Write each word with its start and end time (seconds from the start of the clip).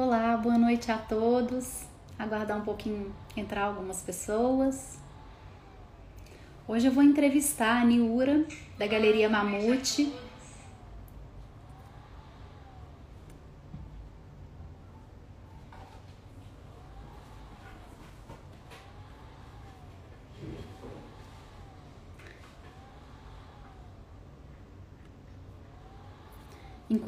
Olá, 0.00 0.36
boa 0.36 0.56
noite 0.56 0.92
a 0.92 0.96
todos. 0.96 1.82
Aguardar 2.16 2.56
um 2.56 2.60
pouquinho 2.60 3.12
entrar 3.36 3.64
algumas 3.64 4.00
pessoas. 4.00 4.96
Hoje 6.68 6.86
eu 6.86 6.92
vou 6.92 7.02
entrevistar 7.02 7.82
a 7.82 7.84
Niura, 7.84 8.46
da 8.78 8.86
Galeria 8.86 9.28
Mamute. 9.28 10.12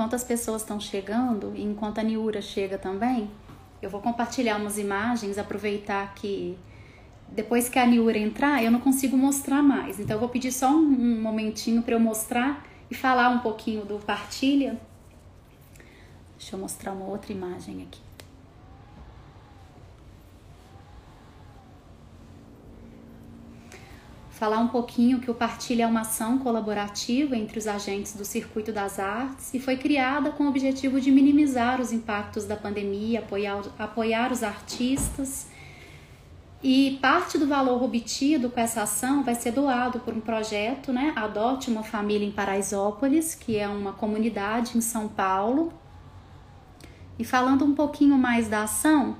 Enquanto 0.00 0.14
as 0.14 0.24
pessoas 0.24 0.62
estão 0.62 0.80
chegando 0.80 1.52
e 1.54 1.62
enquanto 1.62 1.98
a 1.98 2.02
Niura 2.02 2.40
chega 2.40 2.78
também, 2.78 3.30
eu 3.82 3.90
vou 3.90 4.00
compartilhar 4.00 4.56
umas 4.56 4.78
imagens, 4.78 5.36
aproveitar 5.36 6.14
que 6.14 6.58
depois 7.28 7.68
que 7.68 7.78
a 7.78 7.84
Niura 7.84 8.16
entrar, 8.16 8.64
eu 8.64 8.70
não 8.70 8.80
consigo 8.80 9.14
mostrar 9.14 9.62
mais. 9.62 10.00
Então 10.00 10.16
eu 10.16 10.20
vou 10.20 10.30
pedir 10.30 10.52
só 10.52 10.70
um, 10.70 10.78
um 10.78 11.20
momentinho 11.20 11.82
para 11.82 11.94
eu 11.94 12.00
mostrar 12.00 12.66
e 12.90 12.94
falar 12.94 13.28
um 13.28 13.40
pouquinho 13.40 13.84
do 13.84 13.98
partilha. 13.98 14.80
Deixa 16.38 16.56
eu 16.56 16.58
mostrar 16.58 16.92
uma 16.92 17.04
outra 17.04 17.30
imagem 17.30 17.82
aqui. 17.82 18.00
Falar 24.40 24.58
um 24.58 24.68
pouquinho 24.68 25.20
que 25.20 25.30
o 25.30 25.34
Partilha 25.34 25.82
é 25.82 25.86
uma 25.86 26.00
ação 26.00 26.38
colaborativa 26.38 27.36
entre 27.36 27.58
os 27.58 27.66
agentes 27.66 28.16
do 28.16 28.24
Circuito 28.24 28.72
das 28.72 28.98
Artes 28.98 29.52
e 29.52 29.60
foi 29.60 29.76
criada 29.76 30.30
com 30.30 30.44
o 30.44 30.48
objetivo 30.48 30.98
de 30.98 31.10
minimizar 31.10 31.78
os 31.78 31.92
impactos 31.92 32.46
da 32.46 32.56
pandemia, 32.56 33.18
apoiar, 33.18 33.62
apoiar 33.78 34.32
os 34.32 34.42
artistas. 34.42 35.46
E 36.62 36.98
parte 37.02 37.36
do 37.36 37.46
valor 37.46 37.82
obtido 37.82 38.48
com 38.48 38.58
essa 38.58 38.80
ação 38.84 39.22
vai 39.22 39.34
ser 39.34 39.52
doado 39.52 40.00
por 40.00 40.14
um 40.14 40.20
projeto, 40.22 40.90
né? 40.90 41.12
Adote 41.16 41.70
uma 41.70 41.82
Família 41.82 42.26
em 42.26 42.32
Paraisópolis, 42.32 43.34
que 43.34 43.58
é 43.58 43.68
uma 43.68 43.92
comunidade 43.92 44.78
em 44.78 44.80
São 44.80 45.06
Paulo. 45.06 45.70
E 47.18 47.24
falando 47.24 47.62
um 47.62 47.74
pouquinho 47.74 48.16
mais 48.16 48.48
da 48.48 48.62
ação, 48.62 49.18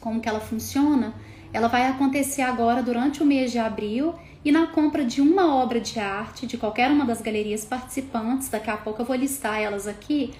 como 0.00 0.18
que 0.18 0.30
ela 0.30 0.40
funciona, 0.40 1.12
ela 1.52 1.68
vai 1.68 1.86
acontecer 1.86 2.40
agora 2.40 2.82
durante 2.82 3.22
o 3.22 3.26
mês 3.26 3.52
de 3.52 3.58
abril 3.58 4.14
e 4.44 4.50
na 4.50 4.66
compra 4.68 5.04
de 5.04 5.20
uma 5.20 5.54
obra 5.54 5.80
de 5.80 5.98
arte 5.98 6.46
de 6.46 6.56
qualquer 6.56 6.90
uma 6.90 7.04
das 7.04 7.20
galerias 7.20 7.64
participantes, 7.64 8.48
daqui 8.48 8.70
a 8.70 8.76
pouco 8.76 9.02
eu 9.02 9.06
vou 9.06 9.16
listar 9.16 9.60
elas 9.60 9.86
aqui, 9.86 10.32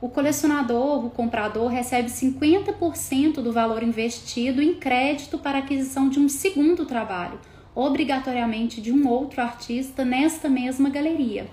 o 0.00 0.08
colecionador, 0.08 1.04
o 1.04 1.10
comprador, 1.10 1.68
recebe 1.68 2.08
50% 2.08 3.34
do 3.34 3.52
valor 3.52 3.82
investido 3.82 4.60
em 4.60 4.74
crédito 4.74 5.38
para 5.38 5.58
aquisição 5.58 6.08
de 6.08 6.18
um 6.18 6.28
segundo 6.28 6.84
trabalho, 6.84 7.38
obrigatoriamente 7.74 8.80
de 8.80 8.90
um 8.90 9.06
outro 9.06 9.40
artista 9.40 10.04
nesta 10.04 10.48
mesma 10.48 10.90
galeria. 10.90 11.46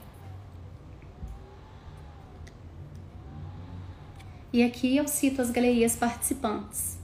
E 4.51 4.63
aqui 4.63 4.97
eu 4.97 5.07
cito 5.07 5.43
as 5.43 5.51
galerias 5.51 5.95
participantes. 5.95 6.97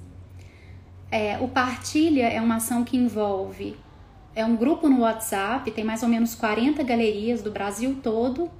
É, 1.12 1.38
o 1.38 1.48
Partilha 1.48 2.28
é 2.28 2.42
uma 2.42 2.56
ação 2.56 2.84
que 2.84 2.98
envolve 2.98 3.78
é 4.36 4.46
um 4.46 4.56
grupo 4.56 4.90
no 4.90 5.00
WhatsApp, 5.00 5.72
tem 5.72 5.84
mais 5.84 6.04
ou 6.04 6.10
menos 6.10 6.36
40 6.36 6.84
galerias 6.84 7.42
do 7.42 7.50
Brasil 7.50 7.98
todo. 8.04 8.52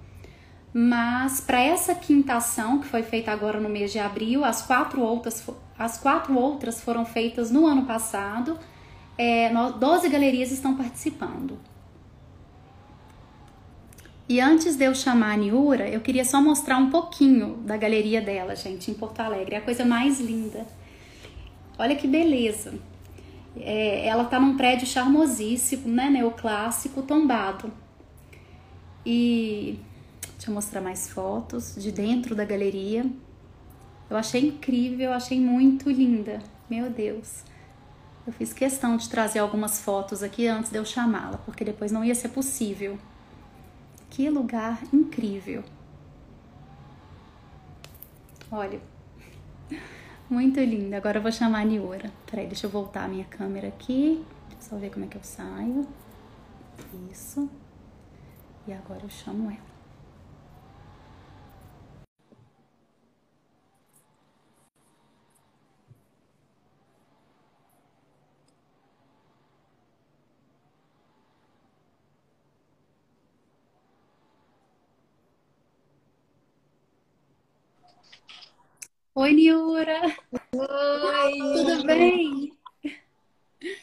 Mas 0.74 1.42
para 1.42 1.60
essa 1.62 1.94
quinta 1.94 2.36
ação, 2.36 2.80
que 2.80 2.88
foi 2.88 3.04
feita 3.04 3.32
agora 3.32 3.60
no 3.60 3.70
mês 3.70 3.92
de 3.92 4.00
abril, 4.00 4.44
as 4.44 4.62
quatro 4.62 5.02
outras, 5.02 5.46
as 5.78 5.98
quatro 5.98 6.38
outras 6.38 6.82
foram 6.82 7.06
feitas 7.06 7.52
no 7.52 7.66
ano 7.66 7.86
passado. 7.86 8.58
É, 9.18 9.52
12 9.54 10.10
galerias 10.10 10.52
estão 10.52 10.76
participando. 10.76 11.58
E 14.28 14.42
antes 14.42 14.76
de 14.76 14.86
eu 14.86 14.96
chamar 14.96 15.34
a 15.34 15.38
Niura, 15.38 15.88
eu 15.88 16.02
queria 16.02 16.26
só 16.26 16.42
mostrar 16.42 16.78
um 16.78 16.90
pouquinho 16.90 17.58
da 17.58 17.78
galeria 17.78 18.22
dela, 18.22 18.56
gente, 18.56 18.90
em 18.90 18.94
Porto 18.94 19.20
Alegre. 19.20 19.56
É 19.56 19.60
a 19.60 19.62
coisa 19.62 19.86
mais 19.86 20.20
linda. 20.20 20.66
Olha 21.78 21.96
que 21.96 22.08
beleza. 22.08 22.74
É, 23.58 24.06
ela 24.08 24.24
está 24.24 24.40
num 24.40 24.58
prédio 24.58 24.86
charmosíssimo, 24.86 25.88
né, 25.88 26.10
neoclássico, 26.10 27.02
tombado. 27.02 27.72
E 29.06 29.80
deixa 30.34 30.50
eu 30.50 30.54
mostrar 30.54 30.82
mais 30.82 31.10
fotos 31.10 31.76
de 31.76 31.92
dentro 31.92 32.36
da 32.36 32.44
galeria. 32.44 33.06
Eu 34.10 34.18
achei 34.18 34.48
incrível, 34.48 35.08
eu 35.08 35.14
achei 35.14 35.40
muito 35.40 35.90
linda. 35.90 36.42
Meu 36.70 36.90
Deus. 36.90 37.44
Eu 38.26 38.34
fiz 38.34 38.52
questão 38.52 38.98
de 38.98 39.08
trazer 39.08 39.40
algumas 39.40 39.80
fotos 39.80 40.24
aqui 40.24 40.48
antes 40.48 40.72
de 40.72 40.78
eu 40.78 40.86
chamá-la, 40.86 41.38
porque 41.38 41.64
depois 41.64 41.92
não 41.92 42.04
ia 42.04 42.16
ser 42.16 42.30
possível. 42.30 42.98
Que 44.10 44.30
lugar 44.30 44.82
incrível. 44.92 45.64
Olha, 48.52 48.80
muito 50.30 50.60
linda. 50.60 50.98
Agora 50.98 51.18
eu 51.18 51.22
vou 51.22 51.32
chamar 51.32 51.62
a 51.62 51.66
Niura. 51.66 52.12
Peraí, 52.30 52.48
deixa 52.48 52.68
eu 52.68 52.72
voltar 52.72 53.06
a 53.06 53.08
minha 53.08 53.26
câmera 53.26 53.68
aqui. 53.68 54.24
Só 54.60 54.76
ver 54.78 54.90
como 54.90 55.06
é 55.06 55.08
que 55.08 55.18
eu 55.18 55.24
saio. 55.24 55.88
Isso. 57.12 57.50
E 58.68 58.74
agora 58.74 59.02
eu 59.04 59.10
chamo 59.10 59.50
ela. 59.50 59.75
Oi, 79.18 79.32
Niura! 79.32 80.02
Oi! 80.54 81.38
Tudo 81.54 81.84
bem? 81.86 82.52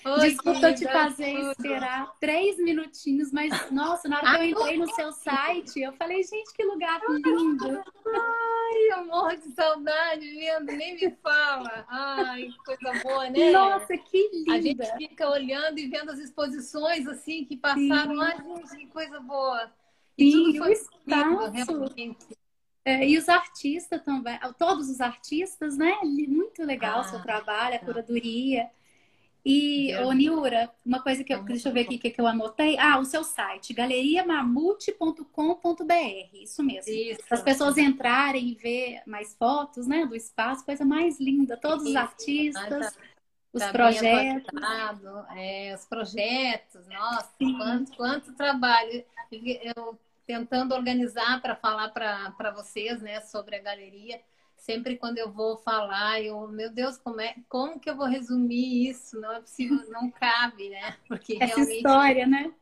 Oi, 0.04 0.20
Desculpa 0.20 0.74
te 0.74 0.84
fazer 0.84 1.32
tudo. 1.34 1.52
esperar 1.52 2.14
três 2.20 2.58
minutinhos, 2.58 3.32
mas 3.32 3.70
nossa, 3.70 4.10
na 4.10 4.18
hora 4.18 4.28
que 4.28 4.36
eu 4.36 4.44
entrei 4.50 4.76
no 4.76 4.86
seu 4.92 5.10
site, 5.10 5.80
eu 5.80 5.94
falei, 5.94 6.22
gente, 6.22 6.52
que 6.52 6.62
lugar 6.62 7.00
lindo! 7.08 7.82
Ai, 8.06 8.92
eu 8.92 9.06
morro 9.06 9.34
de 9.34 9.50
saudade 9.52 10.28
vendo, 10.34 10.66
nem 10.66 10.96
me 10.96 11.10
fala. 11.22 11.86
Ai, 11.88 12.50
que 12.50 12.58
coisa 12.58 13.02
boa, 13.02 13.30
né? 13.30 13.52
Nossa, 13.52 13.96
que 13.96 14.28
linda! 14.34 14.52
A 14.52 14.60
gente 14.60 14.96
fica 14.98 15.30
olhando 15.30 15.78
e 15.78 15.86
vendo 15.86 16.10
as 16.10 16.18
exposições 16.18 17.08
assim 17.08 17.46
que 17.46 17.56
passaram. 17.56 18.14
Sim. 18.14 18.20
Ai, 18.20 18.36
gente, 18.36 18.76
que 18.76 18.86
coisa 18.88 19.18
boa! 19.18 19.72
E 20.18 20.30
Sim, 20.30 20.52
tudo 20.52 20.58
foi 20.58 20.74
o 20.74 21.50
realmente. 21.50 22.41
É, 22.84 23.08
e 23.08 23.16
os 23.16 23.28
artistas 23.28 24.02
também, 24.02 24.38
todos 24.58 24.88
os 24.88 25.00
artistas, 25.00 25.76
né? 25.76 25.98
Muito 26.02 26.64
legal 26.64 26.98
o 26.98 27.00
ah, 27.00 27.04
seu 27.04 27.22
trabalho, 27.22 27.76
a 27.76 27.78
tá. 27.78 27.86
curadoria. 27.86 28.68
E, 29.44 29.92
ô 29.96 30.12
Niura, 30.12 30.70
uma 30.86 31.02
coisa 31.02 31.24
que 31.24 31.34
eu. 31.34 31.42
Deixa 31.42 31.68
eu 31.68 31.72
ver 31.72 31.80
aqui 31.80 31.96
o 31.96 31.98
que, 31.98 32.14
eu 32.16 32.26
anotei. 32.26 32.78
Ah, 32.78 32.98
o 32.98 33.04
seu 33.04 33.24
site, 33.24 33.74
galeriamamute.com.br. 33.74 36.28
Isso 36.32 36.62
mesmo. 36.62 36.92
Isso. 36.92 37.22
As 37.28 37.42
pessoas 37.42 37.76
entrarem 37.76 38.50
e 38.50 38.54
ver 38.54 39.02
mais 39.06 39.34
fotos, 39.34 39.86
né? 39.86 40.06
Do 40.06 40.14
espaço, 40.14 40.64
coisa 40.64 40.84
mais 40.84 41.18
linda. 41.18 41.56
Todos 41.56 41.84
Isso. 41.84 41.90
os 41.90 41.96
artistas. 41.96 42.68
Tá, 42.68 42.92
os 43.52 43.62
tá 43.62 43.72
projetos. 43.72 44.60
É, 45.36 45.74
os 45.74 45.84
projetos, 45.86 46.86
nossa, 46.86 47.32
quanto, 47.38 47.96
quanto 47.96 48.32
trabalho. 48.34 49.04
Eu 49.76 49.98
tentando 50.26 50.74
organizar 50.74 51.40
para 51.40 51.56
falar 51.56 51.88
para 51.90 52.50
vocês, 52.54 53.00
né, 53.00 53.20
sobre 53.20 53.56
a 53.56 53.62
galeria. 53.62 54.20
Sempre 54.56 54.96
quando 54.96 55.18
eu 55.18 55.32
vou 55.32 55.56
falar, 55.56 56.20
eu, 56.22 56.46
meu 56.46 56.70
Deus, 56.70 56.96
como 56.96 57.20
é, 57.20 57.34
como 57.48 57.80
que 57.80 57.90
eu 57.90 57.96
vou 57.96 58.06
resumir 58.06 58.88
isso? 58.88 59.20
Não 59.20 59.32
é 59.32 59.40
possível, 59.40 59.78
não 59.90 60.10
cabe, 60.10 60.68
né? 60.68 60.96
Porque 61.08 61.34
Essa 61.34 61.56
realmente 61.56 61.76
história, 61.76 62.26
né? 62.26 62.54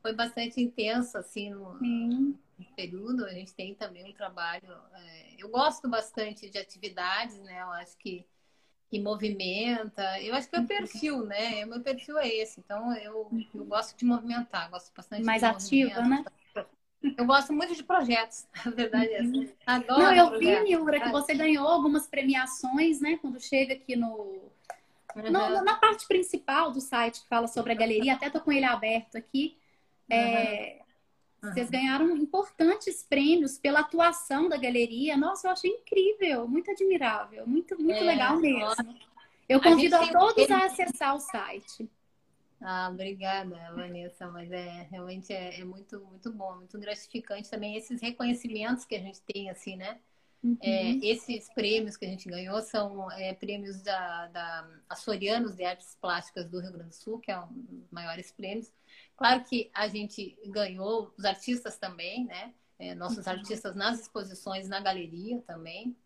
Foi 0.00 0.12
bastante 0.12 0.60
intenso 0.60 1.18
assim 1.18 1.50
no, 1.50 1.76
período. 2.76 3.24
A 3.24 3.30
gente 3.30 3.52
tem 3.54 3.74
também 3.74 4.04
um 4.08 4.12
trabalho. 4.12 4.72
É, 4.94 5.34
eu 5.36 5.48
gosto 5.48 5.88
bastante 5.88 6.48
de 6.48 6.58
atividades, 6.58 7.40
né? 7.40 7.60
Eu 7.60 7.72
acho 7.72 7.96
que 7.98 8.24
que 8.90 8.98
movimenta. 8.98 10.20
Eu 10.22 10.34
acho 10.34 10.48
que 10.48 10.56
é 10.56 10.60
o 10.60 10.66
perfil, 10.66 11.26
né? 11.26 11.64
O 11.64 11.68
meu 11.68 11.80
perfil 11.80 12.18
é 12.18 12.28
esse. 12.28 12.60
Então 12.60 12.94
eu, 12.96 13.30
eu 13.54 13.64
gosto 13.64 13.96
de 13.96 14.04
movimentar, 14.04 14.70
gosto 14.70 14.92
bastante 14.94 15.24
mais 15.24 15.44
ativa, 15.44 16.00
né? 16.02 16.24
Eu 17.16 17.24
gosto 17.26 17.52
muito 17.52 17.74
de 17.74 17.82
projetos, 17.82 18.46
a 18.66 18.70
verdade 18.70 19.06
é 19.06 19.20
essa. 19.20 19.28
Uhum. 19.28 19.48
Adoro 19.66 20.02
Não, 20.02 20.14
eu 20.14 20.38
vi, 20.38 20.60
Nilra, 20.60 21.00
que 21.00 21.10
você 21.10 21.34
ganhou 21.34 21.66
algumas 21.66 22.06
premiações, 22.06 23.00
né? 23.00 23.18
Quando 23.20 23.40
chega 23.40 23.74
aqui 23.74 23.94
no, 23.94 24.08
uhum. 25.16 25.30
no, 25.30 25.64
na 25.64 25.76
parte 25.76 26.06
principal 26.06 26.72
do 26.72 26.80
site 26.80 27.22
que 27.22 27.28
fala 27.28 27.46
sobre 27.46 27.72
a 27.72 27.76
galeria. 27.76 28.14
Até 28.14 28.28
tô 28.30 28.40
com 28.40 28.52
ele 28.52 28.64
aberto 28.64 29.16
aqui. 29.16 29.56
É, 30.10 30.78
Uhum. 31.42 31.52
Vocês 31.52 31.70
ganharam 31.70 32.16
importantes 32.16 33.04
prêmios 33.08 33.58
pela 33.58 33.80
atuação 33.80 34.48
da 34.48 34.56
galeria. 34.56 35.16
Nossa, 35.16 35.46
eu 35.46 35.52
achei 35.52 35.70
incrível, 35.70 36.48
muito 36.48 36.70
admirável, 36.70 37.46
muito, 37.46 37.80
muito 37.80 38.00
é, 38.00 38.04
legal 38.04 38.36
mesmo. 38.38 38.94
Eu 39.48 39.60
convido 39.60 39.96
a, 39.96 40.02
a 40.02 40.12
todos 40.12 40.50
a 40.50 40.64
acessar 40.64 41.14
o 41.14 41.20
site. 41.20 41.88
Ah, 42.60 42.88
obrigada, 42.92 43.56
Vanessa, 43.74 44.28
mas 44.28 44.50
é 44.50 44.88
realmente 44.90 45.32
é, 45.32 45.60
é, 45.60 45.64
muito 45.64 46.00
muito 46.00 46.32
bom, 46.32 46.56
muito 46.56 46.78
gratificante 46.78 47.48
também 47.48 47.76
esses 47.76 48.00
reconhecimentos 48.00 48.84
que 48.84 48.96
a 48.96 49.00
gente 49.00 49.20
tem 49.22 49.48
assim, 49.48 49.76
né? 49.76 50.00
Uhum. 50.42 50.56
É, 50.60 50.90
esses 51.04 51.48
prêmios 51.52 51.96
que 51.96 52.04
a 52.04 52.08
gente 52.08 52.28
ganhou 52.28 52.60
são 52.62 53.10
é, 53.12 53.32
prêmios 53.34 53.82
da, 53.82 54.26
da 54.28 54.68
Açorianos 54.88 55.54
de 55.56 55.64
Artes 55.64 55.96
Plásticas 56.00 56.48
do 56.48 56.60
Rio 56.60 56.72
Grande 56.72 56.90
do 56.90 56.94
Sul, 56.94 57.18
que 57.18 57.30
é 57.30 57.38
um 57.40 57.46
dos 57.48 57.90
maiores 57.90 58.30
prêmios. 58.30 58.72
Claro 59.16 59.42
que 59.44 59.70
a 59.74 59.88
gente 59.88 60.38
ganhou, 60.46 61.12
os 61.16 61.24
artistas 61.24 61.76
também, 61.76 62.24
né? 62.24 62.54
É, 62.78 62.94
nossos 62.94 63.26
uhum. 63.26 63.32
artistas 63.32 63.74
nas 63.74 64.00
exposições, 64.00 64.68
na 64.68 64.80
galeria 64.80 65.42
também. 65.42 65.96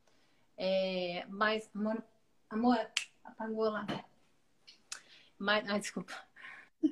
É, 0.56 1.26
mas, 1.28 1.68
amor, 1.74 2.02
amor, 2.48 2.90
apagou 3.22 3.68
lá. 3.68 3.86
Mas, 5.38 5.68
ah, 5.68 5.78
desculpa. 5.78 6.14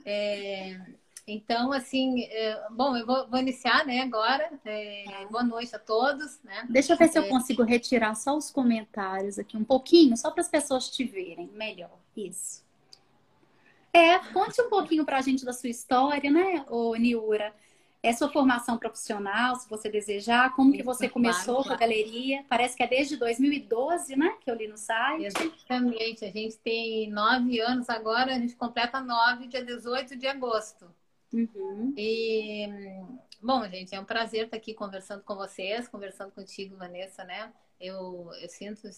É, 0.05 0.79
então, 1.27 1.73
assim, 1.73 2.23
é, 2.25 2.67
bom, 2.71 2.97
eu 2.97 3.07
vou, 3.07 3.29
vou, 3.29 3.39
iniciar, 3.39 3.87
né, 3.87 4.01
agora. 4.01 4.51
É, 4.65 5.27
boa 5.31 5.45
noite 5.45 5.75
a 5.75 5.79
todos, 5.79 6.41
né? 6.43 6.67
Deixa 6.69 6.93
eu 6.93 6.97
ver 6.97 7.09
se 7.09 7.19
eu 7.19 7.25
é. 7.25 7.29
consigo 7.29 7.63
retirar 7.63 8.15
só 8.15 8.37
os 8.37 8.51
comentários 8.51 9.39
aqui 9.39 9.57
um 9.57 9.65
pouquinho, 9.65 10.17
só 10.17 10.31
para 10.31 10.41
as 10.41 10.49
pessoas 10.49 10.91
te 10.91 11.05
verem 11.05 11.49
melhor. 11.55 11.99
Isso. 12.17 12.65
É, 13.93 14.19
conte 14.33 14.61
um 14.61 14.69
pouquinho 14.69 15.05
para 15.05 15.19
a 15.19 15.23
gente 15.23 15.45
da 15.45 15.53
sua 15.53 15.71
história, 15.71 16.31
né, 16.31 16.65
ô 16.69 16.95
Niura? 16.95 17.55
É 18.03 18.15
sua 18.15 18.31
formação 18.31 18.79
profissional, 18.79 19.57
se 19.57 19.69
você 19.69 19.91
desejar, 19.91 20.55
como 20.57 20.73
que 20.73 20.83
você 20.83 21.07
começou 21.07 21.57
claro, 21.57 21.69
com 21.69 21.75
a 21.75 21.77
galeria? 21.77 22.43
Parece 22.49 22.75
que 22.75 22.83
é 22.83 22.87
desde 22.87 23.17
2012, 23.17 24.17
né? 24.17 24.39
Que 24.41 24.51
eu 24.51 24.55
li 24.55 24.69
no 24.69 24.79
site. 24.79 25.27
Exatamente, 25.27 26.25
a 26.25 26.31
gente 26.31 26.57
tem 26.59 27.11
nove 27.11 27.61
anos 27.61 27.91
agora, 27.91 28.35
a 28.35 28.39
gente 28.39 28.57
completa 28.57 29.03
nove, 29.03 29.49
dia 29.49 29.63
18 29.63 30.17
de 30.17 30.27
agosto. 30.27 30.91
Uhum. 31.31 31.93
E, 31.95 32.67
bom, 33.43 33.69
gente, 33.69 33.95
é 33.95 34.01
um 34.01 34.05
prazer 34.05 34.47
estar 34.47 34.57
aqui 34.57 34.73
conversando 34.73 35.23
com 35.23 35.35
vocês, 35.35 35.87
conversando 35.87 36.33
contigo, 36.33 36.77
Vanessa, 36.77 37.23
né? 37.25 37.53
Eu, 37.79 38.31
eu 38.41 38.49
sinto, 38.49 38.89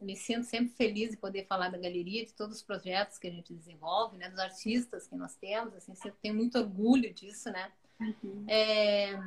me 0.00 0.16
sinto 0.16 0.44
sempre 0.44 0.72
feliz 0.74 1.10
de 1.10 1.18
poder 1.18 1.44
falar 1.44 1.68
da 1.68 1.76
galeria, 1.76 2.24
de 2.24 2.32
todos 2.32 2.56
os 2.56 2.62
projetos 2.62 3.18
que 3.18 3.28
a 3.28 3.30
gente 3.30 3.52
desenvolve, 3.52 4.16
né? 4.16 4.30
Dos 4.30 4.38
artistas 4.38 5.06
que 5.06 5.14
nós 5.14 5.36
temos, 5.36 5.74
assim, 5.74 5.94
sempre 5.94 6.18
tenho 6.22 6.34
muito 6.34 6.58
orgulho 6.58 7.12
disso, 7.12 7.50
né? 7.50 7.70
Uhum. 8.00 8.44
É, 8.48 9.18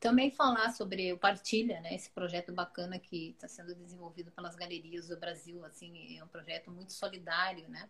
também 0.00 0.30
falar 0.30 0.70
sobre 0.70 1.12
o 1.12 1.18
Partilha, 1.18 1.80
né? 1.80 1.94
Esse 1.94 2.10
projeto 2.10 2.52
bacana 2.52 2.98
que 2.98 3.30
está 3.30 3.48
sendo 3.48 3.74
desenvolvido 3.74 4.30
pelas 4.30 4.54
galerias 4.54 5.08
do 5.08 5.16
Brasil, 5.16 5.64
assim, 5.64 6.18
é 6.18 6.24
um 6.24 6.28
projeto 6.28 6.70
muito 6.70 6.92
solidário, 6.92 7.68
né? 7.68 7.88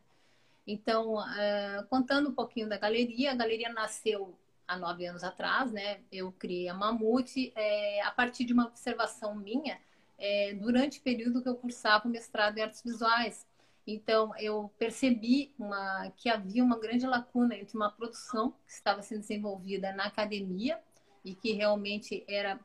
Então, 0.66 1.14
uh, 1.16 1.86
contando 1.88 2.30
um 2.30 2.34
pouquinho 2.34 2.68
da 2.68 2.76
galeria, 2.76 3.32
a 3.32 3.34
galeria 3.34 3.72
nasceu 3.72 4.36
há 4.66 4.76
nove 4.76 5.06
anos 5.06 5.22
atrás, 5.22 5.70
né? 5.70 6.00
Eu 6.10 6.32
criei 6.32 6.68
a 6.68 6.74
Mamute 6.74 7.52
é, 7.54 8.02
a 8.02 8.10
partir 8.10 8.44
de 8.44 8.52
uma 8.52 8.66
observação 8.66 9.34
minha 9.34 9.78
é, 10.18 10.54
durante 10.54 10.98
o 10.98 11.02
período 11.02 11.42
que 11.42 11.48
eu 11.48 11.54
cursava 11.54 12.08
o 12.08 12.10
mestrado 12.10 12.58
em 12.58 12.62
artes 12.62 12.82
visuais. 12.82 13.46
Então, 13.86 14.32
eu 14.38 14.70
percebi 14.78 15.54
uma, 15.58 16.10
que 16.16 16.28
havia 16.28 16.64
uma 16.64 16.78
grande 16.78 17.06
lacuna 17.06 17.54
entre 17.54 17.76
uma 17.76 17.90
produção 17.90 18.52
que 18.66 18.72
estava 18.72 19.00
sendo 19.00 19.20
desenvolvida 19.20 19.92
na 19.92 20.06
academia 20.06 20.80
e 21.24 21.34
que 21.34 21.52
realmente 21.52 22.24
era 22.28 22.58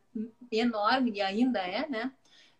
enorme 0.52 1.12
e 1.12 1.22
ainda 1.22 1.60
é, 1.60 1.88
né? 1.88 2.12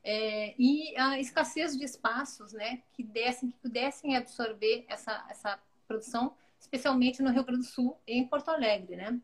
É, 0.04 0.56
e 0.58 0.96
a 0.98 1.20
escassez 1.20 1.78
de 1.78 1.86
espaços, 1.86 2.54
né, 2.54 2.82
que 2.94 3.04
dessem, 3.04 3.52
que 3.52 3.58
pudessem 3.58 4.18
absorver 4.18 4.84
essa, 4.88 5.26
essa 5.30 5.60
produção, 5.88 6.36
especialmente 6.60 7.22
no 7.22 7.30
Rio 7.30 7.44
Grande 7.44 7.62
do 7.62 7.68
Sul 7.68 7.98
e 8.08 8.18
em 8.18 8.28
Porto 8.28 8.50
Alegre, 8.50 8.96
né? 8.96 9.20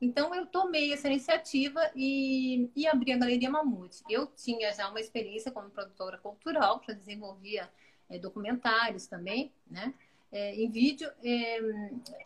Então 0.00 0.34
eu 0.34 0.46
tomei 0.46 0.92
essa 0.92 1.06
iniciativa 1.06 1.80
e, 1.94 2.68
e 2.74 2.88
abri 2.88 3.12
a 3.12 3.18
Galeria 3.18 3.50
Mamute. 3.50 4.02
Eu 4.08 4.26
tinha 4.26 4.72
já 4.72 4.88
uma 4.88 5.00
experiência 5.00 5.52
como 5.52 5.70
produtora 5.70 6.18
cultural, 6.18 6.82
já 6.86 6.92
desenvolvia 6.92 7.70
é, 8.12 8.18
documentários 8.18 9.06
também, 9.06 9.50
né? 9.70 9.94
É, 10.30 10.54
em 10.54 10.70
vídeo, 10.70 11.10
é, 11.22 11.60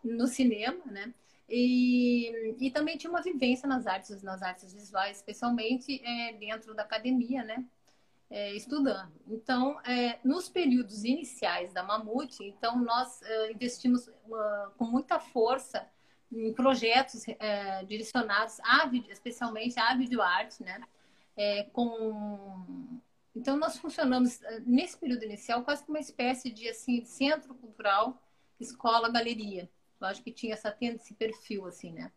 no 0.05 0.27
cinema, 0.27 0.85
né? 0.87 1.13
E, 1.49 2.57
e 2.59 2.71
também 2.71 2.97
tinha 2.97 3.11
uma 3.11 3.23
vivência 3.23 3.69
nas 3.69 3.87
artes, 3.87 4.23
nas 4.23 4.43
artes 4.43 4.73
visuais, 4.73 5.19
especialmente 5.19 6.01
é, 6.05 6.33
dentro 6.33 6.75
da 6.75 6.83
academia, 6.83 7.45
né? 7.45 7.65
É, 8.29 8.53
estudando. 8.55 9.13
Então, 9.29 9.81
é, 9.85 10.19
nos 10.25 10.49
períodos 10.49 11.05
iniciais 11.05 11.73
da 11.73 11.85
Mamute, 11.85 12.43
então 12.43 12.77
nós 12.77 13.21
investimos 13.51 14.11
com 14.77 14.85
muita 14.85 15.21
força 15.21 15.89
em 16.33 16.53
projetos 16.53 17.25
direcionados 17.87 18.59
a, 18.65 18.91
especialmente 19.09 19.79
à 19.79 19.95
videoarte, 19.95 20.65
né? 20.65 20.81
com 21.73 22.99
então, 23.37 23.55
nós 23.59 23.77
funcionamos, 23.77 24.43
eh, 24.43 24.63
nesse 24.65 24.97
período 24.97 25.23
inicial, 25.25 25.63
quase 25.63 25.85
como 25.85 25.99
uma 25.99 26.01
espécie 26.01 26.51
de 26.51 26.67
assim, 26.71 27.05
centro 27.05 27.55
cultural, 27.55 28.23
escola, 28.59 29.11
galeria. 29.11 29.69
Eu 30.01 30.07
acho 30.07 30.23
que 30.23 30.33
tinha 30.33 30.55
essa 30.55 30.75
esse 30.81 31.13
perfil, 31.13 31.67
assim, 31.67 31.93
né? 31.93 32.11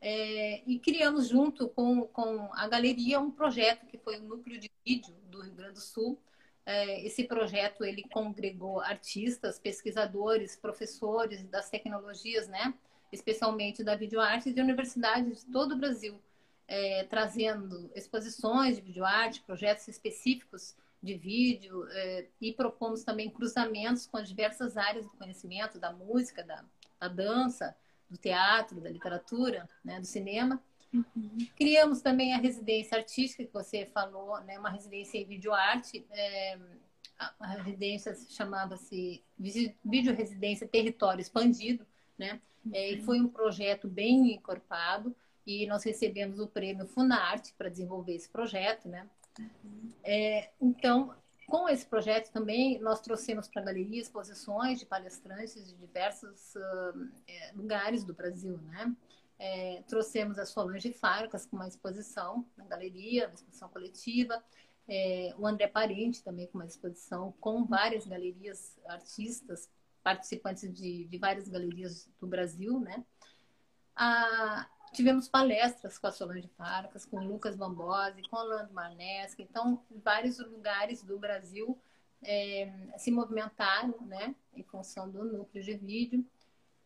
É, 0.00 0.62
e 0.66 0.78
criamos 0.80 1.28
junto 1.28 1.68
com, 1.68 2.02
com 2.08 2.50
a 2.52 2.66
galeria 2.66 3.20
um 3.20 3.30
projeto 3.30 3.86
que 3.86 3.96
foi 3.96 4.18
o 4.18 4.22
Núcleo 4.24 4.58
de 4.58 4.70
Vídeo 4.84 5.14
do 5.30 5.40
Rio 5.40 5.54
Grande 5.54 5.74
do 5.74 5.80
Sul. 5.80 6.20
É, 6.66 7.00
esse 7.06 7.24
projeto, 7.24 7.84
ele 7.84 8.02
congregou 8.12 8.80
artistas, 8.80 9.60
pesquisadores, 9.60 10.56
professores 10.56 11.44
das 11.44 11.70
tecnologias, 11.70 12.48
né? 12.48 12.74
Especialmente 13.12 13.84
da 13.84 13.94
videoarte 13.94 14.52
de 14.52 14.60
universidades 14.60 15.44
de 15.44 15.52
todo 15.52 15.76
o 15.76 15.78
Brasil 15.78 16.20
é, 16.68 17.04
trazendo 17.04 17.90
exposições 17.94 18.76
de 18.76 18.82
videoarte, 18.82 19.42
projetos 19.42 19.86
específicos 19.88 20.76
de 21.02 21.14
vídeo 21.14 21.86
é, 21.90 22.26
e 22.40 22.52
propomos 22.52 23.04
também 23.04 23.30
cruzamentos 23.30 24.06
com 24.06 24.16
as 24.16 24.28
diversas 24.28 24.76
áreas 24.76 25.04
do 25.04 25.12
conhecimento, 25.12 25.78
da 25.78 25.92
música, 25.92 26.42
da, 26.42 26.64
da 26.98 27.08
dança, 27.08 27.76
do 28.10 28.16
teatro, 28.16 28.80
da 28.80 28.90
literatura, 28.90 29.68
né, 29.84 30.00
do 30.00 30.06
cinema. 30.06 30.62
Uhum. 30.92 31.46
Criamos 31.56 32.00
também 32.00 32.32
a 32.32 32.38
residência 32.38 32.96
artística 32.96 33.44
que 33.44 33.52
você 33.52 33.86
falou, 33.86 34.40
né, 34.40 34.58
uma 34.58 34.70
residência 34.70 35.18
em 35.18 35.26
videoarte. 35.26 36.04
É, 36.10 36.58
a 37.18 37.46
residência 37.46 38.14
chamava-se 38.28 39.22
Vídeo 39.38 40.14
Residência 40.14 40.68
Território 40.68 41.20
Expandido, 41.20 41.86
né? 42.18 42.40
É, 42.72 42.90
e 42.90 43.00
foi 43.02 43.20
um 43.20 43.28
projeto 43.28 43.88
bem 43.88 44.34
encorpado 44.34 45.14
e 45.46 45.66
nós 45.66 45.84
recebemos 45.84 46.40
o 46.40 46.48
prêmio 46.48 46.86
Funarte 46.86 47.54
para 47.56 47.68
desenvolver 47.68 48.14
esse 48.14 48.28
projeto, 48.28 48.88
né? 48.88 49.08
Uhum. 49.38 49.92
É, 50.02 50.50
então, 50.60 51.14
com 51.46 51.68
esse 51.68 51.86
projeto 51.86 52.32
também, 52.32 52.80
nós 52.80 53.00
trouxemos 53.00 53.46
para 53.46 53.62
a 53.62 53.64
galeria 53.66 54.00
exposições 54.00 54.80
de 54.80 54.86
palestrantes 54.86 55.64
de 55.64 55.76
diversos 55.76 56.54
uh, 56.56 57.10
lugares 57.54 58.02
do 58.02 58.12
Brasil, 58.12 58.58
né? 58.58 58.94
É, 59.38 59.82
trouxemos 59.86 60.38
as 60.38 60.48
Solange 60.48 60.92
Farcas 60.92 61.44
com 61.46 61.56
uma 61.56 61.68
exposição 61.68 62.44
na 62.56 62.64
galeria, 62.64 63.26
uma 63.26 63.34
exposição 63.34 63.68
coletiva, 63.68 64.42
é, 64.88 65.34
o 65.36 65.46
André 65.46 65.66
Parente 65.66 66.22
também 66.22 66.46
com 66.46 66.58
uma 66.58 66.66
exposição 66.66 67.34
com 67.40 67.64
várias 67.64 68.06
galerias, 68.06 68.78
artistas, 68.86 69.68
participantes 70.02 70.72
de, 70.72 71.04
de 71.04 71.18
várias 71.18 71.48
galerias 71.48 72.08
do 72.20 72.26
Brasil, 72.26 72.80
né? 72.80 73.04
A, 73.94 74.68
Tivemos 74.92 75.28
palestras 75.28 75.98
com 75.98 76.06
a 76.06 76.12
Solange 76.12 76.48
Farcas, 76.56 77.04
com 77.04 77.18
o 77.18 77.24
Lucas 77.24 77.54
Bambosi, 77.54 78.22
com 78.30 78.36
o 78.36 78.40
Orlando 78.40 78.72
Marnesca. 78.72 79.42
Então, 79.42 79.84
vários 80.02 80.38
lugares 80.38 81.02
do 81.02 81.18
Brasil 81.18 81.78
é, 82.22 82.72
se 82.96 83.10
movimentaram, 83.10 83.94
né, 84.06 84.34
em 84.54 84.62
função 84.62 85.10
do 85.10 85.24
núcleo 85.24 85.62
de 85.62 85.74
vídeo. 85.74 86.24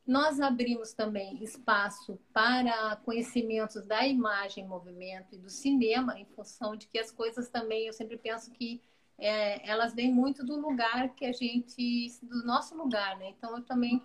Nós 0.07 0.41
abrimos 0.41 0.93
também 0.93 1.43
espaço 1.43 2.19
para 2.33 2.97
conhecimentos 3.05 3.83
da 3.85 4.05
imagem, 4.07 4.67
movimento 4.67 5.35
e 5.35 5.39
do 5.39 5.49
cinema, 5.49 6.19
em 6.19 6.25
função 6.25 6.75
de 6.75 6.89
que 6.89 6.99
as 6.99 7.13
coisas 7.13 7.49
também, 7.49 7.87
eu 7.87 7.93
sempre 7.93 8.17
penso 8.17 8.51
que 8.51 8.83
é, 9.19 9.69
elas 9.69 9.95
vêm 9.95 10.13
muito 10.13 10.45
do 10.45 10.59
lugar 10.59 11.15
que 11.15 11.27
a 11.27 11.33
gente, 11.33 12.19
do 12.23 12.45
nosso 12.45 12.77
lugar, 12.77 13.19
né? 13.19 13.29
Então, 13.29 13.57
eu 13.57 13.63
também 13.63 14.03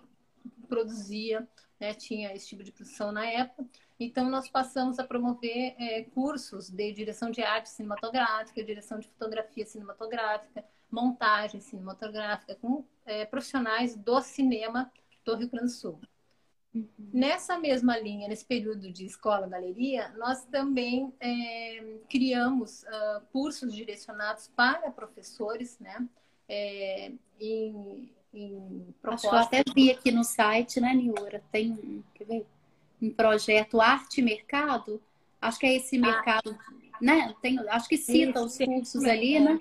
produzia, 0.68 1.48
né, 1.80 1.94
tinha 1.94 2.32
esse 2.34 2.46
tipo 2.48 2.62
de 2.62 2.70
produção 2.70 3.10
na 3.10 3.26
época. 3.26 3.66
Então, 3.98 4.28
nós 4.28 4.48
passamos 4.48 4.98
a 4.98 5.04
promover 5.04 5.74
é, 5.78 6.02
cursos 6.14 6.68
de 6.68 6.92
direção 6.92 7.30
de 7.30 7.42
arte 7.42 7.70
cinematográfica, 7.70 8.62
direção 8.62 8.98
de 8.98 9.08
fotografia 9.08 9.64
cinematográfica, 9.64 10.64
montagem 10.90 11.60
cinematográfica, 11.60 12.54
com 12.56 12.84
é, 13.06 13.24
profissionais 13.24 13.96
do 13.96 14.20
cinema 14.20 14.92
do 15.24 15.34
Rio 15.34 15.48
Grande 15.48 15.66
do 15.66 15.72
Sul. 15.72 15.98
Uhum. 16.74 16.86
Nessa 17.12 17.58
mesma 17.58 17.98
linha, 17.98 18.28
nesse 18.28 18.44
período 18.44 18.92
de 18.92 19.06
escola-galeria, 19.06 20.10
nós 20.18 20.44
também 20.44 21.12
é, 21.18 21.98
criamos 22.08 22.82
uh, 22.82 23.22
cursos 23.32 23.74
direcionados 23.74 24.48
para 24.54 24.90
professores, 24.90 25.78
né? 25.78 26.06
É, 26.46 27.12
em, 27.40 28.12
em 28.32 28.94
propostas... 29.00 29.32
Acho 29.32 29.48
que 29.48 29.56
eu 29.56 29.60
até 29.60 29.72
vi 29.74 29.90
aqui 29.90 30.12
no 30.12 30.22
site, 30.22 30.80
né, 30.80 30.92
Niura? 30.92 31.42
Tem 31.50 32.04
quer 32.14 32.24
ver? 32.24 32.46
Um 33.00 33.10
projeto 33.10 33.80
Arte 33.80 34.22
Mercado. 34.22 35.02
Acho 35.40 35.58
que 35.58 35.66
é 35.66 35.76
esse 35.76 35.98
mercado, 35.98 36.56
ah, 36.58 36.98
né? 37.00 37.34
Tem, 37.42 37.58
acho 37.68 37.88
que 37.88 37.96
cita 37.96 38.42
os 38.42 38.56
cursos 38.56 39.04
ali, 39.04 39.38
né? 39.38 39.60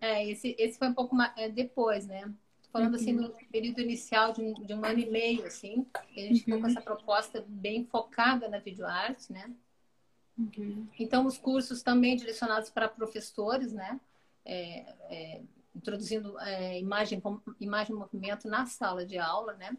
É, 0.00 0.28
esse, 0.28 0.54
esse 0.58 0.78
foi 0.78 0.88
um 0.88 0.94
pouco 0.94 1.14
mais, 1.14 1.32
é, 1.36 1.48
depois, 1.48 2.06
né? 2.06 2.30
falando 2.74 2.96
assim 2.96 3.12
no 3.12 3.30
período 3.52 3.80
inicial 3.80 4.32
de 4.32 4.40
um, 4.42 4.52
de 4.52 4.74
um 4.74 4.84
ano 4.84 4.98
e 4.98 5.08
meio, 5.08 5.46
assim, 5.46 5.86
a 5.94 6.20
gente 6.20 6.40
ficou 6.40 6.58
com 6.58 6.64
uhum. 6.64 6.70
essa 6.72 6.80
proposta 6.80 7.44
bem 7.46 7.86
focada 7.86 8.48
na 8.48 8.58
videoarte, 8.58 9.32
né? 9.32 9.48
Uhum. 10.36 10.88
Então, 10.98 11.24
os 11.24 11.38
cursos 11.38 11.84
também 11.84 12.16
direcionados 12.16 12.70
para 12.70 12.88
professores, 12.88 13.72
né? 13.72 14.00
É, 14.44 14.92
é, 15.08 15.42
introduzindo 15.72 16.36
é, 16.40 16.80
imagem, 16.80 17.22
imagem 17.60 17.94
e 17.94 17.98
movimento 17.98 18.48
na 18.48 18.66
sala 18.66 19.06
de 19.06 19.18
aula, 19.18 19.52
né? 19.54 19.76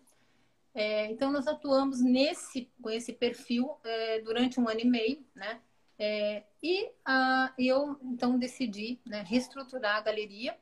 É, 0.75 1.09
então, 1.09 1.31
nós 1.31 1.47
atuamos 1.47 2.01
nesse, 2.01 2.69
com 2.81 2.89
esse 2.89 3.13
perfil 3.13 3.77
é, 3.83 4.19
durante 4.19 4.59
um 4.59 4.67
ano 4.67 4.81
e 4.81 4.85
meio, 4.85 5.25
né? 5.33 5.61
É, 5.97 6.43
e 6.61 6.87
uh, 6.87 7.53
eu, 7.57 7.97
então, 8.03 8.37
decidi 8.37 8.99
né, 9.05 9.23
reestruturar 9.25 9.95
a 9.95 10.01
galeria 10.01 10.57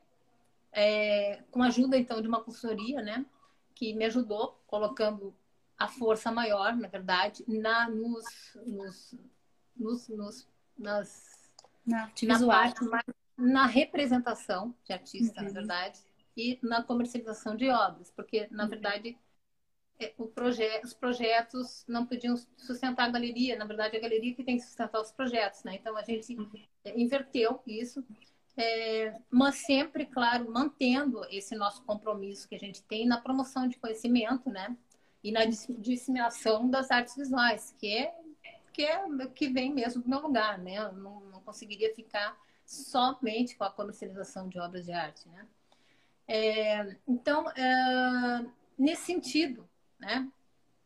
é, 0.72 1.42
com 1.50 1.62
a 1.62 1.66
ajuda 1.66 1.96
então 1.96 2.22
de 2.22 2.28
uma 2.28 2.40
consultoria, 2.40 3.02
né, 3.02 3.26
que 3.74 3.92
me 3.94 4.04
ajudou 4.04 4.62
colocando 4.66 5.34
a 5.76 5.88
força 5.88 6.30
maior, 6.30 6.76
na 6.76 6.86
verdade, 6.86 7.44
na 7.48 7.88
nos, 7.88 8.24
nos, 8.64 9.14
nos, 9.76 10.08
nos 10.08 10.48
nas 10.78 11.34
na 11.84 12.10
na 12.22 12.46
Parte, 12.46 12.80
na 13.36 13.66
representação 13.66 14.74
de 14.84 14.92
artista, 14.92 15.40
uhum. 15.40 15.46
na 15.48 15.52
verdade, 15.52 16.00
e 16.36 16.58
na 16.62 16.82
comercialização 16.82 17.56
de 17.56 17.68
obras, 17.68 18.10
porque 18.10 18.48
na 18.50 18.64
uhum. 18.64 18.70
verdade 18.70 19.18
proje 20.08 20.80
os 20.82 20.92
projetos 20.92 21.84
não 21.88 22.06
podiam 22.06 22.36
sustentar 22.56 23.06
a 23.06 23.10
galeria, 23.10 23.56
na 23.56 23.64
verdade 23.64 23.96
a 23.96 24.00
galeria 24.00 24.34
que 24.34 24.44
tem 24.44 24.56
que 24.56 24.62
sustentar 24.64 25.00
os 25.00 25.12
projetos, 25.12 25.62
né? 25.64 25.74
Então 25.74 25.96
a 25.96 26.02
gente 26.02 26.36
uhum. 26.36 26.50
inverteu 26.96 27.60
isso 27.66 28.04
é, 28.56 29.18
mas 29.30 29.56
sempre, 29.56 30.06
claro, 30.06 30.50
mantendo 30.50 31.24
esse 31.30 31.56
nosso 31.56 31.82
compromisso 31.82 32.48
que 32.48 32.54
a 32.54 32.58
gente 32.58 32.82
tem 32.82 33.06
na 33.06 33.20
promoção 33.20 33.66
de 33.66 33.76
conhecimento, 33.76 34.48
né? 34.48 34.76
E 35.22 35.32
na 35.32 35.44
disseminação 35.44 36.68
das 36.68 36.90
artes 36.90 37.16
visuais, 37.16 37.74
que 37.78 37.96
é 37.96 38.14
que, 38.72 38.82
é, 38.82 39.06
que 39.34 39.48
vem 39.48 39.72
mesmo 39.72 40.02
do 40.02 40.08
meu 40.08 40.20
lugar, 40.20 40.58
né? 40.58 40.78
Eu 40.78 40.92
não, 40.92 41.20
não 41.20 41.40
conseguiria 41.40 41.94
ficar 41.94 42.36
somente 42.66 43.56
com 43.56 43.64
a 43.64 43.70
comercialização 43.70 44.48
de 44.48 44.58
obras 44.58 44.84
de 44.84 44.92
arte, 44.92 45.28
né? 45.28 45.46
É, 46.26 46.96
então, 47.06 47.48
é, 47.50 48.46
nesse 48.78 49.02
sentido, 49.02 49.68
né? 50.04 50.28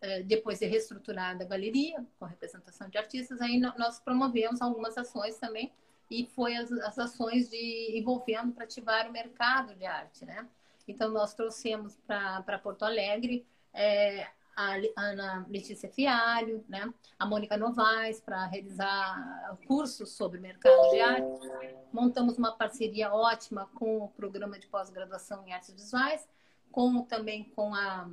É, 0.01 0.23
depois 0.23 0.61
de 0.61 0.67
reestruturada 0.67 1.45
a 1.45 1.47
galeria, 1.47 2.05
com 2.19 2.25
representação 2.25 2.89
de 2.89 2.97
artistas, 2.97 3.41
aí 3.41 3.59
nós 3.59 3.99
promovemos 3.99 4.63
algumas 4.63 4.97
ações 4.97 5.37
também 5.39 5.73
e 6.11 6.25
foi 6.27 6.57
as, 6.57 6.71
as 6.71 6.99
ações 6.99 7.51
de 7.51 7.99
envolvendo 7.99 8.53
para 8.53 8.65
ativar 8.65 9.09
o 9.09 9.13
mercado 9.13 9.75
de 9.75 9.85
arte, 9.85 10.25
né? 10.25 10.47
Então 10.87 11.11
nós 11.11 11.35
trouxemos 11.35 11.97
para 12.07 12.59
Porto 12.59 12.85
Alegre 12.85 13.45
é, 13.75 14.27
a 14.57 14.77
Ana 14.97 15.47
Letícia 15.49 15.89
Fialho, 15.89 16.65
né? 16.69 16.93
A 17.19 17.27
Mônica 17.27 17.57
Novaes 17.57 18.21
para 18.21 18.47
realizar 18.47 19.57
cursos 19.67 20.13
sobre 20.13 20.41
mercado 20.41 20.91
de 20.91 21.01
arte. 21.01 21.49
Montamos 21.93 22.39
uma 22.39 22.53
parceria 22.53 23.13
ótima 23.13 23.69
com 23.75 23.99
o 23.99 24.09
programa 24.09 24.59
de 24.59 24.67
pós-graduação 24.67 25.47
em 25.47 25.53
artes 25.53 25.75
visuais, 25.75 26.29
com 26.73 27.03
também 27.03 27.45
com 27.45 27.75
a 27.75 28.09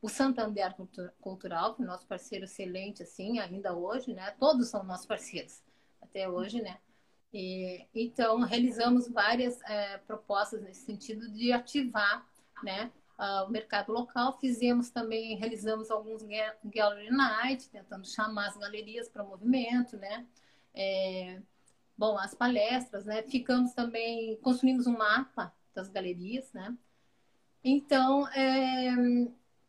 o 0.00 0.08
Santander 0.08 0.74
Cultural, 1.20 1.74
que 1.74 1.82
é 1.82 1.86
nosso 1.86 2.06
parceiro 2.06 2.44
excelente, 2.44 3.02
assim, 3.02 3.38
ainda 3.38 3.74
hoje, 3.74 4.12
né? 4.14 4.30
Todos 4.38 4.68
são 4.68 4.84
nossos 4.84 5.06
parceiros 5.06 5.62
até 6.00 6.28
hoje, 6.28 6.60
né? 6.60 6.78
E, 7.32 7.86
então, 7.94 8.40
realizamos 8.40 9.08
várias 9.08 9.60
é, 9.62 9.98
propostas 9.98 10.62
nesse 10.62 10.84
sentido 10.84 11.30
de 11.30 11.52
ativar 11.52 12.26
né, 12.62 12.90
o 13.46 13.50
mercado 13.50 13.92
local. 13.92 14.38
Fizemos 14.38 14.90
também, 14.90 15.36
realizamos 15.36 15.90
alguns 15.90 16.22
Gallery 16.64 17.10
Night, 17.10 17.68
tentando 17.68 18.06
chamar 18.06 18.48
as 18.48 18.56
galerias 18.56 19.08
para 19.08 19.22
o 19.22 19.28
movimento, 19.28 19.96
né? 19.96 20.26
É, 20.74 21.40
bom, 21.96 22.18
as 22.18 22.34
palestras, 22.34 23.04
né? 23.04 23.22
Ficamos 23.22 23.72
também, 23.72 24.36
construímos 24.36 24.86
um 24.86 24.96
mapa 24.96 25.52
das 25.74 25.88
galerias, 25.88 26.52
né? 26.52 26.76
Então, 27.62 28.28
é, 28.28 28.94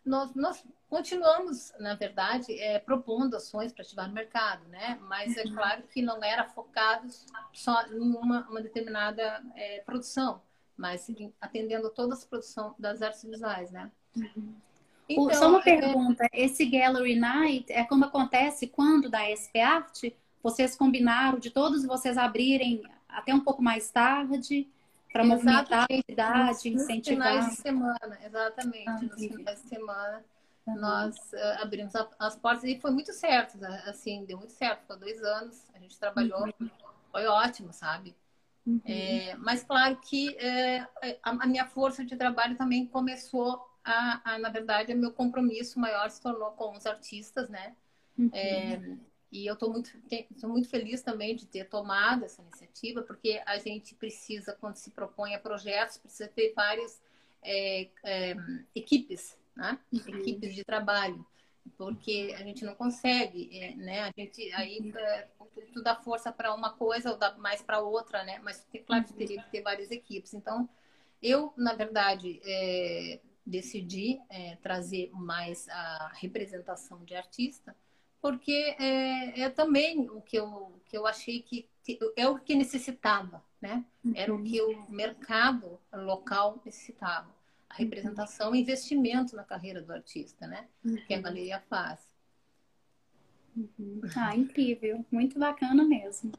nós, 0.08 0.34
nós 0.34 0.64
continuamos, 0.90 1.74
na 1.80 1.96
verdade, 1.96 2.58
é, 2.60 2.80
propondo 2.80 3.36
ações 3.36 3.72
para 3.72 3.84
ativar 3.84 4.10
o 4.10 4.14
mercado, 4.14 4.68
né? 4.70 4.98
Mas 5.02 5.36
é 5.38 5.44
claro 5.44 5.84
que 5.84 6.02
não 6.02 6.24
era 6.24 6.46
focado 6.46 7.08
só 7.54 7.86
em 7.88 8.00
uma, 8.00 8.48
uma 8.50 8.62
determinada 8.62 9.44
é, 9.56 9.82
produção, 9.86 10.42
mas 10.76 11.08
atendendo 11.42 11.90
toda 11.90 12.16
a 12.16 12.18
produção 12.18 12.74
das 12.80 13.02
artes 13.02 13.24
visuais, 13.24 13.72
né? 13.72 13.92
Uhum. 14.16 14.56
Então, 15.10 15.34
só 15.34 15.50
uma 15.50 15.60
é, 15.60 15.64
pergunta, 15.64 16.26
é... 16.32 16.46
esse 16.46 16.66
Gallery 16.66 17.16
Night 17.16 17.72
é 17.72 17.84
como 17.84 18.06
acontece 18.06 18.68
quando 18.68 19.10
da 19.10 19.24
SP 19.32 19.60
Art, 19.60 20.04
vocês 20.44 20.76
combinaram 20.76 21.40
de 21.40 21.50
todos 21.50 21.86
vocês 21.86 22.18
abrirem 22.18 22.84
até 23.08 23.34
um 23.34 23.40
pouco 23.40 23.62
mais 23.62 23.90
tarde 23.90 24.68
para 25.18 25.24
movimentar 25.24 25.88
a 25.90 25.96
cidade, 25.96 26.70
incentivar. 26.70 26.88
Nos 26.96 27.08
finais 27.08 27.50
de 27.50 27.62
semana, 27.62 28.20
exatamente, 28.24 28.88
ah, 28.88 29.02
nos 29.02 29.16
finais 29.16 29.64
de 29.64 29.70
semana 29.70 30.26
uhum. 30.68 30.76
nós 30.76 31.16
uh, 31.34 31.62
abrimos 31.62 31.96
a, 31.96 32.08
as 32.20 32.36
portas 32.36 32.64
e 32.66 32.80
foi 32.80 32.92
muito 32.92 33.12
certo, 33.14 33.58
né? 33.58 33.84
assim, 33.88 34.26
deu 34.26 34.38
muito 34.38 34.54
certo. 34.54 34.82
Ficou 34.82 34.98
dois 34.98 35.24
anos, 35.24 35.66
a 35.74 35.80
gente 35.80 35.98
trabalhou, 35.98 36.46
uhum. 36.60 36.70
foi 37.12 37.26
ótimo, 37.26 37.74
sabe? 37.74 38.16
Uhum. 38.66 38.82
É, 38.86 39.36
mas 39.38 39.64
claro 39.64 39.98
que 39.98 40.38
é, 40.38 40.82
a, 41.24 41.32
a, 41.32 41.48
minha 41.48 41.66
força 41.66 42.06
de 42.06 42.16
trabalho 42.16 42.56
também 42.56 42.86
começou 42.86 43.66
a, 43.84 44.34
a, 44.34 44.38
na 44.38 44.50
verdade, 44.50 44.94
o 44.94 44.98
meu 44.98 45.12
compromisso 45.12 45.80
maior 45.80 46.10
se 46.12 46.22
tornou 46.22 46.52
com 46.52 46.78
os 46.78 46.86
artistas, 46.86 47.50
né? 47.50 47.76
É, 48.34 48.80
e 49.32 49.46
eu 49.46 49.54
estou 49.54 49.72
muito, 49.72 49.92
tô 50.40 50.48
muito 50.48 50.70
feliz 50.70 51.02
também 51.02 51.36
de 51.36 51.46
ter 51.46 51.68
tomado 51.68 52.26
essa 52.26 52.42
iniciativa, 52.42 53.02
porque 53.02 53.42
a 53.46 53.58
gente 53.58 53.96
precisa, 53.96 54.54
quando 54.60 54.76
se 54.76 54.92
propõe 54.92 55.36
a 55.36 55.40
projetos, 55.40 55.98
precisa 55.98 56.28
ter 56.30 56.54
várias 56.54 57.02
é, 57.44 57.90
é, 58.04 58.36
equipes 58.74 59.38
né? 59.58 59.78
Uhum. 59.92 60.20
equipes 60.20 60.56
de 60.56 60.64
trabalho, 60.64 61.26
porque 61.76 62.34
a 62.38 62.44
gente 62.44 62.64
não 62.64 62.76
consegue, 62.76 63.50
é, 63.60 63.76
né? 63.76 64.02
A 64.02 64.12
gente 64.16 64.54
aí 64.54 64.94
é, 64.96 65.28
tu 65.74 65.82
dá 65.82 65.96
força 65.96 66.32
para 66.32 66.54
uma 66.54 66.74
coisa 66.74 67.12
ou 67.12 67.18
dá 67.18 67.36
mais 67.38 67.62
para 67.62 67.80
outra, 67.80 68.24
né? 68.24 68.40
Mas 68.44 68.66
claro 68.86 69.04
que 69.04 69.14
teria 69.14 69.42
que 69.42 69.50
ter 69.50 69.62
várias 69.62 69.90
equipes. 69.90 70.34
Então, 70.34 70.70
eu 71.22 71.52
na 71.58 71.74
verdade 71.74 72.40
é, 72.46 73.20
decidi 73.46 74.22
é, 74.30 74.56
trazer 74.58 75.10
mais 75.14 75.68
a 75.70 76.12
representação 76.14 77.04
de 77.04 77.16
artista, 77.16 77.76
porque 78.22 78.76
é, 78.80 79.42
é, 79.42 79.50
também 79.50 80.10
o 80.10 80.22
que 80.22 80.38
eu 80.38 80.74
que 80.86 80.98
eu 80.98 81.06
achei 81.06 81.42
que 81.42 81.68
é 82.16 82.28
o 82.28 82.40
que 82.40 82.56
necessitava, 82.56 83.44
né? 83.62 83.86
Era 84.16 84.34
o 84.34 84.44
que 84.44 84.62
o 84.62 84.90
mercado 84.90 85.80
local 85.92 86.62
necessitava 86.66 87.30
a 87.70 87.74
representação 87.76 88.56
e 88.56 88.62
investimento 88.62 89.36
na 89.36 89.44
carreira 89.44 89.82
do 89.82 89.92
artista, 89.92 90.48
né? 90.48 90.68
Uhum. 90.84 90.98
Que 91.08 91.14
a 91.14 91.22
galeria 91.22 91.60
faz. 91.70 92.00
Uhum. 93.56 94.02
Ah, 94.16 94.36
incrível, 94.36 95.06
muito 95.12 95.40
bacana 95.40 95.84
mesmo. 95.84 96.32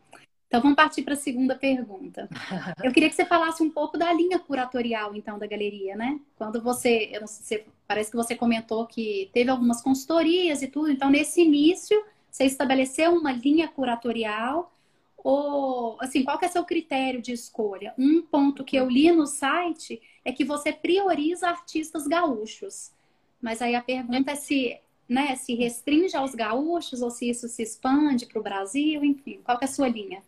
Então 0.48 0.62
vamos 0.62 0.76
partir 0.76 1.02
para 1.02 1.12
a 1.12 1.16
segunda 1.16 1.54
pergunta. 1.54 2.26
Eu 2.82 2.90
queria 2.90 3.08
que 3.08 3.14
você 3.14 3.26
falasse 3.26 3.62
um 3.62 3.70
pouco 3.70 3.98
da 3.98 4.10
linha 4.12 4.38
curatorial, 4.38 5.14
então, 5.14 5.38
da 5.38 5.46
galeria, 5.46 5.94
né? 5.94 6.18
Quando 6.36 6.60
você, 6.62 7.10
eu 7.12 7.20
não 7.20 7.26
sei, 7.26 7.66
parece 7.86 8.10
que 8.10 8.16
você 8.16 8.34
comentou 8.34 8.86
que 8.86 9.30
teve 9.32 9.50
algumas 9.50 9.82
consultorias 9.82 10.62
e 10.62 10.68
tudo, 10.68 10.90
então 10.90 11.10
nesse 11.10 11.42
início 11.42 12.02
você 12.30 12.44
estabeleceu 12.44 13.12
uma 13.12 13.30
linha 13.30 13.68
curatorial 13.68 14.72
ou 15.18 15.98
assim, 16.00 16.24
qual 16.24 16.38
que 16.38 16.46
é 16.46 16.48
seu 16.48 16.64
critério 16.64 17.20
de 17.20 17.32
escolha? 17.32 17.92
Um 17.98 18.22
ponto 18.22 18.64
que 18.64 18.76
eu 18.76 18.88
li 18.88 19.10
no 19.12 19.26
site 19.26 20.00
é 20.24 20.32
que 20.32 20.44
você 20.44 20.72
prioriza 20.72 21.48
artistas 21.48 22.06
gaúchos. 22.06 22.92
Mas 23.40 23.60
aí 23.60 23.74
a 23.74 23.82
pergunta 23.82 24.30
é 24.30 24.34
se, 24.34 24.78
né, 25.08 25.36
se 25.36 25.54
restringe 25.54 26.16
aos 26.16 26.34
gaúchos 26.34 27.02
ou 27.02 27.10
se 27.10 27.28
isso 27.28 27.48
se 27.48 27.62
expande 27.62 28.26
para 28.26 28.40
o 28.40 28.42
Brasil, 28.42 29.04
enfim, 29.04 29.40
qual 29.44 29.58
que 29.58 29.64
é 29.64 29.68
a 29.68 29.70
sua 29.70 29.88
linha? 29.88 30.22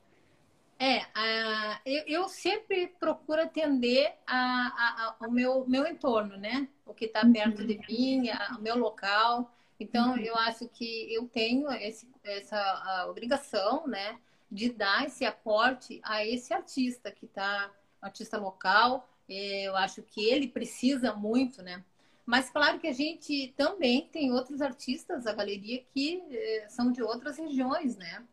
É, 0.82 1.00
uh, 1.00 1.80
eu, 1.84 2.04
eu, 2.06 2.28
sempre 2.30 2.86
procuro 2.98 3.42
atender 3.42 4.14
a, 4.26 4.34
a, 4.34 5.06
a, 5.08 5.16
ao 5.20 5.30
meu, 5.30 5.66
meu 5.68 5.86
entorno, 5.86 6.38
né? 6.38 6.66
O 6.86 6.94
que 6.94 7.04
está 7.04 7.20
perto 7.20 7.60
uhum. 7.60 7.66
de 7.66 7.78
mim, 7.86 8.30
o 8.58 8.62
meu 8.62 8.78
local. 8.78 9.54
Então, 9.78 10.12
uhum. 10.12 10.18
eu 10.18 10.34
acho 10.36 10.66
que 10.68 11.12
eu 11.12 11.28
tenho 11.28 11.70
esse, 11.70 12.08
essa 12.24 13.06
obrigação, 13.10 13.86
né, 13.86 14.18
de 14.50 14.72
dar 14.72 15.04
esse 15.04 15.24
aporte 15.24 16.00
a 16.02 16.24
esse 16.24 16.54
artista 16.54 17.10
que 17.10 17.26
está, 17.26 17.70
artista 18.00 18.38
local. 18.38 19.06
É, 19.28 19.64
eu 19.64 19.76
acho 19.76 20.02
que 20.02 20.30
ele 20.30 20.48
precisa 20.48 21.12
muito, 21.12 21.62
né? 21.62 21.84
Mas 22.24 22.48
claro 22.48 22.78
que 22.80 22.86
a 22.86 22.92
gente 22.92 23.52
também 23.54 24.08
tem 24.10 24.32
outros 24.32 24.62
artistas 24.62 25.24
da 25.24 25.34
galeria 25.34 25.84
que 25.92 26.22
é, 26.30 26.68
são 26.70 26.90
de 26.90 27.02
outras 27.02 27.36
regiões, 27.36 27.96
né? 27.98 28.24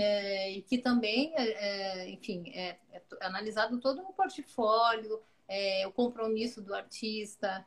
É, 0.00 0.52
e 0.52 0.62
que 0.62 0.78
também, 0.78 1.34
é, 1.36 2.02
é 2.04 2.10
enfim, 2.10 2.52
é, 2.54 2.78
é, 2.92 3.02
analisado 3.20 3.80
todo 3.80 4.00
um 4.00 4.12
portfólio, 4.12 5.20
é, 5.48 5.84
o 5.88 5.92
compromisso 5.92 6.62
do 6.62 6.72
artista, 6.72 7.66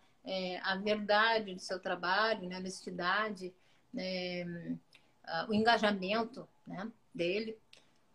a 0.63 0.75
verdade 0.77 1.53
do 1.53 1.59
seu 1.59 1.79
trabalho, 1.79 2.47
né, 2.47 2.55
a 2.55 2.59
honestidade, 2.59 3.51
o 5.50 5.53
engajamento 5.53 6.47
né, 6.65 6.89
dele. 7.13 7.57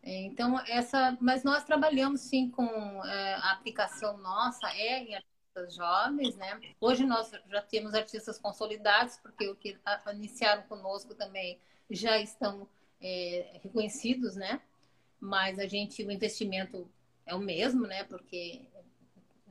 Então, 0.02 0.58
essa, 0.68 1.18
mas 1.20 1.42
nós 1.42 1.64
trabalhamos 1.64 2.20
sim 2.20 2.48
com 2.48 3.02
a 3.02 3.50
aplicação 3.50 4.16
nossa 4.18 4.68
é 4.68 5.00
em 5.00 5.16
artistas 5.16 5.74
jovens, 5.74 6.36
né? 6.36 6.60
Hoje 6.80 7.04
nós 7.04 7.32
já 7.48 7.60
temos 7.60 7.92
artistas 7.92 8.38
consolidados, 8.38 9.16
porque 9.16 9.48
o 9.48 9.56
que 9.56 9.76
iniciaram 10.14 10.62
conosco 10.62 11.12
também 11.12 11.58
já 11.90 12.18
estão 12.18 12.68
é, 13.06 13.60
reconhecidos, 13.62 14.34
né? 14.34 14.60
Mas 15.20 15.58
a 15.58 15.66
gente, 15.66 16.02
o 16.02 16.10
investimento 16.10 16.90
é 17.24 17.34
o 17.34 17.38
mesmo, 17.38 17.86
né? 17.86 18.02
Porque 18.04 18.62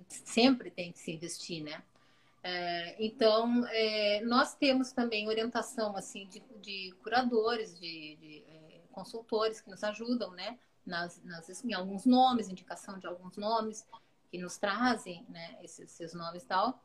sempre 0.10 0.70
tem 0.70 0.92
que 0.92 1.00
se 1.00 1.12
investir, 1.12 1.64
né? 1.64 1.82
É, 2.44 2.96
então, 3.04 3.66
é, 3.70 4.22
nós 4.26 4.54
temos 4.56 4.92
também 4.92 5.28
orientação, 5.28 5.96
assim, 5.96 6.28
de, 6.28 6.44
de 6.62 6.94
curadores, 7.02 7.80
de, 7.80 8.16
de 8.18 8.44
é, 8.48 8.82
consultores 8.92 9.62
que 9.62 9.70
nos 9.70 9.84
ajudam, 9.84 10.32
né? 10.32 10.60
Nas, 10.86 11.24
nas, 11.24 11.64
em 11.64 11.74
alguns 11.74 12.06
nomes, 12.06 12.50
indicação 12.50 13.00
de 13.00 13.08
alguns 13.08 13.38
nomes 13.38 13.88
que 14.30 14.38
nos 14.38 14.58
trazem, 14.58 15.26
né? 15.30 15.58
Esses, 15.64 16.00
esses 16.00 16.14
nomes 16.14 16.44
e 16.44 16.46
tal. 16.46 16.84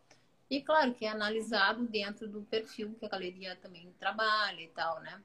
E 0.48 0.62
claro 0.62 0.94
que 0.94 1.04
é 1.04 1.08
analisado 1.08 1.86
dentro 1.86 2.28
do 2.28 2.42
perfil 2.42 2.94
que 2.98 3.04
a 3.04 3.08
galeria 3.08 3.56
também 3.56 3.92
trabalha 3.98 4.60
e 4.60 4.68
tal, 4.68 5.00
né? 5.00 5.20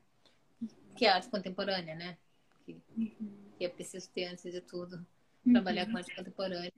Que 0.95 1.05
é 1.05 1.09
arte 1.09 1.29
contemporânea, 1.29 1.95
né? 1.95 2.17
Que, 2.65 2.77
uhum. 2.97 3.51
que, 3.57 3.65
é 3.65 3.69
preciso 3.69 4.09
ter, 4.11 4.25
antes 4.25 4.51
de 4.51 4.61
tudo, 4.61 5.05
uhum. 5.45 5.53
trabalhar 5.53 5.85
com 5.89 5.97
arte 5.97 6.15
contemporânea. 6.15 6.71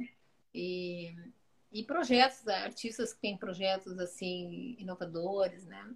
E, 0.53 1.15
e 1.71 1.83
projetos, 1.83 2.47
artistas 2.47 3.13
que 3.13 3.21
têm 3.21 3.37
projetos, 3.37 3.99
assim, 3.99 4.75
inovadores, 4.79 5.65
né? 5.65 5.95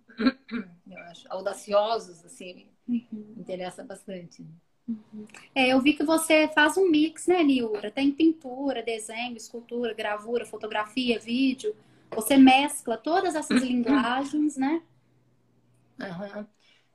Eu 0.89 0.99
acho, 0.99 1.25
audaciosos, 1.29 2.23
assim, 2.23 2.67
uhum. 2.87 3.35
interessa 3.37 3.83
bastante. 3.83 4.45
Uhum. 4.87 5.27
É, 5.55 5.67
eu 5.69 5.81
vi 5.81 5.93
que 5.93 6.03
você 6.03 6.47
faz 6.49 6.77
um 6.77 6.89
mix, 6.89 7.27
né, 7.27 7.43
Niura? 7.43 7.91
Tem 7.91 8.11
pintura, 8.11 8.83
desenho, 8.83 9.37
escultura, 9.37 9.93
gravura, 9.93 10.45
fotografia, 10.45 11.19
vídeo. 11.19 11.75
Você 12.11 12.37
mescla 12.37 12.97
todas 12.97 13.35
essas 13.35 13.61
linguagens, 13.63 14.57
né? 14.57 14.81
Uhum. 15.99 16.45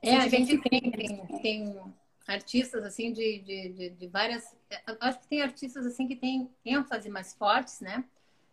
É, 0.07 0.17
a 0.17 0.27
gente 0.27 0.57
tem, 0.59 0.91
tem, 0.91 1.27
tem 1.41 1.75
artistas 2.27 2.83
assim 2.83 3.11
de, 3.11 3.39
de, 3.39 3.69
de, 3.69 3.89
de, 3.91 4.07
várias. 4.07 4.55
Acho 4.99 5.19
que 5.19 5.27
tem 5.27 5.41
artistas 5.41 5.85
assim 5.85 6.07
que 6.07 6.15
têm 6.15 6.49
ênfase 6.65 7.09
mais 7.09 7.33
fortes, 7.33 7.79
né? 7.81 8.03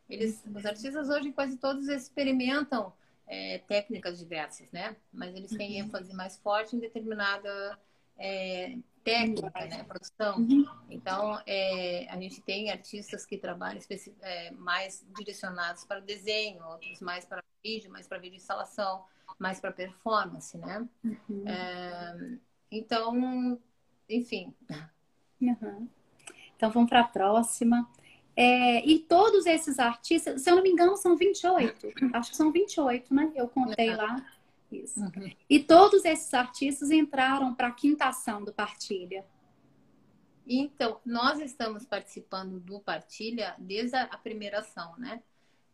Eles, 0.09 0.43
os 0.55 0.67
artistas 0.67 1.09
hoje 1.09 1.33
quase 1.33 1.57
todos 1.57 1.89
experimentam 1.89 2.93
é, 3.27 3.59
técnicas 3.59 4.19
diversas, 4.19 4.71
né? 4.71 4.97
Mas 5.13 5.35
eles 5.35 5.51
têm 5.51 5.81
uhum. 5.81 5.87
ênfase 5.87 6.13
mais 6.13 6.37
forte 6.37 6.77
em 6.77 6.79
determinada 6.79 7.79
é, 8.19 8.77
técnica, 9.03 9.67
né? 9.67 9.83
Produção. 9.85 10.39
Uhum. 10.39 10.67
Então, 10.91 11.41
é, 11.47 12.07
a 12.11 12.21
gente 12.21 12.41
tem 12.43 12.71
artistas 12.71 13.25
que 13.25 13.39
trabalham 13.39 13.81
é, 14.23 14.51
mais 14.53 15.05
direcionados 15.17 15.85
para 15.85 16.01
o 16.01 16.03
desenho, 16.03 16.65
outros 16.65 17.01
mais 17.01 17.25
para 17.25 17.43
vídeo, 17.63 17.91
mais 17.91 18.07
para 18.07 18.19
vídeo 18.19 18.37
instalação 18.37 19.05
mais 19.39 19.61
para 19.61 19.73
performance, 19.73 20.57
né? 20.59 20.89
Uhum. 21.05 21.45
É, 21.47 22.39
então, 22.71 23.61
enfim. 24.09 24.55
Uhum. 25.41 25.89
Então 26.57 26.71
vamos 26.71 26.89
para 26.89 27.01
a 27.01 27.09
próxima. 27.09 27.89
É, 28.37 28.85
e 28.85 28.99
todos 28.99 29.47
esses 29.47 29.79
artistas, 29.79 30.43
se 30.43 30.51
eu 30.51 30.57
não 30.57 30.63
me 30.63 30.71
engano, 30.71 30.97
são 30.97 31.17
28. 31.17 31.93
Acho 32.13 32.31
que 32.31 32.37
são 32.37 32.51
28, 32.51 33.15
né? 33.15 33.33
Eu 33.35 33.49
contei 33.49 33.91
uhum. 33.91 33.97
lá. 33.97 34.27
Isso. 34.73 35.01
Uhum. 35.01 35.33
E 35.49 35.61
todos 35.61 36.05
esses 36.05 36.33
artistas 36.35 36.91
entraram 36.91 37.55
para 37.55 37.69
a 37.69 37.73
quinta 37.73 38.07
ação 38.07 38.43
do 38.45 38.53
Partilha. 38.53 39.25
Então, 40.47 41.01
nós 41.05 41.41
estamos 41.41 41.87
participando 41.87 42.61
do 42.61 42.81
Partilha 42.81 43.55
desde 43.59 43.97
a 43.97 44.19
primeira 44.19 44.59
ação, 44.59 44.95
né? 44.99 45.23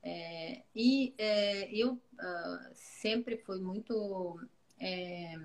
É, 0.02 0.62
e 0.74 1.14
é, 1.18 1.70
eu 1.70 1.92
uh, 1.92 2.70
sempre 2.74 3.36
fui 3.36 3.58
muito 3.60 4.40
é, 4.78 5.38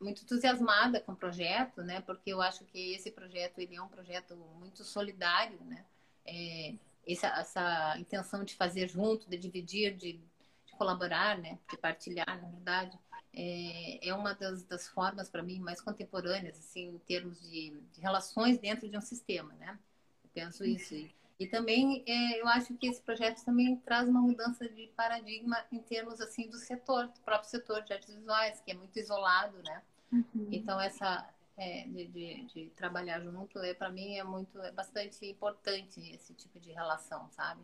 muito 0.00 0.22
entusiasmada 0.22 1.00
com 1.00 1.12
o 1.12 1.16
projeto, 1.16 1.82
né? 1.82 2.00
Porque 2.00 2.32
eu 2.32 2.40
acho 2.40 2.64
que 2.64 2.94
esse 2.94 3.10
projeto 3.10 3.58
ele 3.58 3.76
é 3.76 3.82
um 3.82 3.88
projeto 3.88 4.34
muito 4.58 4.82
solidário, 4.84 5.58
né? 5.64 5.84
É, 6.26 6.74
essa, 7.06 7.26
essa, 7.28 7.98
intenção 7.98 8.44
de 8.44 8.54
fazer 8.54 8.88
junto, 8.88 9.28
de 9.28 9.36
dividir, 9.36 9.96
de, 9.96 10.14
de 10.14 10.72
colaborar, 10.72 11.38
né? 11.38 11.58
De 11.70 11.76
partilhar, 11.76 12.26
na 12.26 12.48
verdade, 12.48 12.98
é, 13.34 14.08
é 14.08 14.14
uma 14.14 14.34
das, 14.34 14.62
das 14.64 14.88
formas 14.88 15.28
para 15.28 15.42
mim 15.42 15.58
mais 15.58 15.80
contemporâneas, 15.80 16.58
assim, 16.58 16.88
em 16.88 16.98
termos 16.98 17.40
de, 17.40 17.70
de, 17.92 18.00
relações 18.00 18.58
dentro 18.58 18.88
de 18.88 18.96
um 18.96 19.00
sistema, 19.00 19.54
né? 19.54 19.78
Eu 20.24 20.30
penso 20.34 20.64
isso. 20.64 20.94
E, 20.94 21.14
e 21.42 21.48
também 21.48 22.04
é, 22.06 22.40
eu 22.40 22.46
acho 22.46 22.72
que 22.74 22.86
esse 22.86 23.02
projeto 23.02 23.44
também 23.44 23.74
traz 23.78 24.08
uma 24.08 24.20
mudança 24.20 24.68
de 24.68 24.86
paradigma 24.96 25.56
em 25.72 25.80
termos 25.80 26.20
assim 26.20 26.48
do 26.48 26.56
setor, 26.56 27.08
do 27.08 27.20
próprio 27.20 27.50
setor 27.50 27.82
de 27.82 27.92
artes 27.92 28.14
visuais, 28.14 28.60
que 28.60 28.70
é 28.70 28.74
muito 28.74 28.96
isolado, 28.96 29.60
né? 29.64 29.82
Uhum. 30.12 30.48
Então 30.52 30.80
essa 30.80 31.28
é, 31.56 31.82
de, 31.88 32.06
de, 32.06 32.44
de, 32.44 32.70
trabalhar 32.76 33.20
junto 33.20 33.58
é 33.58 33.74
para 33.74 33.90
mim 33.90 34.14
é 34.14 34.22
muito 34.22 34.56
é 34.60 34.70
bastante 34.70 35.26
importante 35.26 36.00
esse 36.14 36.32
tipo 36.32 36.60
de 36.60 36.70
relação, 36.70 37.28
sabe? 37.30 37.60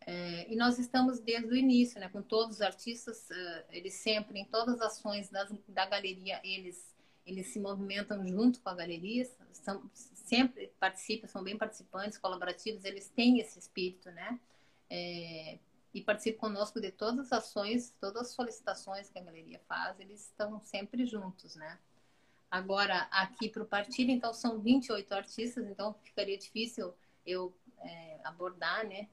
É, 0.00 0.50
e 0.50 0.56
nós 0.56 0.78
estamos 0.78 1.20
desde 1.20 1.48
o 1.48 1.56
início, 1.56 2.00
né? 2.00 2.08
Com 2.08 2.22
todos 2.22 2.56
os 2.56 2.62
artistas, 2.62 3.28
eles 3.68 3.92
sempre 3.92 4.38
em 4.38 4.46
todas 4.46 4.80
as 4.80 4.92
ações 4.92 5.28
das, 5.28 5.52
da 5.68 5.84
galeria 5.84 6.40
eles 6.42 6.96
eles 7.26 7.48
se 7.48 7.60
movimentam 7.60 8.26
junto 8.26 8.60
com 8.60 8.70
a 8.70 8.74
galeria, 8.74 9.28
são, 9.52 9.82
sempre 10.26 10.72
participam, 10.80 11.28
são 11.28 11.42
bem 11.42 11.56
participantes, 11.56 12.18
colaborativos, 12.18 12.84
eles 12.84 13.08
têm 13.08 13.38
esse 13.38 13.58
espírito, 13.58 14.10
né? 14.10 14.40
É, 14.90 15.58
e 15.94 16.00
participam 16.02 16.40
conosco 16.40 16.80
de 16.80 16.90
todas 16.90 17.32
as 17.32 17.44
ações, 17.44 17.94
todas 18.00 18.22
as 18.22 18.28
solicitações 18.34 19.08
que 19.08 19.18
a 19.18 19.22
galeria 19.22 19.60
faz, 19.68 19.98
eles 20.00 20.26
estão 20.26 20.60
sempre 20.60 21.06
juntos, 21.06 21.54
né? 21.54 21.78
Agora, 22.50 23.08
aqui 23.10 23.48
para 23.48 23.62
o 23.62 23.66
partido, 23.66 24.10
então, 24.10 24.32
são 24.32 24.60
28 24.60 25.12
artistas, 25.12 25.66
então 25.66 25.94
ficaria 26.02 26.36
difícil 26.36 26.92
eu 27.24 27.56
é, 27.78 28.20
abordar, 28.24 28.86
né, 28.86 29.08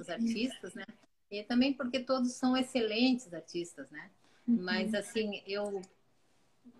os 0.00 0.08
artistas, 0.08 0.74
né? 0.74 0.84
E 1.30 1.42
também 1.42 1.72
porque 1.72 2.00
todos 2.00 2.32
são 2.32 2.56
excelentes 2.56 3.32
artistas, 3.32 3.90
né? 3.90 4.10
Uhum. 4.46 4.62
Mas, 4.62 4.94
assim, 4.94 5.42
eu, 5.46 5.82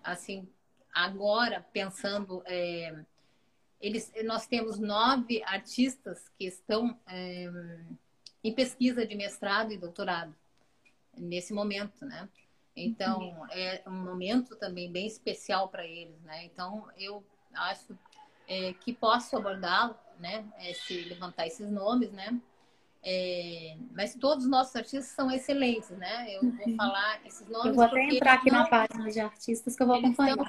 assim, 0.02 0.48
agora, 0.92 1.60
pensando... 1.72 2.42
É, 2.46 3.04
eles, 3.84 4.10
nós 4.24 4.46
temos 4.46 4.78
nove 4.78 5.42
artistas 5.44 6.26
que 6.38 6.46
estão 6.46 6.98
é, 7.06 7.50
em 8.42 8.54
pesquisa 8.54 9.06
de 9.06 9.14
mestrado 9.14 9.72
e 9.72 9.76
doutorado 9.76 10.34
nesse 11.14 11.52
momento, 11.52 12.06
né? 12.06 12.26
Então 12.74 13.18
uhum. 13.20 13.46
é 13.50 13.82
um 13.86 13.92
momento 13.92 14.56
também 14.56 14.90
bem 14.90 15.06
especial 15.06 15.68
para 15.68 15.86
eles, 15.86 16.18
né? 16.22 16.46
Então 16.46 16.88
eu 16.96 17.22
acho 17.52 17.96
é, 18.48 18.72
que 18.72 18.94
posso 18.94 19.36
abordá-lo, 19.36 19.94
né? 20.18 20.46
Esse, 20.60 21.02
levantar 21.02 21.46
esses 21.46 21.70
nomes, 21.70 22.10
né? 22.10 22.40
É, 23.02 23.76
mas 23.92 24.14
todos 24.14 24.44
os 24.44 24.50
nossos 24.50 24.74
artistas 24.74 25.08
são 25.08 25.30
excelentes, 25.30 25.90
né? 25.90 26.34
Eu 26.34 26.40
vou 26.40 26.66
uhum. 26.66 26.76
falar 26.76 27.20
esses 27.26 27.46
nomes. 27.46 27.66
Eu 27.66 27.74
vou 27.74 27.84
até 27.84 28.02
entrar 28.02 28.32
aqui 28.32 28.50
não... 28.50 28.60
na 28.60 28.66
página 28.66 29.10
de 29.10 29.20
artistas 29.20 29.76
que 29.76 29.82
eu 29.82 29.86
vou 29.86 29.96
acompanhar. 29.96 30.38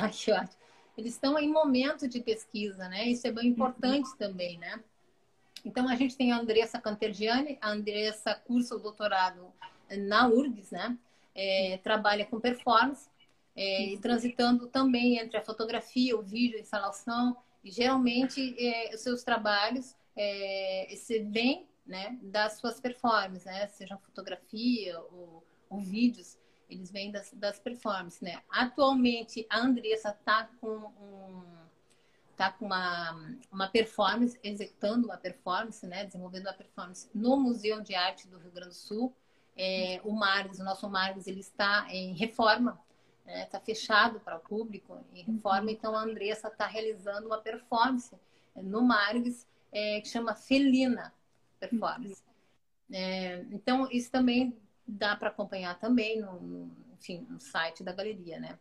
Ai, 0.00 0.10
que 0.12 0.32
ótimo 0.32 0.59
eles 1.00 1.14
estão 1.14 1.38
em 1.38 1.50
momento 1.50 2.06
de 2.06 2.20
pesquisa, 2.20 2.88
né? 2.88 3.08
Isso 3.08 3.26
é 3.26 3.32
bem 3.32 3.48
importante 3.48 4.10
uhum. 4.10 4.16
também, 4.16 4.58
né? 4.58 4.82
Então, 5.64 5.88
a 5.88 5.96
gente 5.96 6.16
tem 6.16 6.32
a 6.32 6.38
Andressa 6.38 6.80
Cantergiani, 6.80 7.58
a 7.60 7.70
Andressa 7.70 8.34
cursa 8.34 8.76
o 8.76 8.78
doutorado 8.78 9.46
na 9.90 10.28
URGS, 10.28 10.70
né? 10.70 10.96
É, 11.34 11.78
trabalha 11.82 12.24
com 12.26 12.38
performance, 12.38 13.08
é, 13.56 13.96
transitando 14.00 14.66
também 14.66 15.18
entre 15.18 15.38
a 15.38 15.42
fotografia, 15.42 16.16
o 16.16 16.22
vídeo, 16.22 16.58
a 16.58 16.60
instalação, 16.60 17.36
e 17.64 17.70
geralmente 17.70 18.54
é, 18.58 18.94
os 18.94 19.00
seus 19.00 19.22
trabalhos 19.22 19.94
é, 20.16 20.92
se 20.96 21.20
vêm 21.20 21.66
né, 21.86 22.18
das 22.22 22.58
suas 22.58 22.78
performances, 22.78 23.46
né? 23.46 23.66
Seja 23.68 23.96
fotografia 23.96 24.98
ou, 25.00 25.42
ou 25.68 25.80
vídeos. 25.80 26.38
Eles 26.70 26.90
vêm 26.90 27.10
das, 27.10 27.32
das 27.34 27.58
performances, 27.58 28.20
né? 28.20 28.42
Atualmente, 28.48 29.46
a 29.50 29.58
Andressa 29.58 30.10
está 30.10 30.48
com 30.60 30.68
um, 30.68 31.42
tá 32.36 32.50
com 32.50 32.64
uma, 32.64 33.34
uma 33.52 33.68
performance, 33.68 34.38
executando 34.42 35.06
uma 35.06 35.18
performance, 35.18 35.86
né? 35.86 36.04
Desenvolvendo 36.04 36.46
uma 36.46 36.54
performance 36.54 37.08
no 37.14 37.36
Museu 37.36 37.82
de 37.82 37.94
Arte 37.94 38.26
do 38.28 38.38
Rio 38.38 38.50
Grande 38.50 38.70
do 38.70 38.74
Sul. 38.74 39.14
É, 39.56 40.00
o 40.04 40.12
Margs, 40.12 40.58
o 40.58 40.64
nosso 40.64 40.88
Margs, 40.88 41.26
ele 41.26 41.40
está 41.40 41.86
em 41.90 42.14
reforma, 42.14 42.80
está 43.26 43.58
né? 43.58 43.64
fechado 43.64 44.20
para 44.20 44.36
o 44.36 44.40
público 44.40 45.04
em 45.12 45.22
reforma. 45.22 45.64
Uhum. 45.64 45.70
Então, 45.70 45.94
a 45.94 46.02
Andressa 46.02 46.48
está 46.48 46.66
realizando 46.66 47.26
uma 47.26 47.38
performance 47.38 48.16
no 48.56 48.80
Margs 48.80 49.46
é, 49.70 50.00
que 50.00 50.08
chama 50.08 50.34
Felina 50.34 51.12
Performance. 51.58 52.22
Uhum. 52.88 52.96
É, 52.96 53.44
então, 53.50 53.86
isso 53.90 54.10
também 54.10 54.56
dá 54.90 55.16
para 55.16 55.28
acompanhar 55.28 55.78
também 55.78 56.20
no, 56.20 56.40
no, 56.40 56.76
enfim, 56.94 57.26
no 57.28 57.40
site 57.40 57.82
da 57.82 57.92
galeria, 57.92 58.38
né? 58.38 58.58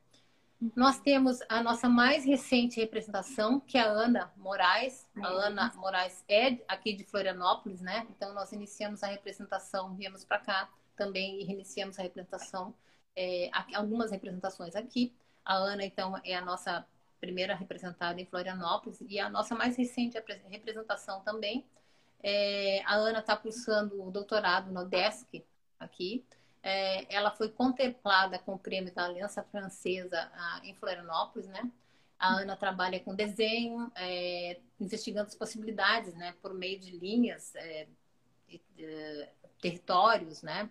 Uhum. 0.61 0.71
Nós 0.75 0.99
temos 0.99 1.39
a 1.47 1.63
nossa 1.63 1.87
mais 1.87 2.25
recente 2.25 2.79
representação, 2.79 3.59
que 3.59 3.77
é 3.77 3.81
a 3.81 3.89
Ana 3.89 4.31
Moraes. 4.37 5.07
A 5.15 5.31
uhum. 5.31 5.37
Ana 5.37 5.73
Moraes 5.75 6.23
é 6.27 6.57
aqui 6.67 6.93
de 6.93 7.03
Florianópolis, 7.05 7.81
né? 7.81 8.05
Então, 8.09 8.33
nós 8.33 8.51
iniciamos 8.51 9.03
a 9.03 9.07
representação, 9.07 9.95
viemos 9.95 10.23
para 10.25 10.39
cá 10.39 10.69
também 10.95 11.41
e 11.41 11.45
reiniciamos 11.45 11.97
a 11.97 12.03
representação, 12.03 12.75
é, 13.15 13.49
algumas 13.73 14.11
representações 14.11 14.75
aqui. 14.75 15.13
A 15.45 15.55
Ana, 15.55 15.85
então, 15.85 16.19
é 16.25 16.35
a 16.35 16.41
nossa 16.41 16.85
primeira 17.19 17.55
representada 17.55 18.19
em 18.19 18.25
Florianópolis 18.25 19.01
e 19.01 19.19
a 19.19 19.29
nossa 19.29 19.55
mais 19.55 19.77
recente 19.77 20.21
representação 20.49 21.21
também. 21.21 21.65
É, 22.21 22.83
a 22.85 22.95
Ana 22.95 23.19
está 23.19 23.35
cursando 23.37 24.03
o 24.03 24.11
doutorado 24.11 24.71
no 24.71 24.85
DESC 24.85 25.45
aqui. 25.79 26.25
É, 26.61 27.13
ela 27.13 27.31
foi 27.31 27.49
contemplada 27.49 28.37
com 28.39 28.53
o 28.53 28.59
prêmio 28.59 28.93
da 28.93 29.05
Aliança 29.05 29.43
Francesa 29.43 30.29
a, 30.33 30.61
em 30.63 30.73
Florianópolis, 30.75 31.47
né? 31.47 31.71
A 32.19 32.33
Ana 32.35 32.55
trabalha 32.57 32.99
com 32.99 33.15
desenho, 33.15 33.89
é, 33.95 34.59
investigando 34.79 35.27
as 35.27 35.35
possibilidades, 35.35 36.13
né, 36.15 36.35
por 36.41 36.53
meio 36.53 36.77
de 36.77 36.91
linhas, 36.91 37.55
é, 37.55 37.87
territórios, 39.61 40.41
né? 40.41 40.69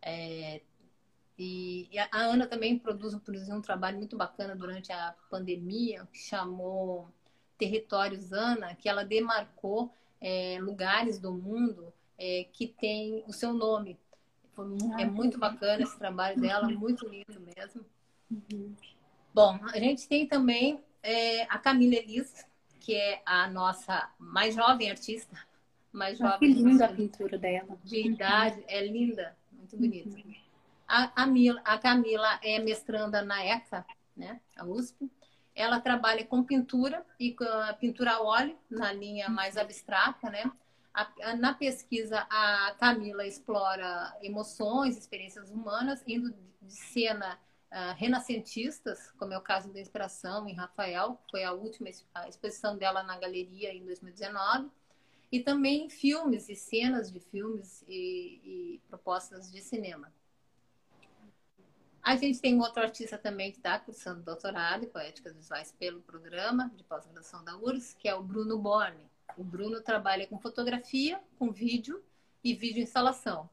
É, 0.00 0.62
e, 1.38 1.88
e, 1.92 1.98
a 1.98 2.08
Ana 2.12 2.46
também 2.46 2.78
produz, 2.78 3.14
produziu 3.16 3.54
um 3.54 3.60
trabalho 3.60 3.98
muito 3.98 4.16
bacana 4.16 4.56
durante 4.56 4.90
a 4.90 5.14
pandemia, 5.30 6.08
que 6.12 6.18
chamou 6.18 7.08
Territórios 7.58 8.32
Ana, 8.32 8.74
que 8.74 8.88
ela 8.88 9.04
demarcou 9.04 9.92
é, 10.20 10.58
lugares 10.60 11.18
do 11.18 11.32
mundo 11.32 11.92
é, 12.16 12.44
que 12.52 12.66
tem 12.66 13.22
o 13.26 13.32
seu 13.32 13.52
nome, 13.52 13.98
é 14.98 15.04
muito 15.04 15.38
bacana 15.38 15.82
esse 15.82 15.98
trabalho 15.98 16.40
dela, 16.40 16.66
uhum. 16.68 16.78
muito 16.78 17.06
lindo 17.08 17.40
mesmo. 17.40 17.84
Uhum. 18.30 18.74
Bom, 19.34 19.58
a 19.72 19.78
gente 19.78 20.08
tem 20.08 20.26
também 20.26 20.82
é, 21.02 21.42
a 21.44 21.58
Camila 21.58 21.94
Elis, 21.94 22.44
que 22.80 22.94
é 22.94 23.22
a 23.24 23.48
nossa 23.48 24.10
mais 24.18 24.54
jovem 24.54 24.90
artista. 24.90 25.36
Mais 25.92 26.20
ah, 26.20 26.32
jovem. 26.32 26.54
Que 26.54 26.62
linda 26.62 26.86
a 26.86 26.92
pintura 26.92 27.38
dela. 27.38 27.78
De 27.84 28.06
idade, 28.06 28.62
é 28.66 28.86
linda, 28.86 29.36
muito 29.52 29.76
bonita. 29.76 30.08
Uhum. 30.08 30.34
A, 30.86 31.22
a, 31.22 31.26
Mila, 31.26 31.60
a 31.64 31.76
Camila 31.78 32.40
é 32.42 32.58
mestranda 32.58 33.22
na 33.22 33.44
ECA, 33.44 33.84
né, 34.16 34.40
a 34.56 34.64
USP. 34.64 35.10
Ela 35.54 35.80
trabalha 35.80 36.24
com 36.24 36.42
pintura 36.42 37.04
e 37.18 37.32
com 37.32 37.44
pintura 37.78 38.12
a 38.12 38.22
óleo, 38.22 38.56
na 38.70 38.92
linha 38.92 39.28
mais 39.28 39.56
abstrata, 39.56 40.30
né? 40.30 40.50
A, 40.98 41.36
na 41.36 41.54
pesquisa, 41.54 42.26
a 42.28 42.74
Camila 42.76 43.24
explora 43.24 44.12
emoções, 44.20 44.98
experiências 44.98 45.48
humanas, 45.48 46.02
indo 46.04 46.34
de 46.60 46.72
cena 46.72 47.38
uh, 47.70 47.94
renascentistas, 47.96 49.12
como 49.12 49.32
é 49.32 49.38
o 49.38 49.40
caso 49.40 49.72
da 49.72 49.80
Inspiração 49.80 50.48
em 50.48 50.54
Rafael, 50.54 51.16
foi 51.30 51.44
a 51.44 51.52
última 51.52 51.88
a 52.12 52.28
exposição 52.28 52.76
dela 52.76 53.04
na 53.04 53.16
galeria 53.16 53.72
em 53.72 53.84
2019, 53.84 54.68
e 55.30 55.38
também 55.38 55.88
filmes 55.88 56.48
e 56.48 56.56
cenas 56.56 57.12
de 57.12 57.20
filmes 57.20 57.84
e, 57.86 58.40
e 58.42 58.82
propostas 58.88 59.52
de 59.52 59.60
cinema. 59.60 60.12
A 62.02 62.16
gente 62.16 62.40
tem 62.40 62.58
outro 62.58 62.82
artista 62.82 63.16
também 63.16 63.52
que 63.52 63.58
está 63.58 63.78
cursando 63.78 64.22
doutorado 64.22 64.84
em 64.84 64.88
poéticas 64.88 65.36
visuais 65.36 65.72
pelo 65.78 66.00
programa 66.00 66.72
de 66.74 66.82
pós-graduação 66.82 67.44
da 67.44 67.56
URGS, 67.56 67.94
que 67.94 68.08
é 68.08 68.14
o 68.16 68.22
Bruno 68.22 68.58
Borne. 68.58 69.08
O 69.38 69.44
Bruno 69.44 69.80
trabalha 69.80 70.26
com 70.26 70.36
fotografia, 70.36 71.20
com 71.38 71.52
vídeo 71.52 72.02
e 72.42 72.54
vídeo 72.54 72.82
instalação. 72.82 73.48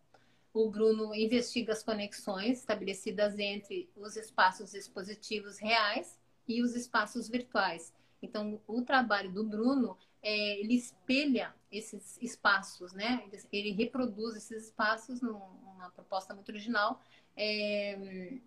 O 0.52 0.67
Bruno 0.67 1.13
investiga 1.13 1.74
as 1.74 1.84
conexões 1.84 2.58
estabelecidas 2.58 3.38
entre 3.38 3.88
os 3.95 4.15
espaços 4.15 4.74
expositivos 4.74 5.60
reais 5.60 6.19
e 6.48 6.63
os 6.63 6.76
espaços 6.76 7.30
virtuais. 7.30 7.93
Então, 8.19 8.60
o 8.65 8.82
trabalho 8.82 9.32
do 9.32 9.43
Bruno, 9.43 9.95
é, 10.24 10.60
ele 10.60 10.74
espelha 10.74 11.54
esses 11.71 12.17
espaços, 12.19 12.91
né? 12.93 13.24
Ele, 13.52 13.69
reproduz 13.69 14.36
esses 14.36 14.65
espaços 14.65 15.21
numa 15.21 15.91
proposta 15.91 16.34
muito 16.34 16.50
original, 16.50 17.00
é, 17.38 18.39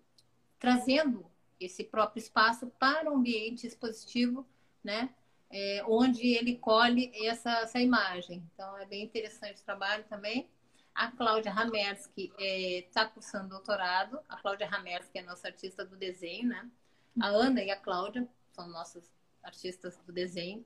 trazendo 0.59 1.25
esse 1.57 1.85
próprio 1.85 2.19
espaço 2.19 2.67
para 2.77 3.09
o 3.09 3.15
ambiente 3.15 3.65
expositivo, 3.65 4.45
né? 4.83 5.15
É, 5.51 5.83
onde 5.87 6.27
ele 6.35 6.55
colhe 6.57 7.11
essa, 7.25 7.51
essa 7.61 7.79
imagem. 7.79 8.43
Então, 8.53 8.77
é 8.77 8.85
bem 8.85 9.03
interessante 9.03 9.61
o 9.61 9.65
trabalho 9.65 10.03
também. 10.05 10.47
A 10.93 11.11
Cláudia 11.11 11.51
Ramersky 11.51 12.31
está 12.37 13.01
é, 13.03 13.05
cursando 13.05 13.49
doutorado. 13.49 14.19
A 14.27 14.37
Cláudia 14.37 14.67
Ramersky 14.67 15.19
é 15.19 15.23
nossa 15.23 15.47
artista 15.47 15.85
do 15.85 15.95
desenho, 15.95 16.49
né? 16.49 16.69
A 17.19 17.27
Ana 17.27 17.63
e 17.63 17.71
a 17.71 17.77
Cláudia 17.77 18.27
são 18.51 18.67
nossas 18.67 19.09
artistas 19.41 19.97
do 20.05 20.11
desenho. 20.11 20.65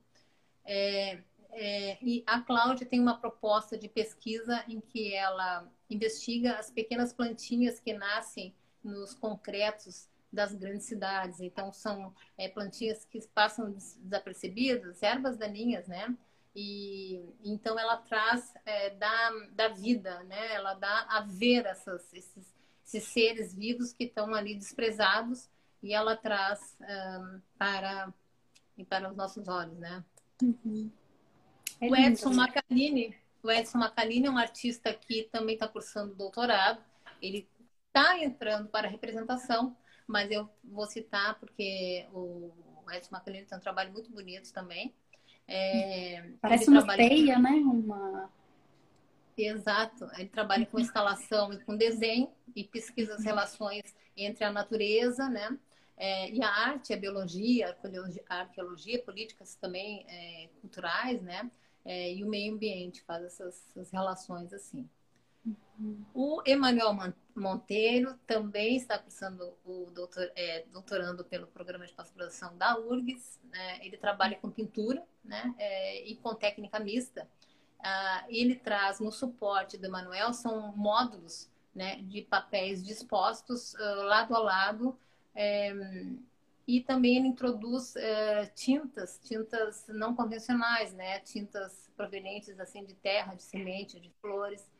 É, 0.65 1.21
é, 1.51 1.97
e 2.01 2.23
a 2.25 2.41
Cláudia 2.41 2.85
tem 2.85 2.99
uma 2.99 3.17
proposta 3.17 3.77
de 3.77 3.87
pesquisa 3.87 4.63
em 4.67 4.81
que 4.81 5.13
ela 5.13 5.69
investiga 5.89 6.55
as 6.55 6.71
pequenas 6.71 7.13
plantinhas 7.13 7.79
que 7.79 7.93
nascem 7.93 8.55
nos 8.83 9.13
concretos 9.13 10.09
das 10.33 10.53
grandes 10.55 10.85
cidades. 10.85 11.39
Então, 11.39 11.71
são 11.71 12.13
é, 12.37 12.49
plantinhas 12.49 13.05
que 13.05 13.25
passam 13.27 13.71
desapercebidas, 13.71 15.01
ervas 15.03 15.37
daninhas, 15.37 15.87
né? 15.87 16.15
E 16.55 17.33
então 17.43 17.79
ela 17.79 17.97
traz 17.97 18.53
é, 18.65 18.91
da, 18.91 19.31
da 19.51 19.67
vida, 19.69 20.23
né? 20.23 20.53
Ela 20.53 20.73
dá 20.73 21.07
a 21.09 21.21
ver 21.21 21.65
essas, 21.65 22.13
esses, 22.13 22.53
esses 22.85 23.03
seres 23.05 23.53
vivos 23.53 23.93
que 23.93 24.03
estão 24.03 24.33
ali 24.33 24.55
desprezados 24.55 25.49
e 25.81 25.93
ela 25.93 26.15
traz 26.15 26.77
um, 26.81 27.41
para 27.57 28.13
para 28.89 29.09
os 29.09 29.15
nossos 29.15 29.47
olhos, 29.47 29.77
né? 29.77 30.03
Uhum. 30.41 30.91
É 31.79 31.87
o 31.87 31.95
Edson. 31.95 32.33
Macalini, 32.33 33.15
o 33.43 33.51
Edson 33.51 33.77
Macalini 33.77 34.27
é 34.27 34.31
um 34.31 34.37
artista 34.37 34.91
que 34.93 35.23
também 35.31 35.53
está 35.53 35.67
cursando 35.67 36.15
doutorado. 36.15 36.83
Ele 37.21 37.47
está 37.87 38.17
entrando 38.19 38.67
para 38.69 38.87
a 38.87 38.91
representação 38.91 39.75
mas 40.07 40.31
eu 40.31 40.49
vou 40.63 40.85
citar 40.85 41.39
porque 41.39 42.05
o 42.13 42.51
Edson 42.91 43.09
Macalino 43.11 43.47
tem 43.47 43.57
um 43.57 43.61
trabalho 43.61 43.91
muito 43.91 44.11
bonito 44.11 44.51
também. 44.51 44.93
É, 45.47 46.23
Parece 46.41 46.69
uma 46.69 46.79
trabalha... 46.79 47.09
teia, 47.09 47.39
né? 47.39 47.51
Uma... 47.51 48.29
Exato. 49.37 50.09
Ele 50.17 50.29
trabalha 50.29 50.65
com 50.65 50.79
instalação 50.79 51.51
e 51.53 51.63
com 51.63 51.75
desenho 51.75 52.29
e 52.55 52.63
pesquisa 52.63 53.15
as 53.15 53.23
relações 53.23 53.95
entre 54.15 54.43
a 54.43 54.51
natureza, 54.51 55.27
né? 55.29 55.57
É, 55.95 56.29
e 56.31 56.43
a 56.43 56.49
arte, 56.49 56.93
a 56.93 56.97
biologia, 56.97 57.77
a 58.29 58.35
arqueologia, 58.39 59.01
políticas 59.03 59.55
também 59.55 60.05
é, 60.07 60.49
culturais, 60.61 61.21
né? 61.21 61.49
É, 61.85 62.13
e 62.13 62.23
o 62.23 62.27
meio 62.27 62.53
ambiente 62.53 63.01
faz 63.03 63.23
essas, 63.23 63.69
essas 63.69 63.91
relações 63.91 64.53
assim. 64.53 64.89
O 66.13 66.41
Emanuel 66.45 66.95
Monteiro 67.35 68.17
também 68.27 68.75
está 68.75 68.97
cursando 68.99 69.53
o 69.65 69.89
doutor, 69.91 70.31
é, 70.35 70.65
doutorando 70.71 71.23
pelo 71.25 71.47
programa 71.47 71.85
de 71.85 71.93
pós-graduação 71.93 72.57
da 72.57 72.79
URGS. 72.79 73.39
Né? 73.51 73.85
Ele 73.85 73.97
trabalha 73.97 74.37
com 74.37 74.51
pintura 74.51 75.03
né? 75.23 75.53
É, 75.57 76.05
e 76.05 76.15
com 76.15 76.35
técnica 76.35 76.79
mista. 76.79 77.27
Ah, 77.79 78.25
ele 78.29 78.55
traz 78.55 78.99
no 78.99 79.11
suporte 79.11 79.77
do 79.77 79.85
Emanuel 79.85 80.33
são 80.33 80.75
módulos 80.75 81.49
né, 81.75 81.97
de 82.03 82.21
papéis 82.21 82.83
dispostos 82.83 83.73
uh, 83.73 84.03
lado 84.03 84.35
a 84.35 84.39
lado. 84.39 84.97
É, 85.35 85.73
e 86.65 86.81
também 86.81 87.17
ele 87.17 87.27
introduz 87.27 87.93
uh, 87.95 88.49
tintas, 88.55 89.19
tintas 89.21 89.85
não 89.89 90.15
convencionais, 90.15 90.93
né? 90.93 91.19
tintas 91.19 91.91
provenientes 91.97 92.57
assim 92.59 92.85
de 92.85 92.93
terra, 92.93 93.35
de 93.35 93.43
semente, 93.43 93.99
de 93.99 94.09
flores. 94.21 94.71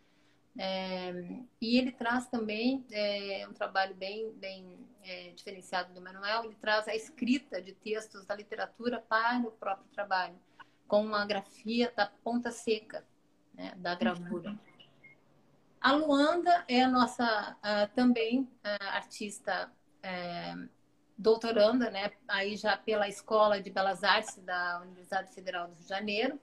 É, 0.57 1.11
e 1.59 1.77
ele 1.77 1.91
traz 1.91 2.27
também 2.27 2.85
é, 2.91 3.47
um 3.49 3.53
trabalho 3.53 3.95
bem, 3.95 4.31
bem 4.33 4.77
é, 5.03 5.31
diferenciado 5.31 5.93
do 5.93 6.01
Manuel, 6.01 6.45
ele 6.45 6.55
traz 6.55 6.87
a 6.87 6.95
escrita 6.95 7.61
de 7.61 7.73
textos 7.73 8.25
da 8.25 8.35
literatura 8.35 8.99
para 8.99 9.39
o 9.39 9.51
próprio 9.51 9.87
trabalho, 9.91 10.35
com 10.87 11.03
uma 11.03 11.25
grafia 11.25 11.91
da 11.95 12.05
ponta 12.23 12.51
seca, 12.51 13.03
né, 13.53 13.73
da 13.77 13.95
gravura. 13.95 14.57
A 15.81 15.91
Luanda 15.91 16.63
é 16.67 16.83
a 16.83 16.87
nossa 16.87 17.57
também 17.93 18.47
artista 18.63 19.69
uh, 19.99 20.69
doutoranda, 21.17 21.89
né? 21.89 22.11
Aí 22.27 22.55
já 22.55 22.77
pela 22.77 23.07
Escola 23.07 23.61
de 23.61 23.69
Belas 23.69 24.03
Artes 24.03 24.37
da 24.37 24.81
Universidade 24.81 25.33
Federal 25.33 25.67
do 25.67 25.73
Rio 25.73 25.83
de 25.83 25.89
Janeiro. 25.89 26.39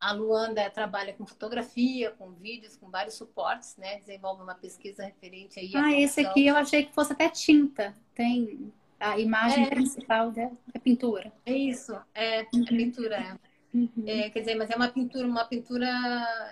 A 0.00 0.12
Luanda 0.12 0.68
trabalha 0.70 1.12
com 1.12 1.26
fotografia, 1.26 2.10
com 2.12 2.30
vídeos, 2.32 2.76
com 2.76 2.90
vários 2.90 3.14
suportes, 3.14 3.76
né? 3.76 3.98
Desenvolve 3.98 4.42
uma 4.42 4.54
pesquisa 4.54 5.04
referente 5.04 5.60
aí. 5.60 5.72
Ah, 5.76 5.92
esse 5.92 6.20
aqui 6.20 6.46
eu 6.46 6.56
achei 6.56 6.86
que 6.86 6.94
fosse 6.94 7.12
até 7.12 7.28
tinta. 7.28 7.94
Tem 8.14 8.72
a 8.98 9.18
imagem 9.18 9.64
é. 9.64 9.70
principal 9.70 10.30
da 10.30 10.50
é 10.74 10.78
pintura. 10.78 11.32
É 11.46 11.52
isso, 11.52 11.98
é, 12.14 12.46
uhum. 12.54 12.64
é 12.64 12.66
pintura. 12.66 13.40
Uhum. 13.72 13.90
É, 14.06 14.30
quer 14.30 14.40
dizer, 14.40 14.54
mas 14.56 14.70
é 14.70 14.76
uma 14.76 14.88
pintura, 14.88 15.26
uma 15.26 15.44
pintura 15.44 15.86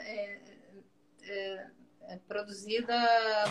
é, 0.01 0.41
é, 1.23 1.67
é 2.03 2.17
produzida 2.29 2.95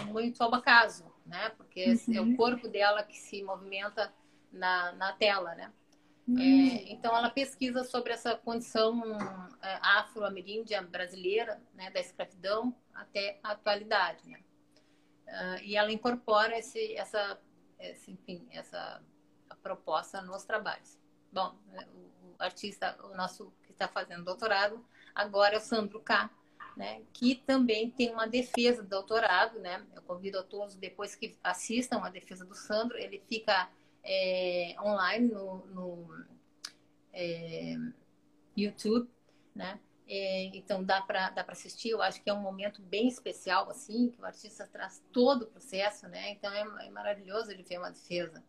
muito 0.07 0.41
ao 0.41 0.53
acaso, 0.53 1.05
né? 1.25 1.49
Porque 1.57 1.97
uhum. 2.07 2.15
é 2.15 2.21
o 2.21 2.35
corpo 2.35 2.67
dela 2.67 3.03
que 3.03 3.17
se 3.17 3.43
movimenta 3.43 4.11
na, 4.51 4.91
na 4.93 5.13
tela, 5.13 5.53
né? 5.55 5.71
Uhum. 6.27 6.39
É, 6.39 6.91
então 6.91 7.15
ela 7.15 7.29
pesquisa 7.29 7.85
sobre 7.85 8.11
essa 8.11 8.35
condição 8.35 9.01
é, 9.61 9.79
afro-ameríndia 9.81 10.81
brasileira, 10.81 11.61
né, 11.73 11.89
da 11.89 12.01
escravidão 12.01 12.75
até 12.93 13.39
a 13.41 13.51
atualidade, 13.51 14.27
né? 14.27 14.39
Uh, 15.27 15.63
e 15.63 15.75
ela 15.75 15.91
incorpora 15.91 16.57
esse, 16.57 16.95
essa, 16.95 17.39
esse, 17.79 18.11
enfim, 18.11 18.47
essa 18.49 19.03
proposta 19.61 20.21
nos 20.21 20.43
trabalhos. 20.43 20.97
Bom, 21.31 21.53
o, 21.93 22.31
o 22.31 22.35
artista, 22.39 22.97
o 23.03 23.15
nosso 23.15 23.53
que 23.63 23.73
está 23.73 23.89
fazendo 23.89 24.23
doutorado 24.23 24.85
agora 25.13 25.55
é 25.55 25.57
o 25.57 25.61
Sandro 25.61 25.99
K, 25.99 26.29
né, 26.77 27.01
que 27.11 27.35
também 27.35 27.89
tem 27.89 28.13
uma 28.13 28.27
defesa 28.27 28.83
do 28.83 28.89
doutorado, 28.89 29.59
né? 29.59 29.85
Eu 29.95 30.01
convido 30.03 30.39
a 30.39 30.43
todos 30.43 30.75
depois 30.75 31.15
que 31.15 31.37
assistam 31.43 31.99
a 32.03 32.09
defesa 32.09 32.45
do 32.45 32.55
Sandro, 32.55 32.97
ele 32.97 33.21
fica 33.27 33.69
é, 34.03 34.75
online 34.81 35.27
no, 35.27 35.65
no 35.67 36.25
é, 37.13 37.75
YouTube, 38.55 39.09
né? 39.55 39.79
É, 40.09 40.45
então 40.55 40.83
dá 40.83 41.01
para 41.01 41.29
dá 41.31 41.43
para 41.43 41.53
assistir. 41.53 41.89
Eu 41.89 42.01
acho 42.01 42.23
que 42.23 42.29
é 42.29 42.33
um 42.33 42.41
momento 42.41 42.81
bem 42.81 43.07
especial 43.07 43.69
assim, 43.69 44.09
que 44.09 44.21
o 44.21 44.25
artista 44.25 44.65
traz 44.67 45.03
todo 45.11 45.43
o 45.43 45.47
processo, 45.47 46.07
né? 46.07 46.31
Então 46.31 46.51
é, 46.51 46.87
é 46.87 46.89
maravilhoso 46.89 47.51
ele 47.51 47.63
ver 47.63 47.77
uma 47.77 47.91
defesa. 47.91 48.43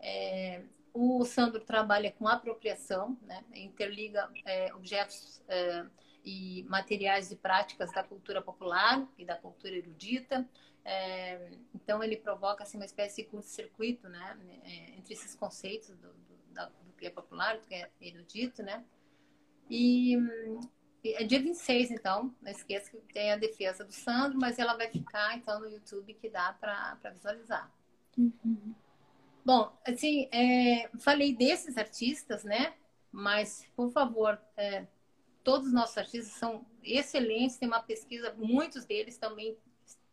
É, 0.00 0.62
o 0.92 1.24
Sandro 1.24 1.60
trabalha 1.60 2.12
com 2.12 2.28
apropriação, 2.28 3.16
né? 3.22 3.42
Interliga 3.54 4.28
é, 4.44 4.74
objetos 4.74 5.42
é, 5.48 5.86
e 6.24 6.64
materiais 6.68 7.30
e 7.30 7.36
práticas 7.36 7.92
da 7.92 8.02
cultura 8.02 8.42
popular 8.42 9.06
e 9.16 9.24
da 9.24 9.36
cultura 9.36 9.76
erudita. 9.76 10.46
É, 10.90 11.50
então 11.74 12.02
ele 12.02 12.16
provoca 12.16 12.62
assim, 12.62 12.78
uma 12.78 12.86
espécie 12.86 13.22
de 13.22 13.28
curto-circuito, 13.28 14.08
né, 14.08 14.38
é, 14.64 14.96
entre 14.96 15.12
esses 15.12 15.34
conceitos 15.34 15.90
do, 15.90 16.08
do, 16.08 16.66
do, 16.86 16.92
que 16.96 17.04
é 17.04 17.10
popular, 17.10 17.58
do 17.58 17.66
que 17.66 17.74
é 17.74 17.90
erudito, 18.00 18.62
né? 18.62 18.82
E, 19.68 20.16
e 21.04 21.12
é 21.12 21.24
dia 21.24 21.42
26, 21.42 21.90
então, 21.90 22.34
não 22.40 22.50
esqueça 22.50 22.90
que 22.90 22.96
tem 23.12 23.30
a 23.30 23.36
defesa 23.36 23.84
do 23.84 23.92
Sandro, 23.92 24.38
mas 24.40 24.58
ela 24.58 24.78
vai 24.78 24.88
ficar 24.88 25.36
então 25.36 25.60
no 25.60 25.68
YouTube 25.68 26.14
que 26.14 26.30
dá 26.30 26.54
para 26.54 27.10
visualizar. 27.12 27.70
Uhum. 28.16 28.74
Bom, 29.44 29.70
assim, 29.86 30.26
é, 30.32 30.88
falei 31.00 31.34
desses 31.34 31.76
artistas, 31.76 32.44
né? 32.44 32.72
Mas, 33.12 33.66
por 33.76 33.92
favor, 33.92 34.40
é, 34.56 34.86
todos 35.44 35.66
os 35.66 35.72
nossos 35.74 35.98
artistas 35.98 36.32
são 36.32 36.64
excelentes, 36.82 37.58
tem 37.58 37.68
uma 37.68 37.82
pesquisa, 37.82 38.34
muitos 38.38 38.86
deles 38.86 39.18
também 39.18 39.54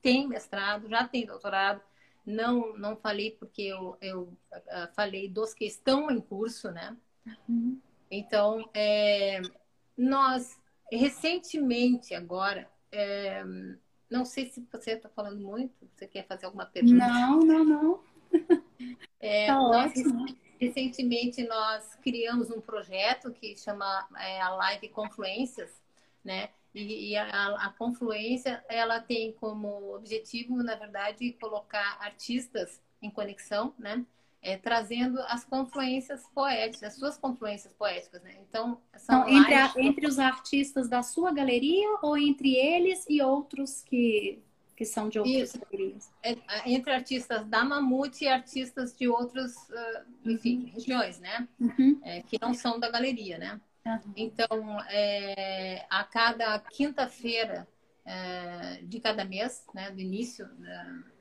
têm 0.06 0.28
mestrado, 0.28 0.88
já 0.88 1.08
têm 1.08 1.26
doutorado. 1.26 1.82
Não, 2.24 2.78
não 2.78 2.96
falei 2.96 3.32
porque 3.32 3.63
eu, 3.63 3.98
eu 4.00 4.22
uh, 4.54 4.94
falei 4.96 5.28
dos 5.28 5.52
que 5.52 5.65
estão 5.65 6.12
em 6.12 6.22
curso, 6.22 6.70
né? 6.70 6.96
Uhum. 7.50 7.80
Então, 8.12 8.70
é, 8.72 9.41
nós 9.98 10.60
recentemente 10.91 12.13
agora, 12.13 12.70
é, 12.91 13.44
não 14.08 14.26
sei 14.26 14.46
se 14.52 14.63
você 14.72 14.91
está 14.91 15.10
falando 15.10 15.41
muito, 15.41 15.74
você 15.96 16.06
quer 16.06 16.28
fazer 16.28 16.46
alguma 16.46 16.68
pergunta? 16.68 17.08
Não, 17.08 17.39
não, 17.39 17.63
não. 17.65 18.04
É, 19.20 19.48
tá 19.48 19.60
ótimo. 19.60 20.26
Recentemente 20.60 21.44
nós 21.48 21.96
criamos 21.96 22.52
um 22.52 22.62
projeto 22.62 23.32
que 23.32 23.58
chama 23.58 24.08
é, 24.20 24.39
a 24.39 24.50
Live 24.50 24.89
Confluências, 24.89 25.82
né? 26.24 26.50
E, 26.76 27.12
e 27.12 27.16
a, 27.16 27.56
a, 27.56 27.70
confluência 27.78 28.62
ela 28.68 29.00
tem 29.00 29.32
como 29.32 29.96
objetivo, 29.96 30.62
na 30.62 30.76
verdade, 30.76 31.32
colocar 31.40 31.98
artistas 32.02 32.82
em 33.02 33.10
conexão, 33.10 33.74
né? 33.80 34.06
É, 34.42 34.58
trazendo 34.58 35.20
as 35.22 35.44
confluências 35.46 36.22
poéticas, 36.36 36.84
as 36.84 37.00
suas 37.00 37.18
confluências 37.18 37.74
poéticas, 37.74 38.22
né? 38.22 38.36
Então, 38.48 38.80
são 38.98 39.28
então, 39.28 39.40
entre, 39.40 39.54
a, 39.54 39.74
entre 39.78 40.06
os 40.06 40.20
artistas 40.20 40.90
da 40.90 41.02
sua 41.02 41.32
galeria 41.34 41.98
ou 42.02 42.18
entre 42.18 42.54
eles 42.56 43.06
e 43.10 43.22
outros 43.22 43.82
que 43.82 44.44
que 44.76 44.84
são 44.84 45.08
de 45.08 45.18
outras 45.18 45.56
galerias. 45.56 46.12
É, 46.22 46.36
entre 46.70 46.92
artistas 46.92 47.46
da 47.48 47.64
Mamute 47.64 48.26
e 48.26 48.28
artistas 48.28 48.94
de 48.94 49.08
outras, 49.08 49.56
uh, 49.70 50.06
enfim, 50.26 50.66
uhum. 50.66 50.72
regiões, 50.74 51.20
né? 51.20 51.48
Uhum. 51.58 51.98
É, 52.04 52.22
que 52.24 52.38
não 52.42 52.54
são 52.54 52.78
da 52.78 52.90
galeria, 52.90 53.38
né? 53.38 53.62
Uhum. 53.86 54.13
Então, 54.15 54.82
é, 54.89 55.86
a 55.89 56.04
cada 56.04 56.60
quinta-feira 56.60 57.67
é, 58.06 58.82
de 58.84 59.00
cada 59.00 59.24
mês, 59.26 59.65
né, 59.74 59.91
do 59.91 60.00
início, 60.00 60.50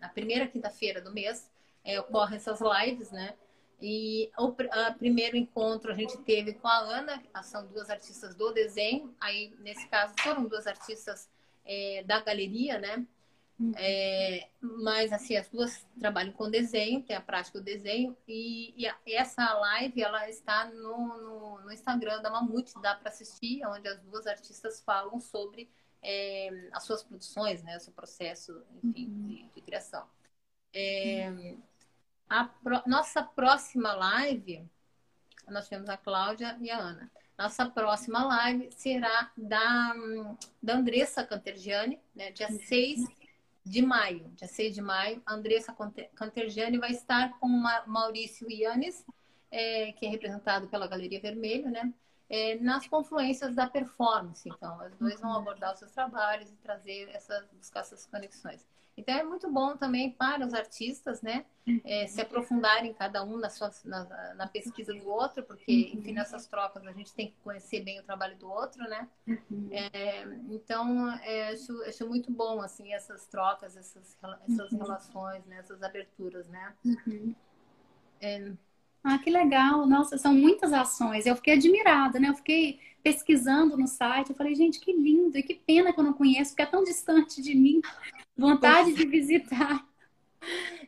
a 0.00 0.09
primeira 0.09 0.46
quinta-feira 0.46 1.00
do 1.00 1.12
mês, 1.12 1.50
é, 1.85 2.00
ocorrem 2.00 2.37
essas 2.37 2.61
lives, 2.61 3.11
né? 3.11 3.35
E 3.81 4.31
o 4.38 4.55
primeiro 4.98 5.37
encontro 5.37 5.92
a 5.92 5.94
gente 5.94 6.16
teve 6.18 6.55
com 6.55 6.68
a 6.68 6.79
Ana, 6.79 7.22
são 7.42 7.66
duas 7.66 7.90
artistas 7.90 8.35
do 8.35 8.53
desenho, 8.53 9.14
aí 9.20 9.55
nesse 9.61 9.87
caso 9.88 10.14
foram 10.20 10.46
duas 10.46 10.66
artistas 10.66 11.29
é, 11.66 12.03
da 12.05 12.20
galeria, 12.20 12.79
né? 12.79 13.05
É, 13.77 14.49
mas 14.61 15.12
assim, 15.12 15.37
as 15.37 15.49
duas 15.49 15.87
trabalham 15.99 16.33
com 16.33 16.51
desenho, 16.51 17.03
tem 17.03 17.14
a 17.14 17.21
prática 17.21 17.59
do 17.59 17.64
desenho, 17.64 18.17
e, 18.27 18.75
e 18.77 18.87
a, 18.87 18.97
essa 19.07 19.55
live 19.55 20.03
ela 20.03 20.29
está 20.29 20.67
no, 20.67 21.17
no, 21.19 21.61
no 21.61 21.73
Instagram 21.73 22.21
da 22.21 22.31
Mamute, 22.31 22.73
dá 22.83 22.97
para 22.97 23.11
assistir, 23.11 23.64
onde 23.67 23.87
as 23.87 24.01
duas 24.01 24.27
artistas 24.27 24.83
falam 24.83 25.21
sobre 25.21 25.71
é, 26.03 26.69
as 26.73 26.83
suas 26.83 27.05
produções, 27.05 27.62
né, 27.62 27.77
o 27.77 27.81
seu 27.81 27.93
processo 27.93 28.61
enfim, 28.83 29.07
uhum. 29.07 29.27
de, 29.27 29.49
de, 29.55 29.61
criação. 29.61 30.05
É, 30.75 31.55
a 32.29 32.45
pro, 32.45 32.83
nossa 32.87 33.23
próxima 33.23 33.95
live, 33.95 34.69
nós 35.47 35.69
temos 35.69 35.88
a 35.88 35.97
Cláudia 35.97 36.59
e 36.61 36.71
a 36.71 36.79
Ana. 36.79 37.11
Nossa 37.38 37.67
próxima 37.67 38.25
live 38.25 38.69
será 38.73 39.31
da, 39.37 39.95
da 40.61 40.75
Andressa 40.75 41.25
Cantergiani, 41.25 42.01
né, 42.14 42.33
dia 42.33 42.51
6 42.51 42.99
uhum 42.99 43.24
de 43.64 43.81
maio, 43.81 44.29
dia 44.35 44.46
6 44.46 44.74
de 44.74 44.83
maio, 44.83 45.22
a 45.24 45.35
Andressa 45.35 45.74
Cantergiani 46.14 46.79
vai 46.79 46.90
estar 46.90 47.38
com 47.38 47.48
Maurício 47.87 48.50
Ianes, 48.50 49.05
é, 49.50 49.92
que 49.92 50.05
é 50.05 50.09
representado 50.09 50.68
pela 50.68 50.87
Galeria 50.87 51.20
Vermelho, 51.20 51.70
né? 51.70 51.92
É, 52.29 52.57
nas 52.57 52.87
confluências 52.87 53.55
da 53.55 53.66
performance. 53.68 54.48
Então, 54.48 54.79
os 54.87 54.96
dois 54.96 55.20
vão 55.20 55.33
abordar 55.33 55.72
os 55.72 55.79
seus 55.79 55.92
trabalhos 55.92 56.50
e 56.50 56.57
trazer 56.57 57.09
essas, 57.11 57.46
buscar 57.53 57.81
essas 57.81 58.07
conexões. 58.07 58.66
Então, 58.96 59.14
é 59.14 59.22
muito 59.24 59.50
bom 59.50 59.76
também 59.76 60.11
para 60.11 60.46
os 60.46 60.54
artistas, 60.54 61.20
né? 61.20 61.44
É, 61.85 62.07
se 62.07 62.20
aprofundarem 62.20 62.92
cada 62.92 63.24
um 63.24 63.37
na, 63.37 63.48
sua, 63.48 63.70
na, 63.85 64.35
na, 64.35 64.46
pesquisa 64.46 64.92
do 64.92 65.09
outro, 65.09 65.42
porque, 65.42 65.90
enfim, 65.94 66.12
nessas 66.12 66.46
trocas 66.46 66.87
a 66.87 66.92
gente 66.92 67.12
tem 67.12 67.28
que 67.28 67.37
conhecer 67.42 67.80
bem 67.83 67.98
o 67.98 68.04
trabalho 68.04 68.37
do 68.37 68.48
outro, 68.48 68.85
né? 68.85 69.09
É, 69.70 70.22
então, 70.48 71.11
é, 71.22 71.48
acho, 71.48 71.83
acho 71.83 72.07
muito 72.07 72.30
bom, 72.30 72.61
assim, 72.61 72.92
essas 72.92 73.26
trocas, 73.26 73.76
essas, 73.76 74.16
essas 74.48 74.72
relações, 74.72 75.44
né? 75.46 75.57
essas 75.59 75.83
aberturas, 75.83 76.46
né? 76.48 76.74
É... 78.20 78.52
Ah, 79.05 79.19
que 79.19 79.29
legal! 79.29 79.87
Nossa, 79.87 80.17
são 80.17 80.33
muitas 80.33 80.73
ações. 80.73 81.27
Eu 81.27 81.37
fiquei 81.37 81.53
admirada, 81.55 82.19
né? 82.19 82.31
Eu 82.31 82.35
fiquei 82.35 82.81
pesquisando 83.03 83.77
no 83.77 83.87
site. 83.87 84.31
Eu 84.31 84.37
falei, 84.37 84.55
gente, 84.55 84.81
que 84.81 84.93
lindo! 84.93 85.37
E 85.37 85.43
que 85.43 85.55
pena 85.55 85.93
que 85.93 86.01
eu 86.01 86.05
não 86.05 86.14
conheço, 86.14 86.53
porque 86.53 86.62
é 86.62 86.67
tão 86.67 86.83
distante 86.83 87.43
de 87.43 87.55
mim. 87.55 87.83
Vontade 88.37 88.95
de 88.95 89.07
visitar. 89.07 89.87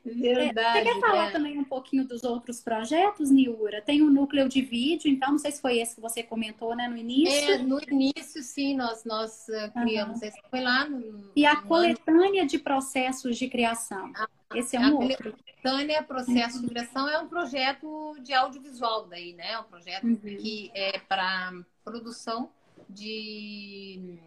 Verdade. 0.04 0.78
Você 0.78 0.94
quer 0.94 1.00
falar 1.00 1.28
é. 1.28 1.30
também 1.30 1.58
um 1.58 1.64
pouquinho 1.64 2.06
dos 2.06 2.22
outros 2.22 2.60
projetos, 2.60 3.30
Niura? 3.30 3.82
Tem 3.82 4.02
o 4.02 4.06
um 4.06 4.10
núcleo 4.10 4.48
de 4.48 4.62
vídeo, 4.62 5.10
então 5.10 5.32
não 5.32 5.38
sei 5.38 5.50
se 5.50 5.60
foi 5.60 5.78
esse 5.78 5.96
que 5.96 6.00
você 6.00 6.22
comentou, 6.22 6.76
né, 6.76 6.88
no 6.88 6.96
início. 6.96 7.52
É, 7.52 7.58
no 7.58 7.80
início, 7.82 8.42
sim, 8.42 8.76
nós, 8.76 9.04
nós 9.04 9.46
uh, 9.48 9.72
criamos. 9.80 10.20
Uhum. 10.20 10.28
Esse 10.28 10.40
foi 10.48 10.60
lá 10.60 10.88
no. 10.88 11.30
E 11.34 11.44
a 11.44 11.56
coletânea 11.56 12.42
ano... 12.42 12.50
de 12.50 12.58
processos 12.58 13.36
de 13.36 13.48
criação. 13.48 14.12
Ah, 14.14 14.28
esse 14.54 14.76
é 14.76 14.80
um 14.80 14.84
a 14.84 14.90
outro. 14.92 15.32
Coletânea 15.32 16.02
Processo 16.02 16.56
uhum. 16.56 16.62
de 16.62 16.68
Criação 16.68 17.08
é 17.08 17.18
um 17.18 17.28
projeto 17.28 18.16
de 18.20 18.32
audiovisual 18.32 19.06
daí, 19.06 19.32
né? 19.32 19.52
É 19.52 19.58
um 19.58 19.64
projeto 19.64 20.04
uhum. 20.04 20.16
que 20.16 20.70
é 20.74 20.98
para 20.98 21.52
produção 21.84 22.50
de 22.88 24.18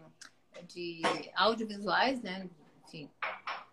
de 0.68 1.00
audiovisuais, 1.34 2.20
né? 2.22 2.48
Enfim, 2.86 3.08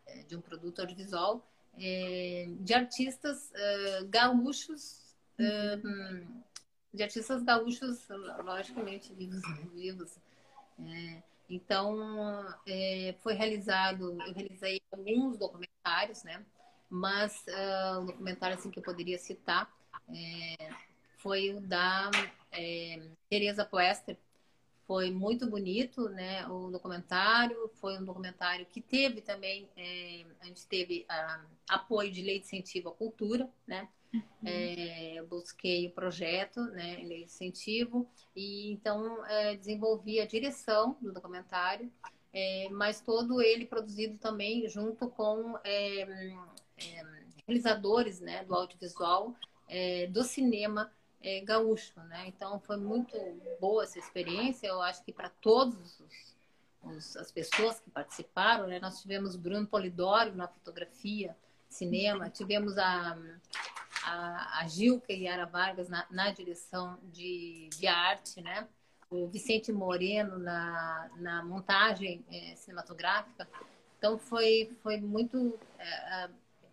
é, 0.06 0.24
de 0.24 0.36
um 0.36 0.42
produto 0.42 0.80
audiovisual, 0.80 1.46
é, 1.78 2.48
de 2.60 2.74
artistas 2.74 3.52
uh, 3.52 4.08
gaúchos, 4.08 5.16
uh, 5.40 6.28
de 6.94 7.04
artistas 7.04 7.44
gaúchos, 7.44 8.08
logicamente, 8.44 9.14
vivos. 9.14 9.42
vivos. 9.74 10.18
É, 10.80 11.24
então, 11.50 12.46
é, 12.68 13.16
foi 13.22 13.34
realizado, 13.34 14.18
eu 14.22 14.34
realizei 14.34 14.82
alguns 14.92 15.38
documentários, 15.88 16.24
né? 16.24 16.46
Mas 16.90 17.44
uh, 17.48 18.02
um 18.02 18.06
documentário 18.06 18.58
assim, 18.58 18.70
que 18.70 18.80
eu 18.80 18.84
poderia 18.84 19.18
citar 19.18 19.72
é, 20.10 20.70
foi 21.18 21.54
o 21.54 21.62
da 21.62 22.12
é, 22.52 23.02
Teresa 23.30 23.66
Poester. 23.66 24.18
Foi 24.86 25.12
muito 25.12 25.50
bonito, 25.50 26.08
né? 26.10 26.48
O 26.48 26.70
documentário 26.72 27.70
foi 27.82 27.98
um 27.98 28.06
documentário 28.06 28.66
que 28.68 28.80
teve 28.80 29.20
também, 29.20 29.68
é, 29.76 30.26
a 30.40 30.46
gente 30.46 30.66
teve 30.66 31.06
uh, 31.12 31.46
apoio 31.68 32.10
de 32.10 32.22
lei 32.22 32.40
de 32.40 32.46
incentivo 32.46 32.90
à 32.90 32.94
cultura, 32.94 33.50
né? 33.66 33.90
Uhum. 34.14 34.22
É, 34.46 35.22
busquei 35.30 35.88
o 35.88 35.92
projeto, 35.92 36.62
né, 36.68 36.96
lei 37.04 37.20
de 37.20 37.26
incentivo, 37.26 38.10
e 38.34 38.72
então 38.72 39.26
é, 39.26 39.58
desenvolvi 39.58 40.22
a 40.22 40.26
direção 40.26 40.98
do 41.02 41.12
documentário, 41.12 41.92
é, 42.34 42.68
mas 42.72 43.02
todo 43.02 43.42
ele 43.42 43.66
produzido 43.66 44.18
também 44.18 44.68
junto 44.68 45.10
com 45.10 45.58
é, 45.64 46.02
é, 46.02 47.06
realizadores 47.46 48.20
né, 48.20 48.44
do 48.46 48.54
audiovisual 48.54 49.36
é, 49.68 50.08
do 50.08 50.24
cinema 50.24 50.92
gaúcho. 51.44 52.00
Né? 52.02 52.26
Então 52.28 52.58
foi 52.62 52.78
muito 52.78 53.18
boa 53.60 53.84
essa 53.84 54.00
experiência, 54.00 54.68
eu 54.68 54.82
acho 54.82 55.04
que 55.04 55.12
para 55.12 55.30
todos 55.30 56.00
os, 56.00 56.38
os, 56.84 57.18
as 57.18 57.32
pessoas 57.32 57.82
que 57.82 57.90
participaram, 57.90 58.68
né? 58.68 58.80
nós 58.80 59.02
tivemos 59.02 59.36
Bruno 59.36 59.68
Polidoro 59.68 60.34
na 60.36 60.48
fotografia, 60.48 61.36
cinema, 61.68 62.30
tivemos 62.30 62.78
a 62.78 63.18
a, 64.08 64.60
a 64.62 64.68
Gilca 64.68 65.12
e 65.12 65.24
Yara 65.24 65.46
Vargas 65.46 65.90
na, 65.90 66.06
na 66.10 66.32
direção 66.32 66.98
de, 67.04 67.70
de, 67.78 67.88
arte, 67.88 68.42
né? 68.42 68.68
O 69.10 69.28
Vicente 69.28 69.72
Moreno 69.72 70.38
na, 70.38 71.10
na 71.18 71.46
montagem 71.46 72.26
é, 72.30 72.56
cinematográfica. 72.56 73.48
Então 73.98 74.18
foi, 74.18 74.76
foi 74.84 74.98
muito 74.98 75.58
é, 75.80 76.30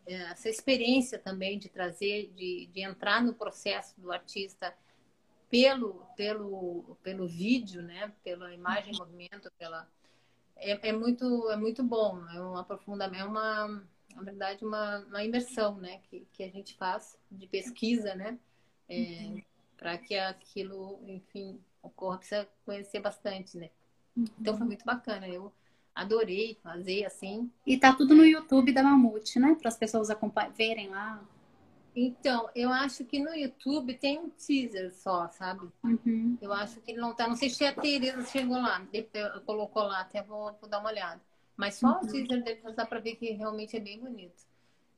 é, 0.06 0.14
essa 0.32 0.48
experiência 0.48 1.18
também 1.18 1.58
de 1.58 1.68
trazer, 1.68 2.32
de, 2.34 2.66
de 2.72 2.80
entrar 2.82 3.22
no 3.22 3.34
processo 3.34 3.98
do 4.00 4.12
artista 4.12 4.74
pelo, 5.48 6.04
pelo, 6.16 6.96
pelo 7.02 7.28
vídeo, 7.28 7.82
né? 7.82 8.12
Pela 8.22 8.52
imagem 8.52 8.92
em 8.92 8.98
movimento, 8.98 9.50
pela 9.58 9.88
é, 10.56 10.88
é, 10.88 10.92
muito 10.92 11.50
é 11.50 11.56
muito 11.56 11.82
bom, 11.82 12.26
é 12.30 12.40
um 12.40 12.56
aprofundamento, 12.56 13.22
é 13.22 13.24
uma 13.24 13.84
na 14.14 14.22
verdade, 14.22 14.64
uma, 14.64 14.98
uma 15.00 15.24
imersão, 15.24 15.76
né? 15.76 16.00
Que, 16.04 16.26
que 16.32 16.42
a 16.42 16.48
gente 16.48 16.74
faz 16.74 17.18
de 17.30 17.46
pesquisa, 17.46 18.14
né? 18.14 18.38
É, 18.88 18.94
uhum. 18.96 19.42
Para 19.76 19.98
que 19.98 20.16
aquilo, 20.16 21.00
enfim, 21.06 21.60
ocorra, 21.84 22.18
precisa 22.18 22.48
conhecer 22.64 23.00
bastante, 23.00 23.56
né? 23.56 23.70
Uhum. 24.16 24.24
Então 24.40 24.56
foi 24.56 24.66
muito 24.66 24.84
bacana. 24.84 25.28
Eu 25.28 25.52
adorei 25.94 26.58
fazer 26.62 27.04
assim. 27.04 27.50
E 27.66 27.78
tá 27.78 27.92
tudo 27.92 28.14
no 28.14 28.24
YouTube 28.24 28.72
da 28.72 28.82
Mamute, 28.82 29.38
né? 29.38 29.54
Para 29.54 29.68
as 29.68 29.76
pessoas 29.76 30.08
verem 30.56 30.88
lá. 30.88 31.22
Então, 31.96 32.50
eu 32.56 32.70
acho 32.70 33.04
que 33.04 33.20
no 33.20 33.32
YouTube 33.32 33.94
tem 33.94 34.18
um 34.18 34.28
teaser 34.28 34.92
só, 34.92 35.28
sabe? 35.28 35.68
Uhum. 35.84 36.36
Eu 36.40 36.52
acho 36.52 36.80
que 36.80 36.92
não 36.92 37.14
tá. 37.14 37.28
Não 37.28 37.36
sei 37.36 37.48
se 37.48 37.64
a 37.64 37.72
Tereza 37.72 38.24
chegou 38.26 38.60
lá, 38.60 38.84
colocou 39.46 39.84
lá, 39.84 40.00
até 40.00 40.20
vou, 40.20 40.52
vou 40.60 40.68
dar 40.68 40.80
uma 40.80 40.90
olhada. 40.90 41.20
Mas 41.56 41.76
só 41.76 41.86
uhum. 41.86 41.98
o 41.98 42.00
teaser 42.08 42.42
dele 42.42 42.60
dá 42.74 42.84
para 42.84 42.98
ver 42.98 43.14
que 43.14 43.30
realmente 43.30 43.76
é 43.76 43.80
bem 43.80 44.00
bonito. 44.00 44.44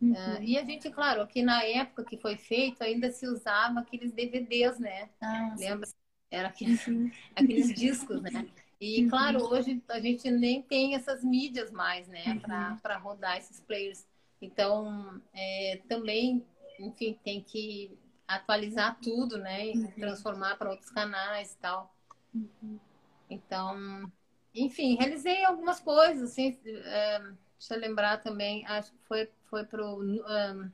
Uhum. 0.01 0.13
Uh, 0.13 0.43
e 0.43 0.59
a 0.59 0.65
gente, 0.65 0.91
claro, 0.91 1.21
aqui 1.21 1.43
na 1.43 1.63
época 1.65 2.05
que 2.05 2.17
foi 2.17 2.37
feito, 2.37 2.83
ainda 2.83 3.11
se 3.11 3.27
usava 3.27 3.81
aqueles 3.81 4.13
DVDs, 4.13 4.79
né? 4.79 5.11
Ah, 5.21 5.55
Lembra? 5.59 5.87
Sim. 5.87 5.93
Era 6.31 6.49
aqueles, 6.49 6.85
aqueles 7.35 7.75
discos, 7.75 8.21
né? 8.23 8.49
E, 8.81 9.03
uhum. 9.03 9.11
claro, 9.11 9.45
hoje 9.45 9.83
a 9.89 10.01
gente 10.01 10.31
nem 10.31 10.61
tem 10.61 10.95
essas 10.95 11.25
mídias 11.25 11.71
mais, 11.71 12.07
né? 12.09 12.25
Uhum. 12.27 12.77
Para 12.79 12.99
rodar 12.99 13.39
esses 13.39 13.61
players. 13.61 14.07
Então, 14.41 15.21
é, 15.33 15.81
também, 15.89 16.45
enfim, 16.79 17.19
tem 17.25 17.43
que 17.43 17.97
atualizar 18.29 18.99
tudo, 19.01 19.39
né? 19.39 19.69
E 19.69 19.79
uhum. 19.79 19.91
transformar 19.93 20.57
para 20.57 20.71
outros 20.71 20.91
canais 20.91 21.53
e 21.53 21.59
tal. 21.59 21.95
Então, 23.31 24.11
enfim, 24.55 24.97
realizei 24.97 25.45
algumas 25.45 25.81
coisas, 25.81 26.31
assim, 26.31 26.59
é, 26.65 27.19
deixa 27.59 27.75
eu 27.75 27.81
lembrar 27.81 28.19
também, 28.23 28.67
acho 28.67 28.93
que 28.93 28.99
foi, 29.07 29.29
foi 29.47 29.65
para 29.65 29.85
o 29.85 30.03
um, 30.03 30.71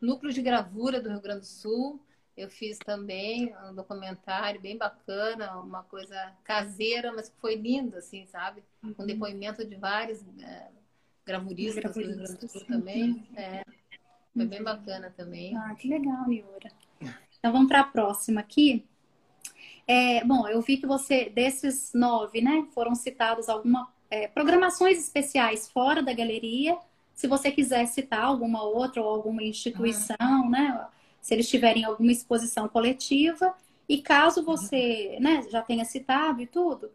Núcleo 0.00 0.32
de 0.32 0.42
Gravura 0.42 1.00
do 1.00 1.08
Rio 1.08 1.20
Grande 1.20 1.40
do 1.40 1.46
Sul, 1.46 2.00
eu 2.36 2.50
fiz 2.50 2.78
também 2.78 3.54
um 3.68 3.74
documentário 3.74 4.60
bem 4.60 4.76
bacana, 4.76 5.58
uma 5.58 5.84
coisa 5.84 6.32
caseira, 6.42 7.12
mas 7.12 7.28
que 7.28 7.36
foi 7.40 7.54
lindo, 7.54 7.96
assim, 7.96 8.26
sabe? 8.26 8.62
Com 8.80 9.02
uhum. 9.02 9.06
depoimento 9.06 9.64
de 9.64 9.76
vários 9.76 10.20
é, 10.42 10.68
gravuristas, 11.24 11.94
gravuristas 11.94 12.36
do 12.36 12.48
Sul 12.48 12.64
também. 12.64 13.24
É, 13.36 13.64
foi 14.34 14.46
bem 14.46 14.62
bacana 14.62 15.14
também. 15.16 15.56
Ah, 15.56 15.74
que 15.76 15.86
legal, 15.86 16.26
Miura. 16.26 16.72
Então 17.38 17.52
vamos 17.52 17.68
para 17.68 17.80
a 17.80 17.84
próxima 17.84 18.40
aqui. 18.40 18.84
É, 19.86 20.24
bom, 20.24 20.48
eu 20.48 20.60
vi 20.60 20.78
que 20.78 20.86
você, 20.86 21.28
desses 21.28 21.92
nove, 21.94 22.40
né, 22.40 22.66
foram 22.72 22.94
citados 22.94 23.48
algumas 23.48 23.86
é, 24.10 24.26
programações 24.26 24.98
especiais 24.98 25.68
fora 25.68 26.02
da 26.02 26.12
galeria. 26.12 26.76
Se 27.14 27.28
você 27.28 27.52
quiser 27.52 27.86
citar 27.86 28.24
alguma 28.24 28.62
outra 28.64 29.00
ou 29.02 29.08
alguma 29.08 29.42
instituição, 29.42 30.16
uhum. 30.20 30.50
né, 30.50 30.86
se 31.24 31.32
eles 31.32 31.48
tiverem 31.48 31.86
alguma 31.86 32.12
exposição 32.12 32.68
coletiva. 32.68 33.54
E 33.88 34.02
caso 34.02 34.44
você, 34.44 35.16
né, 35.22 35.42
já 35.50 35.62
tenha 35.62 35.82
citado 35.86 36.42
e 36.42 36.46
tudo, 36.46 36.90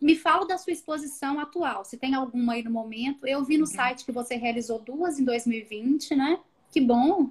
me 0.00 0.16
fala 0.16 0.46
da 0.46 0.56
sua 0.56 0.72
exposição 0.72 1.38
atual, 1.38 1.84
se 1.84 1.98
tem 1.98 2.14
alguma 2.14 2.54
aí 2.54 2.62
no 2.62 2.70
momento. 2.70 3.26
Eu 3.26 3.44
vi 3.44 3.58
no 3.58 3.64
uhum. 3.64 3.70
site 3.70 4.06
que 4.06 4.12
você 4.12 4.34
realizou 4.36 4.78
duas 4.78 5.20
em 5.20 5.24
2020, 5.24 6.16
né? 6.16 6.40
Que 6.72 6.80
bom 6.80 7.30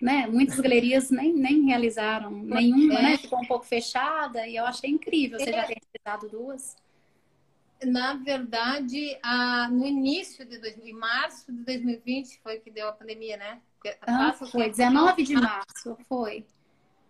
né? 0.00 0.26
Muitas 0.26 0.60
galerias 0.60 1.10
nem, 1.10 1.32
nem 1.32 1.64
realizaram 1.64 2.30
nenhuma, 2.30 3.00
né? 3.00 3.14
é. 3.14 3.16
Ficou 3.16 3.40
um 3.40 3.46
pouco 3.46 3.64
fechada 3.64 4.46
e 4.46 4.54
eu 4.54 4.66
achei 4.66 4.90
incrível. 4.90 5.38
Você 5.38 5.48
é. 5.48 5.52
já 5.52 5.66
tem 5.66 5.76
realizado 5.80 6.30
duas? 6.30 6.76
Na 7.82 8.14
verdade, 8.14 9.18
a, 9.22 9.68
no 9.70 9.86
início 9.86 10.44
de 10.44 10.58
2000, 10.58 10.88
em 10.88 10.92
março 10.92 11.50
de 11.50 11.64
2020 11.64 12.38
foi 12.42 12.60
que 12.60 12.70
deu 12.70 12.86
a 12.88 12.92
pandemia, 12.92 13.38
né? 13.38 13.60
Ah, 14.06 14.32
foi, 14.32 14.70
19 14.70 15.22
de 15.22 15.34
março, 15.34 15.96
foi. 16.08 16.46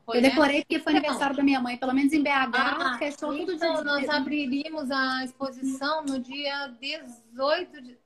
Foi, 0.04 0.18
eu 0.18 0.22
né? 0.22 0.28
decorei 0.28 0.60
porque 0.60 0.78
foi 0.80 0.92
aniversário 0.92 1.34
da 1.34 1.42
minha 1.42 1.60
mãe, 1.60 1.78
pelo 1.78 1.94
menos 1.94 2.12
em 2.12 2.22
BH, 2.22 2.28
ah, 2.52 2.98
fechou 2.98 3.32
então, 3.32 3.46
tudo 3.46 3.58
de 3.58 3.64
Então, 3.64 3.84
nós 3.84 4.08
abriríamos 4.08 4.90
a 4.90 5.24
exposição 5.24 6.04
no 6.04 6.18
dia 6.18 6.66
18 6.78 7.80
de, 7.80 7.98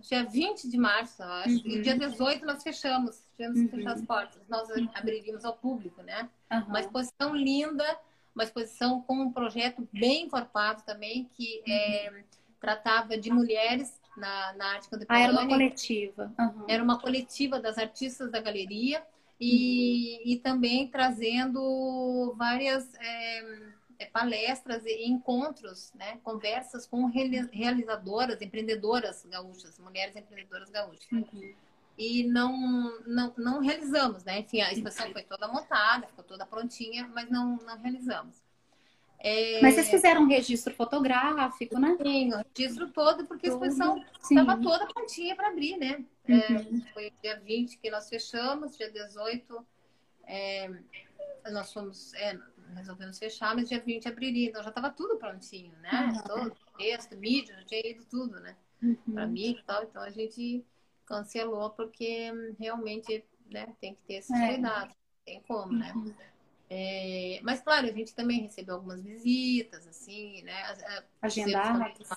dia 0.00 0.24
20 0.24 0.68
de 0.68 0.76
março, 0.76 1.22
eu 1.22 1.28
acho. 1.30 1.48
Uhum. 1.48 1.62
E 1.64 1.82
dia 1.82 1.96
18 1.96 2.44
nós 2.44 2.62
fechamos, 2.62 3.22
tivemos 3.36 3.60
que 3.62 3.68
fechar 3.68 3.92
as 3.92 4.00
uhum. 4.00 4.06
portas. 4.06 4.42
Nós 4.48 4.68
abriríamos 4.94 5.44
ao 5.44 5.54
público, 5.54 6.02
né? 6.02 6.28
Uhum. 6.52 6.64
Uma 6.66 6.80
exposição 6.80 7.34
linda, 7.34 7.98
uma 8.34 8.44
exposição 8.44 9.00
com 9.02 9.14
um 9.14 9.32
projeto 9.32 9.88
bem 9.90 10.24
encorpado 10.24 10.82
também, 10.82 11.26
que 11.34 11.62
é, 11.66 12.22
tratava 12.60 13.16
de 13.16 13.30
mulheres 13.30 13.98
na, 14.16 14.52
na 14.54 14.66
arte 14.74 14.88
contemporânea. 14.88 15.26
Ah, 15.26 15.30
era 15.30 15.32
uma 15.32 15.48
coletiva. 15.48 16.34
Uhum. 16.38 16.64
Era 16.68 16.82
uma 16.82 17.00
coletiva 17.00 17.60
das 17.60 17.78
artistas 17.78 18.30
da 18.30 18.40
galeria 18.40 19.02
e, 19.40 20.18
uhum. 20.18 20.32
e 20.32 20.38
também 20.38 20.88
trazendo 20.88 22.34
várias 22.36 22.92
é, 22.94 23.72
é, 23.98 24.06
palestras 24.06 24.84
e 24.86 25.06
encontros, 25.06 25.92
né, 25.94 26.18
conversas 26.22 26.86
com 26.86 27.06
realizadoras, 27.06 28.40
empreendedoras 28.40 29.24
gaúchas, 29.26 29.78
mulheres 29.78 30.16
empreendedoras 30.16 30.70
gaúchas. 30.70 31.10
Uhum. 31.12 31.54
E 31.98 32.24
não, 32.24 33.00
não, 33.06 33.34
não 33.38 33.60
realizamos, 33.60 34.22
né? 34.22 34.40
Enfim, 34.40 34.60
a 34.60 34.70
exposição 34.70 35.10
foi 35.12 35.22
toda 35.22 35.48
montada, 35.48 36.06
ficou 36.08 36.24
toda 36.24 36.44
prontinha, 36.44 37.08
mas 37.08 37.30
não, 37.30 37.56
não 37.56 37.78
realizamos. 37.78 38.45
É... 39.18 39.60
Mas 39.62 39.74
vocês 39.74 39.88
fizeram 39.88 40.22
um 40.22 40.28
registro 40.28 40.74
fotográfico, 40.74 41.78
né? 41.78 41.96
Sim, 42.02 42.32
o 42.32 42.44
registro 42.54 42.90
todo, 42.90 43.26
porque 43.26 43.46
a 43.46 43.50
exposição 43.50 44.04
estava 44.22 44.60
toda 44.60 44.86
prontinha 44.86 45.34
para 45.34 45.48
abrir, 45.48 45.76
né? 45.76 46.04
É, 46.28 46.32
uhum. 46.32 46.82
É, 46.86 46.92
foi 46.92 47.12
dia 47.22 47.40
20 47.40 47.78
que 47.78 47.90
nós 47.90 48.08
fechamos, 48.08 48.76
dia 48.76 48.90
18 48.90 49.66
é, 50.26 50.70
nós 51.50 51.72
fomos, 51.72 52.12
é, 52.14 52.38
resolvemos 52.74 53.18
fechar, 53.18 53.54
mas 53.54 53.68
dia 53.68 53.80
20 53.80 54.08
abriria, 54.08 54.48
então 54.48 54.62
já 54.62 54.70
estava 54.70 54.90
tudo 54.90 55.16
prontinho, 55.16 55.72
né? 55.80 56.12
Uhum. 56.12 56.22
Todo 56.22 56.56
texto, 56.76 57.16
mídia, 57.16 57.54
já 57.54 57.64
tinha 57.64 57.90
ido 57.90 58.04
tudo, 58.06 58.40
né? 58.40 58.56
Uhum. 58.82 58.96
Para 59.14 59.26
mim 59.26 59.52
e 59.52 59.62
tal, 59.62 59.84
então 59.84 60.02
a 60.02 60.10
gente 60.10 60.64
cancelou 61.06 61.70
porque 61.70 62.30
realmente 62.58 63.24
né, 63.50 63.72
tem 63.80 63.94
que 63.94 64.02
ter 64.02 64.14
esses 64.14 64.36
é. 64.36 64.54
cuidados, 64.54 64.94
tem 65.24 65.40
como, 65.46 65.72
né? 65.72 65.92
É, 66.68 67.40
mas 67.42 67.60
claro, 67.60 67.86
a 67.86 67.92
gente 67.92 68.14
também 68.14 68.42
recebeu 68.42 68.74
algumas 68.74 69.02
visitas, 69.02 69.86
assim, 69.86 70.42
né? 70.42 70.54
Agendadas. 71.22 72.08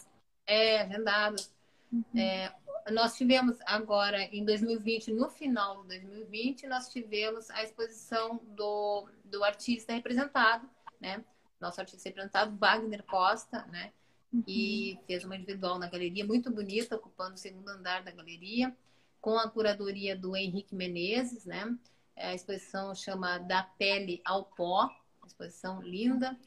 É, 0.46 0.82
agendados. 0.82 1.52
Uhum. 1.92 2.04
É, 2.20 2.54
nós 2.92 3.16
tivemos 3.16 3.58
agora, 3.66 4.24
em 4.24 4.44
2020, 4.44 5.12
no 5.14 5.30
final 5.30 5.84
de 5.84 6.00
2020, 6.00 6.68
nós 6.68 6.90
tivemos 6.90 7.50
a 7.52 7.64
exposição 7.64 8.40
do, 8.56 9.08
do 9.26 9.44
artista 9.44 9.94
representado, 9.94 10.68
né? 11.00 11.24
Nosso 11.60 11.80
artista 11.80 12.10
representado, 12.10 12.56
Wagner 12.58 13.04
Costa, 13.04 13.66
né? 13.68 13.92
Uhum. 14.34 14.44
E 14.48 15.00
fez 15.06 15.24
uma 15.24 15.36
individual 15.36 15.78
na 15.78 15.88
galeria, 15.90 16.26
muito 16.26 16.52
bonita, 16.52 16.96
ocupando 16.96 17.36
o 17.36 17.38
segundo 17.38 17.70
andar 17.70 18.04
da 18.04 18.12
galeria, 18.12 18.76
com 19.22 19.38
a 19.38 19.50
curadoria 19.50 20.16
do 20.16 20.36
Henrique 20.36 20.74
Menezes, 20.74 21.46
né? 21.46 21.76
A 22.20 22.34
exposição 22.34 22.94
chama 22.94 23.38
Da 23.38 23.64
Pele 23.64 24.22
ao 24.26 24.46
Pó, 24.46 24.90
exposição 25.26 25.82
linda. 25.82 26.38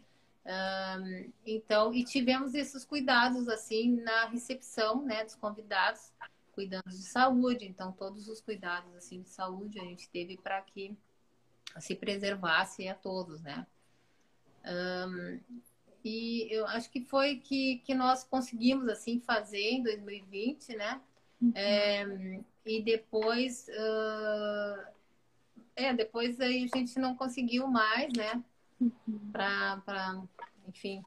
Um, 0.44 1.32
então, 1.46 1.94
e 1.94 2.04
tivemos 2.04 2.54
esses 2.54 2.84
cuidados 2.84 3.48
assim 3.48 4.00
na 4.02 4.26
recepção, 4.26 5.02
né, 5.02 5.24
dos 5.24 5.34
convidados, 5.34 6.12
cuidando 6.52 6.88
de 6.88 7.02
saúde. 7.02 7.66
Então, 7.66 7.92
todos 7.92 8.28
os 8.28 8.40
cuidados 8.40 8.94
assim 8.94 9.22
de 9.22 9.30
saúde 9.30 9.80
a 9.80 9.84
gente 9.84 10.08
teve 10.08 10.36
para 10.36 10.60
que 10.60 10.96
se 11.78 11.94
preservasse 11.94 12.86
a 12.88 12.94
todos, 12.94 13.40
né? 13.40 13.66
Um, 14.64 15.40
e 16.04 16.48
eu 16.50 16.66
acho 16.66 16.90
que 16.90 17.00
foi 17.00 17.36
que, 17.36 17.78
que 17.84 17.94
nós 17.94 18.24
conseguimos 18.24 18.88
assim 18.88 19.20
fazer 19.20 19.70
em 19.70 19.82
2020, 19.82 20.76
né? 20.76 21.00
Uhum. 21.40 21.52
É, 21.54 22.40
e 22.66 22.82
depois, 22.82 23.68
uh, 23.68 24.86
é, 25.76 25.92
depois 25.92 26.40
aí 26.40 26.68
a 26.72 26.76
gente 26.76 26.98
não 26.98 27.14
conseguiu 27.16 27.66
mais, 27.66 28.12
né? 28.12 28.42
Uhum. 28.80 29.30
Para, 29.32 30.22
enfim. 30.68 31.02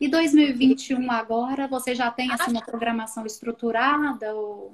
E 0.00 0.08
2021 0.08 1.10
agora, 1.10 1.68
você 1.68 1.94
já 1.94 2.10
tem 2.10 2.32
assim, 2.32 2.50
uma 2.50 2.64
programação 2.64 3.26
estruturada? 3.26 4.34
Ou... 4.34 4.72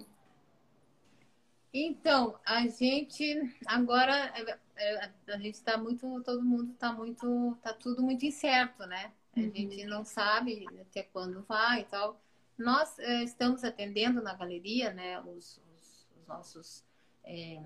Então, 1.73 2.39
a 2.45 2.67
gente 2.67 3.55
agora 3.67 4.33
é, 4.35 4.59
é, 4.77 5.11
a 5.29 5.39
gente 5.39 5.55
está 5.55 5.77
muito, 5.77 6.23
todo 6.23 6.45
mundo 6.45 6.73
está 6.73 6.93
muito, 6.93 7.57
tá 7.63 7.73
tudo 7.73 8.03
muito 8.03 8.25
incerto, 8.25 8.87
né? 8.87 9.13
A 9.37 9.41
uhum. 9.41 9.53
gente 9.55 9.85
não 9.85 10.05
sabe 10.05 10.67
até 10.81 11.03
quando 11.03 11.43
vai 11.43 11.81
e 11.81 11.85
tal. 11.85 12.21
Nós 12.57 12.99
é, 12.99 13.23
estamos 13.23 13.65
atendendo 13.65 14.23
na 14.23 14.35
galeria, 14.35 14.93
né, 14.93 15.21
os, 15.21 15.61
os, 15.75 16.09
os 16.17 16.27
nossos 16.27 16.85
é, 17.23 17.61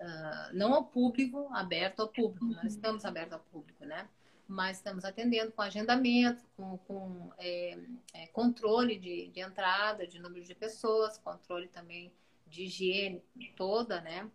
uh, 0.00 0.54
não 0.54 0.74
ao 0.74 0.84
público, 0.84 1.48
aberto 1.52 2.00
ao 2.00 2.08
público. 2.08 2.46
Nós 2.46 2.72
estamos 2.72 3.04
abertos 3.04 3.34
ao 3.34 3.40
público, 3.40 3.84
né? 3.84 4.08
Mas 4.48 4.76
estamos 4.76 5.04
atendendo 5.04 5.50
com 5.52 5.62
agendamento, 5.62 6.44
com, 6.56 6.78
com 6.78 7.32
é, 7.38 7.78
é, 8.14 8.26
controle 8.28 8.96
de, 8.96 9.28
de 9.28 9.40
entrada, 9.40 10.06
de 10.06 10.20
número 10.20 10.44
de 10.44 10.54
pessoas, 10.54 11.18
controle 11.18 11.68
também 11.68 12.12
de 12.46 12.64
higiene 12.64 13.22
toda, 13.56 14.00
né? 14.00 14.30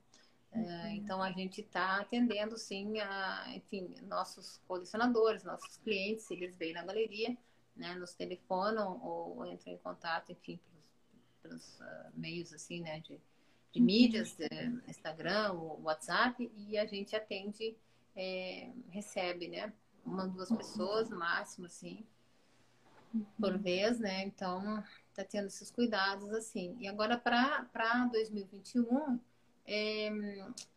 Uhum. 0.54 0.88
então 0.88 1.24
a 1.24 1.32
gente 1.32 1.62
está 1.62 2.02
atendendo 2.02 2.58
sim 2.58 3.00
a, 3.00 3.46
enfim, 3.56 3.96
nossos 4.02 4.58
colecionadores, 4.68 5.46
nossos 5.46 5.78
clientes, 5.78 6.30
eles 6.30 6.58
vêm 6.58 6.74
na 6.74 6.84
galeria, 6.84 7.38
né, 7.74 7.96
nos 7.96 8.14
telefonam 8.14 9.02
ou 9.02 9.46
entram 9.46 9.72
em 9.72 9.78
contato, 9.78 10.34
enfim, 10.34 10.60
pelos, 10.68 10.84
pelos 11.42 11.80
uh, 11.80 12.12
meios 12.14 12.52
assim, 12.52 12.82
né, 12.82 13.00
de, 13.00 13.18
de 13.72 13.80
uhum. 13.80 13.86
mídias, 13.86 14.38
Instagram, 14.88 15.54
WhatsApp, 15.84 16.52
e 16.56 16.78
a 16.78 16.86
gente 16.86 17.16
atende, 17.16 17.76
é, 18.16 18.70
recebe, 18.90 19.48
né? 19.48 19.72
Uma, 20.06 20.28
duas 20.28 20.52
pessoas 20.52 21.10
no 21.10 21.18
máximo, 21.18 21.68
assim, 21.68 22.04
por 23.40 23.54
uhum. 23.54 23.60
vez, 23.60 24.00
né? 24.00 24.24
Então, 24.24 24.84
tá 25.14 25.24
tendo 25.24 25.48
esses 25.48 25.72
cuidados, 25.72 26.30
assim. 26.34 26.76
E 26.80 26.88
agora, 26.88 27.18
para 27.18 28.10
2021, 28.12 29.20
é, 29.66 30.12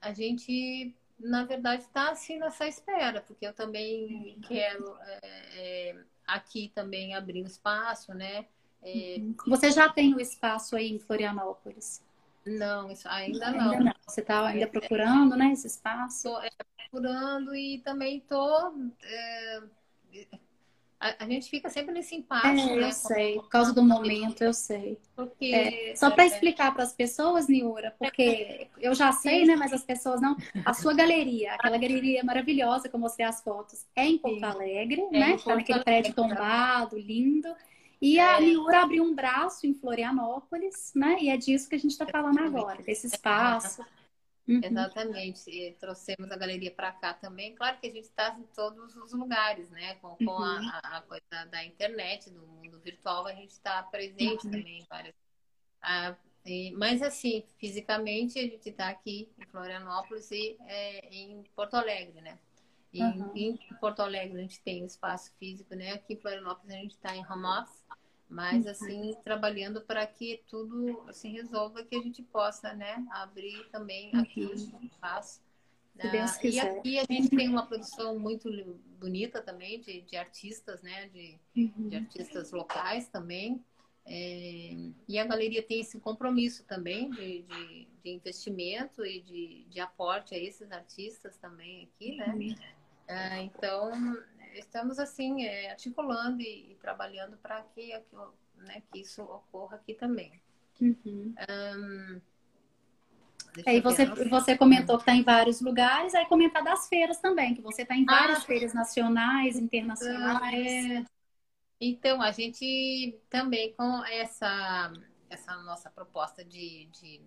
a 0.01 0.13
gente, 0.13 0.95
na 1.19 1.45
verdade, 1.45 1.83
está 1.83 2.11
assim 2.11 2.39
nessa 2.39 2.67
espera, 2.67 3.21
porque 3.23 3.47
eu 3.47 3.53
também 3.53 4.39
quero 4.47 4.97
é, 5.01 5.97
aqui 6.27 6.71
também 6.75 7.15
abrir 7.15 7.43
um 7.43 7.47
espaço, 7.47 8.15
né? 8.15 8.47
É, 8.83 9.17
Você 9.47 9.71
já 9.71 9.89
tem 9.89 10.15
o 10.15 10.21
espaço 10.21 10.77
aí 10.77 10.93
em 10.93 10.99
Florianópolis? 10.99 12.03
Não, 12.47 12.91
isso 12.91 13.09
ainda 13.09 13.51
não. 13.51 13.71
Ainda 13.71 13.85
não. 13.85 13.95
Você 14.07 14.21
está 14.21 14.47
ainda 14.47 14.67
procurando, 14.67 15.37
né, 15.37 15.53
esse 15.53 15.67
espaço? 15.67 16.29
Estou 16.29 16.43
é, 16.43 16.51
procurando 16.77 17.55
e 17.55 17.79
também 17.79 18.19
estou. 18.19 18.75
É, 19.03 19.63
a, 21.01 21.25
a, 21.25 21.27
gente 21.29 21.51
fica 21.51 21.69
sempre 21.69 21.93
nesse 21.93 22.15
impasse. 22.15 22.49
É, 22.49 22.77
né? 22.77 22.83
eu 22.83 22.93
sei, 22.93 23.35
por 23.35 23.49
causa 23.49 23.73
do 23.73 23.83
momento, 23.83 24.43
eu 24.43 24.53
sei. 24.53 24.99
Porque, 25.17 25.55
é, 25.55 25.97
só 25.97 26.11
para 26.11 26.27
explicar 26.27 26.73
para 26.73 26.83
as 26.83 26.93
pessoas, 26.93 27.49
Niura, 27.49 27.95
porque 27.99 28.69
eu 28.79 28.95
já 28.95 29.13
sei, 29.13 29.45
né, 29.45 29.57
mas 29.57 29.73
as 29.73 29.85
pessoas 29.85 30.21
não. 30.21 30.37
A 30.65 30.73
sua 30.73 30.95
galeria, 30.95 31.55
aquela 31.55 31.79
galeria 31.79 32.23
maravilhosa 32.25 32.89
que 32.89 32.95
eu 32.95 33.01
mostrei 33.01 33.27
as 33.27 33.43
fotos, 33.43 33.87
é 33.97 34.07
em 34.07 34.19
Porto 34.19 34.45
Alegre, 34.45 35.03
é 35.13 35.19
né? 35.19 35.35
Está 35.35 35.55
naquele 35.55 35.83
prédio 35.83 36.15
tombado, 36.15 36.99
lindo. 36.99 37.55
E 38.01 38.19
a 38.19 38.41
Miura 38.41 38.83
abriu 38.83 39.03
um 39.03 39.15
braço 39.15 39.67
em 39.67 39.75
Florianópolis, 39.75 40.93
né? 40.95 41.17
E 41.21 41.29
é 41.29 41.37
disso 41.37 41.69
que 41.69 41.75
a 41.75 41.79
gente 41.79 41.93
está 41.93 42.07
falando 42.07 42.39
agora, 42.39 42.83
desse 42.83 43.07
espaço. 43.07 43.83
Uhum. 44.47 44.61
Exatamente. 44.63 45.51
E 45.51 45.73
trouxemos 45.75 46.31
a 46.31 46.37
galeria 46.37 46.71
para 46.71 46.93
cá 46.93 47.15
também. 47.15 47.55
Claro 47.55 47.79
que 47.81 47.87
a 47.87 47.91
gente 47.91 48.05
está 48.05 48.37
em 48.39 48.45
todos 48.55 48.95
os 48.97 49.13
lugares, 49.13 49.71
né? 49.71 49.95
Com, 49.97 50.17
com 50.17 50.25
uhum. 50.25 50.69
a, 50.69 50.99
a, 50.99 51.03
coisa 51.03 51.47
da 51.51 51.65
internet, 51.65 52.31
do 52.31 52.47
mundo 52.47 52.79
virtual, 52.81 53.27
a 53.27 53.33
gente 53.33 53.53
está 53.53 53.83
presente 53.83 54.47
uhum. 54.47 54.53
também 54.53 54.81
em 54.81 54.87
várias. 54.89 55.15
Ah, 55.81 56.15
e, 56.45 56.73
mas 56.73 57.01
assim, 57.01 57.43
fisicamente 57.59 58.39
a 58.39 58.43
gente 58.43 58.69
está 58.69 58.89
aqui 58.89 59.31
em 59.39 59.47
Florianópolis 59.47 60.31
e 60.31 60.57
é, 60.67 61.09
em 61.11 61.43
Porto 61.57 61.75
Alegre, 61.75 62.21
né? 62.21 62.39
E. 62.93 63.01
Em 63.01 63.59
Porto 63.81 64.01
Alegre 64.01 64.39
a 64.39 64.43
gente 64.43 64.61
tem 64.61 64.83
um 64.83 64.87
espaço 64.87 65.33
físico, 65.39 65.75
né? 65.75 65.93
Aqui 65.93 66.15
em 66.15 66.21
Florianópolis 66.21 66.75
a 66.75 66.79
gente 66.79 66.93
está 66.93 67.17
em 67.17 67.27
home 67.27 67.47
office, 67.47 67.84
mas 68.35 68.65
uhum. 68.65 68.71
assim, 68.71 69.17
trabalhando 69.23 69.81
para 69.81 70.05
que 70.07 70.43
tudo 70.49 71.05
se 71.05 71.11
assim, 71.11 71.33
resolva, 71.33 71.85
que 71.85 71.95
a 71.95 72.03
gente 72.03 72.21
possa, 72.23 72.75
né, 72.75 73.07
abrir 73.11 73.69
também 73.71 74.11
uhum. 74.13 74.21
aqui 74.21 74.45
o 74.45 74.55
espaço. 74.85 75.41
Se 75.97 76.11
Deus 76.11 76.33
ah, 76.33 76.39
quiser. 76.39 76.65
E 76.65 76.79
aqui 76.79 76.99
a 76.99 77.05
gente 77.05 77.31
tem 77.31 77.49
uma 77.49 77.65
produção 77.65 78.19
muito 78.19 78.51
bonita 78.99 79.41
também 79.41 79.81
de, 79.81 80.01
de 80.01 80.17
artistas, 80.17 80.83
né? 80.83 81.09
De, 81.11 81.39
uhum. 81.57 81.89
de 81.89 81.97
artistas 81.97 82.51
locais 82.51 83.07
também. 83.07 83.65
É, 84.05 84.75
e 85.09 85.19
a 85.19 85.25
galeria 85.25 85.63
tem 85.63 85.81
esse 85.81 86.01
compromisso 86.01 86.65
também 86.65 87.09
de, 87.11 87.43
de, 87.43 87.89
de 88.03 88.11
investimento 88.11 89.07
e 89.07 89.21
de, 89.21 89.65
de, 89.71 89.81
aporte 89.81 90.35
a 90.35 90.39
esses 90.39 90.71
artistas 90.73 91.39
também 91.39 91.85
aqui, 91.85 92.17
né? 92.17 92.27
Uhum. 92.27 92.57
É, 93.07 93.43
então, 93.43 93.91
estamos 94.55 94.99
assim, 94.99 95.45
é, 95.45 95.71
articulando 95.71 96.41
e, 96.41 96.73
e 96.73 96.75
trabalhando 96.77 97.37
para 97.37 97.63
que, 97.75 97.93
né, 98.57 98.83
que 98.91 99.01
isso 99.01 99.23
ocorra 99.23 99.77
aqui 99.77 99.95
também. 99.95 100.41
Uhum. 100.81 101.35
Um, 101.49 102.21
aí 103.67 103.81
você, 103.81 104.07
você 104.07 104.57
comentou 104.57 104.97
que 104.97 105.03
está 105.03 105.15
em 105.15 105.23
vários 105.23 105.61
lugares, 105.61 106.15
aí 106.15 106.27
comentar 106.27 106.65
das 106.65 106.89
feiras 106.89 107.19
também, 107.19 107.55
que 107.55 107.61
você 107.61 107.83
está 107.83 107.95
em 107.95 108.05
várias 108.05 108.39
ah, 108.39 108.43
feiras 108.43 108.75
nacionais, 108.75 109.57
internacionais. 109.57 110.87
É, 110.87 111.05
então, 111.81 112.23
a 112.23 112.31
gente 112.31 113.19
também 113.29 113.75
com 113.75 114.05
essa, 114.07 114.93
essa 115.29 115.57
nossa 115.63 115.91
proposta 115.91 116.45
de, 116.45 116.87
de 116.87 117.21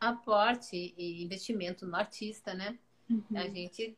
aporte 0.00 0.94
e 0.96 1.22
investimento 1.22 1.86
no 1.86 1.96
artista, 1.96 2.54
né? 2.54 2.78
Uhum. 3.10 3.24
A 3.34 3.48
gente 3.48 3.96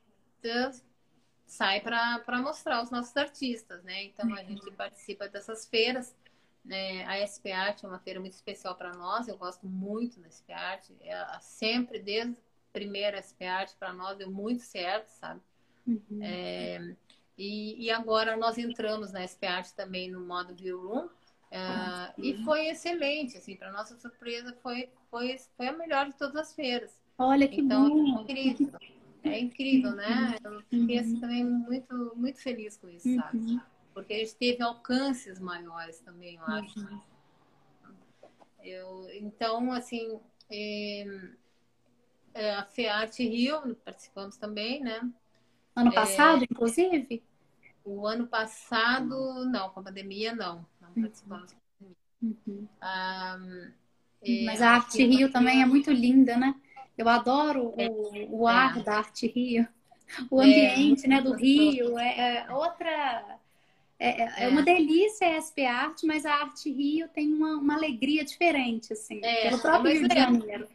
sai 1.51 1.80
para 1.80 2.40
mostrar 2.40 2.80
os 2.80 2.92
nossos 2.92 3.14
artistas, 3.16 3.82
né? 3.82 4.05
Então 4.05 4.32
a 4.34 4.44
gente 4.44 4.70
participa 4.70 5.28
dessas 5.28 5.66
feiras. 5.66 6.14
Né? 6.64 7.05
A 7.07 7.16
SP 7.26 7.51
Art 7.51 7.82
é 7.82 7.88
uma 7.88 7.98
feira 7.98 8.20
muito 8.20 8.34
especial 8.34 8.76
para 8.76 8.94
nós, 8.94 9.26
eu 9.26 9.36
gosto 9.36 9.66
muito 9.66 10.20
da 10.20 10.30
SP 10.30 10.53
Art. 10.53 10.84
É, 11.01 11.26
sempre, 11.40 11.98
desde 11.98 12.34
a 12.34 12.72
primeira 12.72 13.18
SP 13.18 13.42
Art, 13.44 13.72
para 13.80 13.92
nós 13.92 14.16
deu 14.16 14.30
muito 14.30 14.62
certo, 14.62 15.09
sabe? 15.09 15.40
Uhum. 15.86 16.20
É, 16.22 16.94
e, 17.36 17.84
e, 17.84 17.90
agora 17.90 18.36
nós 18.36 18.57
entramos 18.57 19.11
na 19.11 19.26
SP 19.26 19.42
Art 19.48 19.70
também 19.72 20.09
no 20.09 20.20
modo 20.20 20.55
View 20.55 20.80
Room. 20.80 21.07
Uh, 21.07 22.14
e 22.16 22.44
foi 22.44 22.68
excelente, 22.68 23.36
assim, 23.36 23.57
para 23.57 23.72
nossa 23.72 23.96
surpresa, 23.96 24.57
foi, 24.62 24.88
foi, 25.11 25.36
foi 25.57 25.66
a 25.66 25.72
melhor 25.72 26.07
de 26.07 26.14
todas 26.14 26.36
as 26.36 26.55
feiras. 26.55 26.96
Olha 27.18 27.48
que 27.48 27.61
então, 27.61 27.88
bom! 27.88 28.22
Incrível. 28.22 28.78
É 29.23 29.39
incrível, 29.39 29.93
né? 29.93 30.37
Eu 30.43 30.62
fiquei 30.62 30.99
assim, 30.99 31.21
também 31.21 31.45
muito, 31.45 32.12
muito 32.16 32.41
feliz 32.41 32.77
com 32.77 32.89
isso, 32.89 33.14
sabe? 33.14 33.39
Uhum. 33.39 33.61
Porque 33.93 34.14
a 34.14 34.18
gente 34.18 34.35
teve 34.37 34.62
alcances 34.62 35.39
maiores 35.39 35.99
também, 36.01 36.37
eu 36.37 36.45
acho. 36.45 36.81
Uhum. 36.81 37.01
Eu, 38.62 39.09
então, 39.14 39.73
assim, 39.73 40.21
é, 40.51 41.07
é, 42.35 42.55
a 42.55 42.64
FEART 42.64 43.18
Rio, 43.18 43.75
participamos 43.85 44.37
também, 44.37 44.83
né? 44.83 45.01
Ano 45.75 45.93
passado, 45.93 46.43
é, 46.43 46.47
inclusive? 46.51 47.23
O 47.85 48.07
ano 48.07 48.27
passado, 48.27 49.45
não, 49.47 49.71
com 49.71 49.81
a 49.81 49.83
pandemia, 49.85 50.35
não. 50.35 50.66
Não 50.81 50.89
uhum. 50.95 51.03
participamos. 51.03 51.57
Uhum. 52.23 52.68
Um, 52.83 54.45
Mas 54.45 54.61
a 54.61 54.73
Arte 54.73 55.03
Rio 55.05 55.33
também 55.33 55.62
é 55.62 55.66
muito 55.66 55.91
linda, 55.91 56.37
né? 56.37 56.55
Eu 56.97 57.09
adoro 57.09 57.74
o, 57.76 57.80
é. 57.80 58.26
o 58.28 58.47
ar 58.47 58.78
é. 58.78 58.82
da 58.82 58.97
Arte 58.99 59.26
Rio. 59.26 59.66
O 60.30 60.41
é, 60.43 60.45
ambiente 60.45 61.07
é, 61.07 61.09
né, 61.09 61.20
do 61.20 61.32
Rio 61.32 61.99
é, 61.99 62.47
é 62.47 62.53
outra. 62.53 63.38
É, 63.99 64.45
é, 64.45 64.49
uma 64.49 64.62
delícia 64.62 65.36
a 65.36 65.43
SP 65.45 65.66
Arte, 65.66 66.07
mas 66.07 66.24
a 66.24 66.34
Arte 66.34 66.72
Rio 66.72 67.07
tem 67.09 67.32
uma, 67.32 67.57
uma 67.57 67.74
alegria 67.74 68.24
diferente, 68.24 68.95
assim, 68.95 69.20
pelo 69.20 69.59
próprio 69.59 69.93
Rio 69.93 70.09
de 70.09 70.14
Janeiro. 70.14 70.68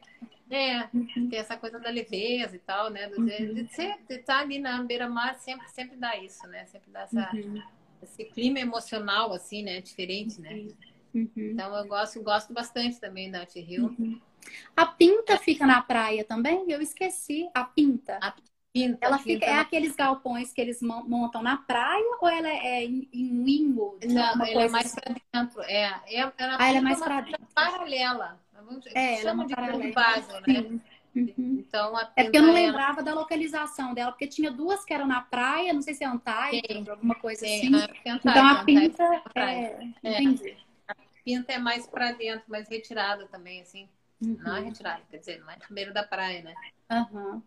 É, 0.49 0.87
uhum. 0.93 1.27
tem 1.27 1.39
essa 1.39 1.57
coisa 1.57 1.79
da 1.79 1.89
leveza 1.89 2.55
e 2.55 2.59
tal, 2.59 2.91
né? 2.91 3.09
Do, 3.09 3.17
uhum. 3.17 3.25
De 3.25 3.61
estar 3.61 3.97
tá 4.25 4.39
ali 4.39 4.59
na 4.59 4.83
beira-mar 4.83 5.35
sempre, 5.39 5.67
sempre 5.69 5.97
dá 5.97 6.15
isso, 6.17 6.45
né? 6.47 6.65
Sempre 6.65 6.91
dá 6.91 7.01
essa, 7.01 7.31
uhum. 7.33 7.61
esse 8.03 8.25
clima 8.25 8.59
emocional, 8.59 9.33
assim, 9.33 9.63
né? 9.63 9.81
Diferente, 9.81 10.39
né? 10.39 10.67
Uhum. 11.13 11.31
Então 11.35 11.75
eu 11.75 11.87
gosto, 11.87 12.21
gosto 12.21 12.53
bastante 12.53 12.99
também 12.99 13.31
da 13.31 13.39
Arte 13.39 13.59
Rio. 13.59 13.95
A 14.75 14.85
pinta 14.85 15.37
fica 15.37 15.65
na 15.65 15.81
praia 15.81 16.23
também? 16.23 16.65
Eu 16.67 16.81
esqueci. 16.81 17.49
A 17.53 17.63
pinta. 17.63 18.17
A 18.21 18.33
pinta 18.71 18.97
ela 19.01 19.17
fica. 19.17 19.39
Pinta 19.39 19.45
é 19.45 19.55
na... 19.55 19.61
aqueles 19.61 19.95
galpões 19.95 20.51
que 20.51 20.59
eles 20.59 20.81
montam 20.81 21.41
na 21.41 21.57
praia 21.57 22.17
ou 22.21 22.27
ela 22.27 22.49
é 22.49 22.83
em, 22.83 23.07
em 23.13 23.43
Wingwood? 23.43 24.07
Não, 24.07 24.45
ela 24.45 24.63
é 24.63 24.69
mais 24.69 24.85
assim? 24.87 24.95
para 24.95 25.15
dentro. 25.33 25.61
É, 25.63 26.01
é, 26.07 26.19
ela, 26.19 26.33
ah, 26.59 26.67
ela 26.67 26.77
é 26.77 26.81
mais 26.81 26.99
para 26.99 27.21
dentro. 27.21 27.47
Paralela. 27.53 28.39
É, 28.93 29.21
ela 29.21 29.43
é 29.43 29.77
de 29.77 29.91
base, 29.91 30.27
né? 30.47 30.79
Uhum. 31.15 31.59
Então, 31.59 31.97
é 31.97 32.23
porque 32.23 32.37
eu 32.37 32.43
não 32.43 32.53
lembrava 32.53 33.01
da 33.01 33.13
localização 33.13 33.93
dela, 33.93 34.11
porque 34.11 34.27
tinha 34.27 34.51
duas 34.51 34.83
que 34.83 34.93
eram 34.93 35.07
na 35.07 35.21
praia, 35.21 35.71
não 35.71 35.81
sei 35.81 35.93
se 35.93 36.03
é 36.03 36.07
Antártida, 36.07 36.91
alguma 36.91 37.15
coisa 37.15 37.45
assim. 37.45 37.73
É, 37.73 37.87
então 38.05 38.47
a 38.47 38.63
pinta 38.65 39.03
é, 39.33 39.89
é. 40.03 40.57
A 40.89 40.95
pinta 41.23 41.53
é 41.53 41.57
mais 41.57 41.87
para 41.87 42.11
dentro, 42.11 42.43
mais 42.49 42.67
retirada 42.67 43.25
também, 43.27 43.61
assim. 43.61 43.87
Uhum. 44.21 44.37
Não 44.43 44.55
é 44.55 44.61
retirada, 44.61 45.01
quer 45.09 45.17
dizer, 45.17 45.43
mais 45.43 45.59
no 45.69 45.75
beiro 45.75 45.93
da 45.93 46.03
praia, 46.03 46.41
né? 46.41 46.53
Uhum. 46.91 47.41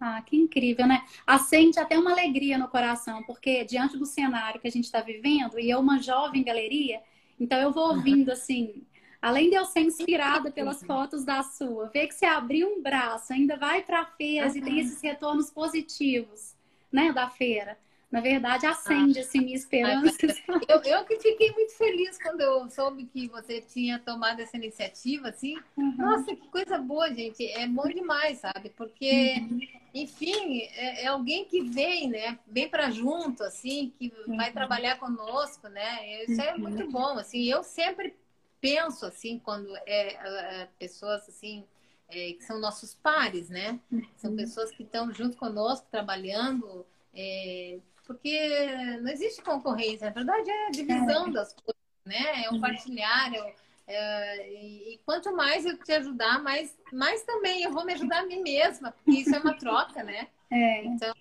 Ah, 0.00 0.22
que 0.22 0.36
incrível, 0.36 0.86
né? 0.86 1.04
Acende 1.26 1.78
até 1.78 1.98
uma 1.98 2.12
alegria 2.12 2.56
no 2.56 2.68
coração, 2.68 3.22
porque 3.24 3.64
diante 3.64 3.96
do 3.96 4.06
cenário 4.06 4.60
que 4.60 4.68
a 4.68 4.70
gente 4.70 4.84
está 4.84 5.00
vivendo, 5.00 5.58
e 5.58 5.68
eu, 5.68 5.80
uma 5.80 6.00
jovem 6.00 6.42
galeria, 6.42 7.00
então 7.38 7.58
eu 7.58 7.72
vou 7.72 7.94
ouvindo 7.94 8.30
assim, 8.30 8.86
além 9.20 9.50
de 9.50 9.56
eu 9.56 9.64
ser 9.64 9.80
inspirada 9.80 10.50
pelas 10.52 10.82
fotos 10.84 11.24
da 11.24 11.42
sua, 11.42 11.88
ver 11.88 12.06
que 12.06 12.14
você 12.14 12.26
abriu 12.26 12.68
um 12.68 12.82
braço, 12.82 13.32
ainda 13.32 13.56
vai 13.56 13.82
para 13.82 14.00
a 14.02 14.06
feira 14.06 14.46
e 14.56 14.62
tem 14.62 14.78
esses 14.78 15.02
retornos 15.02 15.50
positivos, 15.50 16.54
né, 16.92 17.12
da 17.12 17.28
feira 17.28 17.76
na 18.10 18.22
verdade, 18.22 18.66
acende 18.66 19.20
assim 19.20 19.40
minha 19.40 19.56
esperança. 19.56 20.16
Eu, 20.66 20.82
eu 20.82 21.04
que 21.04 21.18
fiquei 21.18 21.52
muito 21.52 21.74
feliz 21.74 22.18
quando 22.20 22.40
eu 22.40 22.68
soube 22.70 23.04
que 23.04 23.28
você 23.28 23.60
tinha 23.60 23.98
tomado 23.98 24.40
essa 24.40 24.56
iniciativa, 24.56 25.28
assim. 25.28 25.56
Uhum. 25.76 25.94
Nossa, 25.96 26.34
que 26.34 26.48
coisa 26.48 26.78
boa, 26.78 27.12
gente. 27.12 27.46
É 27.52 27.66
bom 27.66 27.86
demais, 27.86 28.38
sabe? 28.38 28.70
Porque, 28.70 29.36
uhum. 29.38 29.60
enfim, 29.94 30.60
é, 30.74 31.04
é, 31.04 31.06
alguém 31.06 31.44
que 31.44 31.62
vem, 31.62 32.08
né? 32.08 32.38
Vem 32.46 32.68
para 32.68 32.90
junto, 32.90 33.42
assim, 33.42 33.92
que 33.98 34.12
uhum. 34.26 34.36
vai 34.36 34.52
trabalhar 34.52 34.98
conosco, 34.98 35.68
né? 35.68 36.24
Isso 36.24 36.40
é 36.40 36.56
muito 36.56 36.84
uhum. 36.84 36.90
bom, 36.90 37.18
assim. 37.18 37.44
Eu 37.44 37.62
sempre 37.62 38.16
penso, 38.60 39.06
assim, 39.06 39.38
quando 39.38 39.74
é, 39.86 40.62
é 40.62 40.68
pessoas, 40.78 41.28
assim, 41.28 41.64
é, 42.08 42.32
que 42.32 42.44
são 42.44 42.58
nossos 42.58 42.94
pares, 42.94 43.48
né? 43.48 43.78
São 44.16 44.30
uhum. 44.30 44.36
pessoas 44.36 44.70
que 44.70 44.82
estão 44.82 45.12
junto 45.12 45.36
conosco, 45.36 45.86
trabalhando... 45.90 46.86
É, 47.14 47.78
porque 48.08 48.96
não 49.02 49.10
existe 49.10 49.42
concorrência, 49.42 50.06
na 50.06 50.12
verdade 50.12 50.50
é 50.50 50.66
a 50.66 50.70
divisão 50.70 51.28
é. 51.28 51.30
das 51.30 51.52
coisas, 51.52 51.82
né? 52.04 52.44
É 52.44 52.50
o 52.50 52.58
partilhar, 52.58 53.34
é, 53.34 53.54
é, 53.86 54.52
e 54.52 55.00
quanto 55.04 55.34
mais 55.36 55.66
eu 55.66 55.78
te 55.78 55.92
ajudar, 55.92 56.42
mais, 56.42 56.74
mais 56.90 57.22
também 57.22 57.62
eu 57.62 57.70
vou 57.70 57.84
me 57.84 57.92
ajudar 57.92 58.20
a 58.20 58.26
mim 58.26 58.42
mesma, 58.42 58.92
porque 58.92 59.20
isso 59.20 59.34
é 59.34 59.38
uma 59.38 59.52
troca, 59.60 60.02
né? 60.02 60.26
É. 60.50 60.84
Então, 60.84 61.12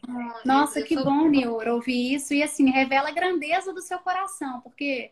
Nossa, 0.45 0.79
eu, 0.79 0.83
eu 0.83 0.87
que 0.87 0.95
sou... 0.95 1.03
bom, 1.03 1.27
Nior, 1.27 1.67
ouvir 1.67 2.13
isso. 2.13 2.33
E 2.33 2.41
assim, 2.41 2.69
revela 2.69 3.09
a 3.09 3.13
grandeza 3.13 3.73
do 3.73 3.81
seu 3.81 3.99
coração, 3.99 4.61
porque 4.61 5.11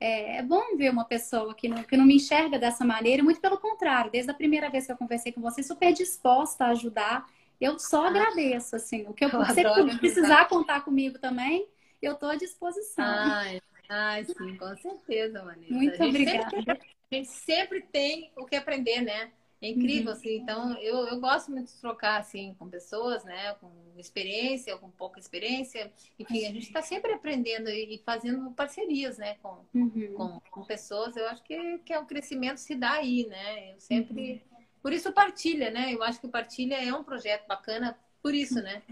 é, 0.00 0.36
é, 0.36 0.42
bom 0.42 0.76
ver 0.76 0.90
uma 0.90 1.04
pessoa 1.04 1.54
que 1.54 1.68
não, 1.68 1.82
que 1.82 1.96
não 1.96 2.06
me 2.06 2.16
enxerga 2.16 2.58
dessa 2.58 2.84
maneira, 2.84 3.22
muito 3.22 3.40
pelo 3.40 3.58
contrário, 3.58 4.10
desde 4.10 4.30
a 4.30 4.34
primeira 4.34 4.70
vez 4.70 4.86
que 4.86 4.92
eu 4.92 4.96
conversei 4.96 5.32
com 5.32 5.40
você, 5.40 5.62
super 5.62 5.92
disposta 5.92 6.66
a 6.66 6.70
ajudar 6.70 7.26
eu 7.60 7.78
só 7.78 8.04
ah. 8.04 8.08
agradeço, 8.08 8.76
assim. 8.76 9.06
O 9.06 9.12
que 9.12 9.24
eu, 9.24 9.28
eu 9.28 9.44
você 9.44 9.62
precisar 9.98 10.46
contar 10.46 10.82
comigo 10.82 11.18
também, 11.18 11.68
eu 12.00 12.12
estou 12.12 12.28
à 12.28 12.36
disposição. 12.36 13.04
Ai, 13.04 13.60
ai, 13.88 14.24
sim, 14.24 14.56
com 14.56 14.76
certeza, 14.76 15.42
Vanessa. 15.42 15.72
Muito 15.72 16.02
a 16.02 16.06
obrigada. 16.06 16.50
Sempre, 16.50 16.70
a 17.10 17.14
gente 17.14 17.28
sempre 17.28 17.82
tem 17.82 18.32
o 18.36 18.44
que 18.44 18.56
aprender, 18.56 19.02
né? 19.02 19.32
É 19.60 19.68
incrível, 19.70 20.12
uhum. 20.12 20.12
assim. 20.12 20.36
Então, 20.36 20.78
eu, 20.78 20.98
eu 21.08 21.18
gosto 21.18 21.50
muito 21.50 21.66
de 21.66 21.80
trocar, 21.80 22.20
assim, 22.20 22.54
com 22.60 22.68
pessoas, 22.68 23.24
né? 23.24 23.54
Com 23.54 23.68
experiência, 23.96 24.76
com 24.78 24.88
pouca 24.88 25.18
experiência. 25.18 25.92
Enfim, 26.16 26.46
a 26.46 26.52
gente 26.52 26.68
está 26.68 26.80
sempre 26.80 27.12
aprendendo 27.12 27.68
e 27.68 28.00
fazendo 28.06 28.52
parcerias, 28.52 29.18
né? 29.18 29.34
Com, 29.42 29.64
uhum. 29.74 30.14
com, 30.16 30.40
com, 30.48 30.64
pessoas. 30.64 31.16
Eu 31.16 31.26
acho 31.26 31.42
que, 31.42 31.78
que 31.78 31.92
é 31.92 31.98
o 31.98 32.06
crescimento 32.06 32.58
se 32.58 32.76
dá 32.76 32.92
aí, 32.92 33.26
né? 33.26 33.72
Eu 33.72 33.80
sempre... 33.80 34.42
Uhum 34.52 34.57
por 34.82 34.92
isso 34.92 35.12
partilha, 35.12 35.70
né? 35.70 35.92
Eu 35.92 36.02
acho 36.02 36.20
que 36.20 36.26
o 36.26 36.30
partilha 36.30 36.76
é 36.76 36.92
um 36.92 37.04
projeto 37.04 37.46
bacana 37.46 37.98
por 38.22 38.34
isso, 38.34 38.60
né? 38.62 38.82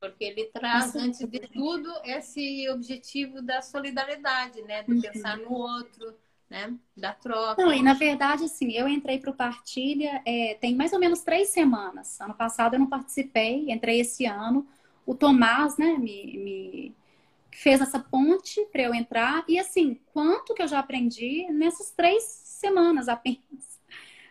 Porque 0.00 0.24
ele 0.24 0.46
traz, 0.46 0.94
antes 0.94 1.26
de 1.28 1.40
tudo, 1.48 1.90
esse 2.04 2.68
objetivo 2.70 3.40
da 3.40 3.62
solidariedade, 3.62 4.62
né? 4.62 4.82
De 4.82 4.92
uhum. 4.92 5.00
pensar 5.00 5.36
no 5.38 5.52
outro, 5.52 6.14
né? 6.48 6.74
Da 6.96 7.12
troca. 7.12 7.62
Não, 7.62 7.72
e 7.72 7.82
na 7.82 7.94
verdade, 7.94 8.44
assim, 8.44 8.72
eu 8.72 8.88
entrei 8.88 9.18
para 9.18 9.30
o 9.30 9.34
Partilha 9.34 10.22
é, 10.24 10.54
tem 10.60 10.74
mais 10.74 10.92
ou 10.92 10.98
menos 10.98 11.22
três 11.22 11.48
semanas. 11.48 12.20
Ano 12.20 12.34
passado 12.34 12.74
eu 12.74 12.80
não 12.80 12.88
participei, 12.88 13.70
entrei 13.70 14.00
esse 14.00 14.26
ano. 14.26 14.66
O 15.04 15.14
Tomás, 15.14 15.78
né, 15.78 15.96
me, 15.96 16.36
me 16.38 16.96
fez 17.50 17.80
essa 17.80 17.98
ponte 17.98 18.64
para 18.66 18.82
eu 18.82 18.94
entrar. 18.94 19.44
E 19.48 19.58
assim, 19.58 20.00
quanto 20.12 20.54
que 20.54 20.62
eu 20.62 20.68
já 20.68 20.78
aprendi 20.78 21.46
nessas 21.50 21.90
três 21.90 22.22
semanas 22.22 23.08
apenas 23.08 23.75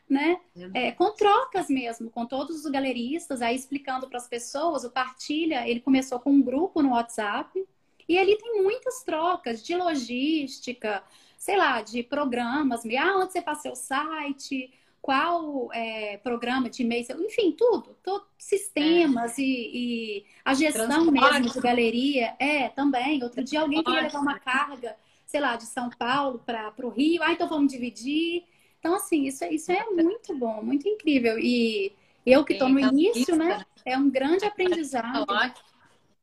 né? 0.09 0.39
É, 0.73 0.91
com 0.91 1.11
trocas 1.11 1.67
mesmo, 1.67 2.09
com 2.09 2.25
todos 2.25 2.63
os 2.63 2.71
galeristas, 2.71 3.41
aí 3.41 3.55
explicando 3.55 4.07
para 4.07 4.17
as 4.17 4.27
pessoas, 4.27 4.83
o 4.83 4.91
Partilha, 4.91 5.67
ele 5.67 5.79
começou 5.79 6.19
com 6.19 6.31
um 6.31 6.41
grupo 6.41 6.81
no 6.81 6.91
WhatsApp, 6.91 7.65
e 8.07 8.17
ali 8.19 8.37
tem 8.37 8.61
muitas 8.61 9.03
trocas 9.03 9.63
de 9.63 9.75
logística, 9.75 11.03
sei 11.37 11.57
lá, 11.57 11.81
de 11.81 12.03
programas, 12.03 12.83
ah, 12.85 13.17
onde 13.17 13.31
você 13.31 13.41
faz 13.41 13.61
seu 13.61 13.75
site, 13.75 14.71
qual 15.01 15.69
é, 15.73 16.17
programa 16.17 16.69
de 16.69 16.81
e-mail, 16.81 17.05
enfim, 17.23 17.51
tudo, 17.51 17.95
todo, 18.03 18.25
sistemas 18.37 19.37
é. 19.37 19.41
e, 19.41 19.71
e, 19.73 20.25
a 20.43 20.53
gestão 20.53 20.87
Transporte. 20.87 21.33
mesmo 21.33 21.53
de 21.53 21.61
galeria, 21.61 22.35
é, 22.39 22.69
também. 22.69 23.23
Outro 23.23 23.43
dia 23.43 23.61
alguém 23.61 23.83
queria 23.83 24.01
levar 24.01 24.19
uma 24.19 24.39
carga, 24.39 24.95
sei 25.25 25.39
lá, 25.39 25.55
de 25.55 25.65
São 25.65 25.89
Paulo 25.91 26.41
para 26.45 26.73
o 26.83 26.89
Rio, 26.89 27.21
ah, 27.21 27.31
então 27.31 27.47
vamos 27.47 27.71
dividir. 27.71 28.43
Então, 28.85 28.97
assim, 28.97 29.23
isso, 29.25 29.43
é, 29.43 29.51
isso 29.51 29.71
é 29.71 29.83
muito 29.89 30.37
bom, 30.37 30.61
muito 30.61 30.87
incrível. 30.87 31.39
E 31.39 31.91
eu 32.23 32.45
que 32.45 32.53
estou 32.53 32.69
no 32.69 32.79
início, 32.79 33.35
né? 33.35 33.65
É 33.83 33.97
um 33.97 34.11
grande 34.11 34.45
aprendizado. 34.45 35.25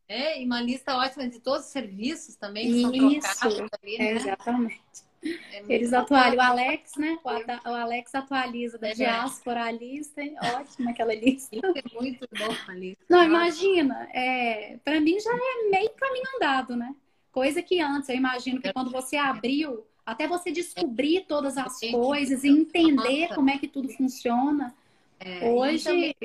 É, 0.09 0.41
e 0.41 0.47
uma 0.47 0.61
lista 0.61 0.97
ótima 0.97 1.29
de 1.29 1.41
todos 1.41 1.67
os 1.67 1.73
serviços 1.73 2.37
também 2.37 2.71
que 2.71 3.17
isso, 3.17 3.35
são 3.35 3.51
trocados 3.51 3.79
ali, 3.83 3.99
né? 3.99 4.13
exatamente. 4.13 4.81
É 5.25 5.65
Eles 5.69 5.93
atualizam, 5.93 6.39
o 6.39 6.41
Alex, 6.41 6.93
né? 6.97 7.19
O, 7.25 7.69
Alex 7.69 8.15
atualiza 8.15 8.79
da 8.79 8.91
é 8.91 8.95
diáspora 8.95 9.65
a 9.65 9.71
lista, 9.73 10.23
ótima 10.61 10.91
aquela 10.93 11.15
lista. 11.15 11.57
É 11.57 12.01
muito 12.01 12.29
bom 12.39 12.55
a 12.69 12.75
lista. 12.75 13.05
Não, 13.09 13.25
imagina, 13.25 14.09
é, 14.13 14.79
para 14.85 15.01
mim 15.01 15.19
já 15.19 15.31
é 15.33 15.69
meio 15.69 15.91
caminho 15.95 16.27
andado, 16.37 16.77
né? 16.77 16.95
Coisa 17.33 17.61
que 17.61 17.81
antes, 17.81 18.09
eu 18.09 18.15
imagino 18.15 18.61
que 18.61 18.73
quando 18.73 18.91
você 18.93 19.17
abriu 19.17 19.85
até 20.05 20.27
você 20.27 20.51
descobrir 20.51 21.25
todas 21.27 21.57
as 21.57 21.79
coisas 21.81 22.45
e 22.45 22.49
entender 22.49 23.35
como 23.35 23.51
é 23.51 23.59
que 23.59 23.69
tudo 23.69 23.89
funciona. 23.89 24.75
É, 25.21 25.49
Hoje. 25.49 26.17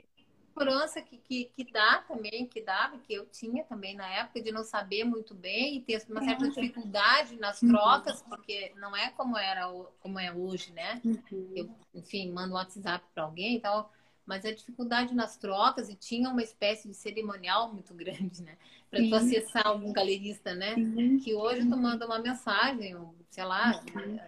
segurança 0.48 1.02
que, 1.02 1.18
que, 1.18 1.52
que 1.56 1.72
dá 1.72 2.04
também, 2.08 2.48
que 2.48 2.62
dava, 2.62 2.98
que 2.98 3.14
eu 3.14 3.28
tinha 3.28 3.64
também 3.64 3.96
na 3.96 4.08
época, 4.08 4.42
de 4.42 4.52
não 4.52 4.64
saber 4.64 5.04
muito 5.04 5.36
bem 5.36 5.76
e 5.76 5.82
ter 5.82 6.04
uma 6.10 6.24
certa 6.24 6.50
dificuldade 6.50 7.36
nas 7.36 7.62
uhum. 7.62 7.70
trocas, 7.70 8.22
uhum. 8.22 8.30
porque 8.30 8.74
não 8.78 8.96
é 8.96 9.10
como 9.12 9.38
era 9.38 9.72
como 10.00 10.20
é 10.20 10.34
hoje, 10.34 10.72
né? 10.74 11.00
Uhum. 11.06 11.52
Eu, 11.56 11.70
enfim, 11.94 12.32
mando 12.32 12.54
um 12.54 12.56
WhatsApp 12.56 13.06
para 13.14 13.24
alguém 13.24 13.58
e 13.58 13.60
tal 13.60 13.92
mas 14.28 14.46
a 14.46 14.52
dificuldade 14.54 15.16
nas 15.16 15.38
trocas 15.38 15.90
e 15.90 15.96
tinha 15.96 16.30
uma 16.30 16.44
espécie 16.44 16.88
de 16.88 16.94
cerimonial 16.94 17.74
muito 17.74 17.94
grande, 17.96 18.44
né? 18.44 18.58
Para 18.92 19.00
tu 19.00 19.16
acessar 19.16 19.66
algum 19.66 19.94
galerista, 19.94 20.54
né? 20.54 20.76
Que 21.24 21.34
hoje 21.34 21.62
tu 21.66 21.78
manda 21.78 22.06
uma 22.06 22.20
mensagem, 22.20 22.96
sei 23.30 23.44
lá, 23.46 23.82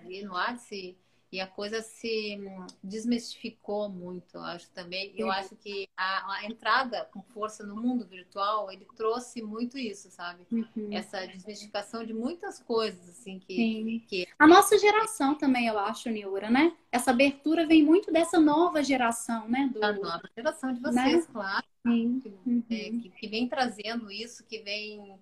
ali 0.03 0.23
no 0.23 0.33
WhatsApp 0.33 0.97
e 1.31 1.39
a 1.39 1.45
coisa 1.45 1.81
se 1.83 2.39
desmistificou 2.83 3.87
muito, 3.87 4.35
eu 4.35 4.41
acho 4.41 4.67
também. 4.71 5.13
Eu 5.15 5.31
acho 5.31 5.55
que 5.55 5.87
a, 5.95 6.33
a, 6.33 6.45
entrada 6.45 7.05
com 7.13 7.21
força 7.21 7.63
no 7.63 7.75
mundo 7.75 8.03
virtual, 8.03 8.71
ele 8.71 8.87
trouxe 8.97 9.39
muito 9.39 9.77
isso, 9.77 10.09
sabe? 10.09 10.47
Uhum. 10.51 10.89
Essa 10.91 11.27
desmistificação 11.27 12.03
de 12.03 12.15
muitas 12.15 12.59
coisas, 12.59 13.07
assim, 13.09 13.37
que, 13.37 14.03
que... 14.07 14.27
A 14.39 14.47
nossa 14.47 14.75
geração 14.79 15.35
também, 15.35 15.67
eu 15.67 15.77
acho, 15.77 16.09
Niura, 16.09 16.49
né? 16.49 16.75
Essa 16.91 17.11
abertura 17.11 17.67
vem 17.67 17.83
muito 17.83 18.11
dessa 18.11 18.39
nova 18.39 18.81
geração, 18.81 19.47
né? 19.47 19.69
Do... 19.71 19.79
Da 19.79 19.93
nova 19.93 20.27
geração 20.35 20.73
de 20.73 20.79
vocês, 20.79 21.27
né? 21.27 21.31
claro. 21.31 21.65
Sim. 21.85 22.23
Uhum. 22.45 22.63
É, 22.71 22.75
que, 22.75 23.09
que, 23.09 23.27
vem 23.27 23.47
trazendo 23.47 24.11
isso, 24.11 24.43
que 24.45 24.59
vem... 24.59 25.15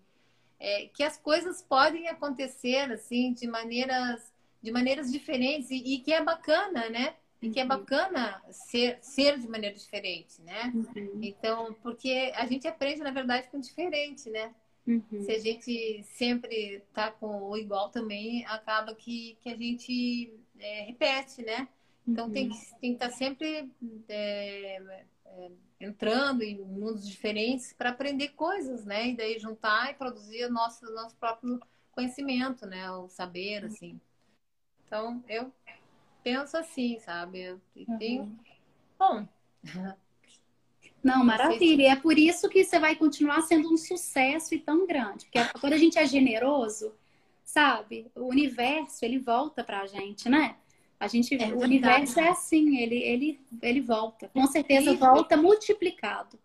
É, 0.57 0.87
que 0.87 1.03
as 1.03 1.17
coisas 1.17 1.61
podem 1.61 2.07
acontecer, 2.07 2.91
assim, 2.91 3.33
de 3.33 3.45
maneiras 3.45 4.31
de 4.61 4.71
maneiras 4.71 5.11
diferentes 5.11 5.69
e, 5.71 5.95
e, 5.95 5.99
que 5.99 6.13
é 6.13 6.23
bacana, 6.23 6.89
né? 6.89 7.15
E 7.41 7.49
que 7.49 7.59
é 7.59 7.63
uhum. 7.63 7.69
bacana 7.69 8.41
ser, 8.49 8.97
ser 9.01 9.37
de 9.37 9.47
maneira 9.47 9.75
diferente, 9.75 10.41
né? 10.41 10.73
Uhum. 10.73 11.19
Então, 11.21 11.75
porque 11.83 12.31
a 12.35 12.45
gente 12.47 12.67
aprende, 12.67 13.01
na 13.01 13.11
verdade, 13.11 13.47
com 13.49 13.59
diferente, 13.59 14.29
né? 14.29 14.53
Uhum. 14.87 15.21
Se 15.21 15.31
a 15.31 15.39
gente 15.39 16.03
sempre 16.03 16.81
tá 16.93 17.11
com 17.11 17.49
o 17.49 17.57
igual 17.57 17.89
também, 17.89 18.45
acaba 18.45 18.95
que, 18.95 19.37
que 19.41 19.49
a 19.49 19.57
gente 19.57 20.33
é, 20.59 20.81
repete, 20.83 21.43
né? 21.43 21.67
Então 22.07 22.27
uhum. 22.27 22.31
tem, 22.31 22.49
que, 22.49 22.55
tem 22.79 22.91
que 22.91 23.03
estar 23.03 23.09
tá 23.09 23.13
sempre 23.13 23.69
é, 24.07 25.03
é, 25.25 25.51
entrando 25.81 26.41
em 26.41 26.57
mundos 26.57 27.07
diferentes 27.07 27.73
para 27.73 27.89
aprender 27.89 28.29
coisas, 28.29 28.85
né? 28.85 29.09
E 29.09 29.15
daí 29.15 29.37
juntar 29.37 29.91
e 29.91 29.95
produzir 29.95 30.45
o 30.45 30.51
nosso, 30.51 30.85
nosso 30.93 31.15
próprio 31.17 31.59
conhecimento, 31.91 32.65
né? 32.65 32.89
O 32.91 33.09
saber, 33.09 33.65
assim. 33.65 33.99
Então, 34.87 35.23
eu 35.27 35.51
penso 36.23 36.57
assim, 36.57 36.97
sabe? 36.99 37.55
Tenho. 37.99 38.23
Uhum. 38.23 38.37
Bom. 38.97 39.27
Não, 41.03 41.23
maravilha. 41.23 41.83
E 41.83 41.85
é 41.85 41.95
por 41.95 42.17
isso 42.17 42.49
que 42.49 42.63
você 42.63 42.79
vai 42.79 42.95
continuar 42.95 43.41
sendo 43.41 43.71
um 43.71 43.77
sucesso 43.77 44.55
e 44.55 44.59
tão 44.59 44.87
grande. 44.87 45.25
Porque 45.25 45.59
quando 45.59 45.73
a 45.73 45.77
gente 45.77 45.99
é 45.99 46.05
generoso, 46.07 46.93
sabe? 47.43 48.09
O 48.15 48.25
universo, 48.25 49.05
ele 49.05 49.19
volta 49.19 49.63
pra 49.63 49.85
gente, 49.85 50.27
né? 50.27 50.55
A 50.99 51.07
gente, 51.07 51.35
é 51.35 51.53
o 51.53 51.59
universo 51.59 52.19
é 52.19 52.29
assim, 52.29 52.77
ele, 52.77 52.95
ele, 52.95 53.39
ele 53.61 53.81
volta. 53.81 54.29
Com 54.29 54.47
certeza 54.47 54.95
volta 54.95 55.37
multiplicado 55.37 56.39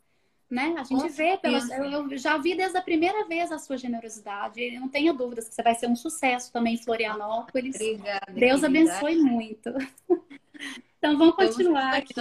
né? 0.53 0.75
A 0.77 0.85
gente 0.85 1.09
vê, 1.09 1.39
pelas, 1.39 1.71
eu, 1.71 1.85
eu, 1.85 2.19
já 2.19 2.37
vi 2.37 2.55
desde 2.55 2.77
a 2.77 2.83
primeira 2.83 3.25
vez 3.25 3.51
a 3.51 3.59
sua 3.59 3.79
generosidade. 3.79 4.79
Não 4.79 4.87
tenha 4.87 5.13
dúvidas 5.15 5.49
que 5.49 5.55
você 5.55 5.63
vai 5.63 5.75
ser 5.75 5.89
um 5.89 5.97
sucesso 5.97 6.53
também 6.53 6.75
em 6.75 6.77
Florianópolis. 6.79 7.75
Obrigada, 7.77 8.33
Deus 8.33 8.63
abençoe 8.63 9.17
muito. 9.17 9.71
então 10.99 11.17
vamos 11.17 11.35
continuar 11.37 11.95
aqui. 11.95 12.15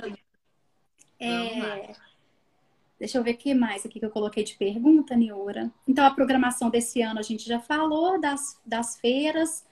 É... 1.19 1.93
Deixa 2.97 3.17
eu 3.17 3.23
ver 3.23 3.31
o 3.31 3.37
que 3.37 3.53
mais 3.53 3.85
aqui 3.85 3.99
que 3.99 4.05
eu 4.05 4.11
coloquei 4.11 4.45
de 4.45 4.55
pergunta, 4.55 5.13
Niora. 5.13 5.69
Então, 5.85 6.05
a 6.05 6.11
programação 6.11 6.69
desse 6.69 7.01
ano 7.01 7.19
a 7.19 7.23
gente 7.23 7.45
já 7.45 7.59
falou 7.59 8.21
das, 8.21 8.61
das 8.65 8.97
feiras. 8.97 9.65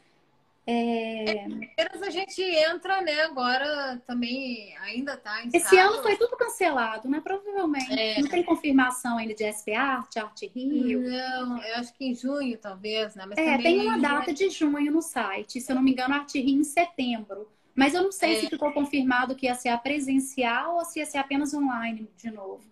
É... 0.71 1.47
é 1.77 1.89
a 2.09 2.11
gente 2.11 2.41
entra, 2.41 3.01
né? 3.01 3.21
Agora 3.21 4.01
também 4.05 4.75
ainda 4.79 5.15
tá 5.15 5.43
em 5.43 5.49
Esse 5.53 5.77
ano 5.77 6.01
foi 6.01 6.17
tudo 6.17 6.35
cancelado, 6.35 7.07
né? 7.07 7.21
Provavelmente. 7.21 7.91
É. 7.91 8.19
Não 8.19 8.27
tem 8.27 8.43
confirmação 8.43 9.17
ainda 9.17 9.33
de 9.33 9.43
SP 9.45 9.73
Art, 9.73 10.17
Arte 10.17 10.47
Rio. 10.47 11.01
Não, 11.01 11.63
eu 11.63 11.75
acho 11.75 11.93
que 11.93 12.05
em 12.05 12.15
junho, 12.15 12.57
talvez, 12.57 13.15
né? 13.15 13.25
Mas 13.27 13.37
é, 13.37 13.57
tem 13.57 13.81
uma 13.81 13.97
data 13.99 14.33
de 14.33 14.49
junho 14.49 14.91
no 14.91 15.01
site. 15.01 15.61
Se 15.61 15.71
eu 15.71 15.75
não 15.75 15.83
me 15.83 15.91
engano, 15.91 16.15
Arte 16.15 16.39
Rio 16.39 16.59
em 16.59 16.63
setembro. 16.63 17.47
Mas 17.75 17.93
eu 17.93 18.03
não 18.03 18.11
sei 18.11 18.33
é. 18.33 18.39
se 18.41 18.47
ficou 18.47 18.71
confirmado 18.71 19.35
que 19.35 19.45
ia 19.45 19.55
ser 19.55 19.69
a 19.69 19.77
presencial 19.77 20.75
ou 20.75 20.85
se 20.85 20.99
ia 20.99 21.05
ser 21.05 21.19
apenas 21.19 21.53
online 21.53 22.09
de 22.17 22.31
novo. 22.31 22.63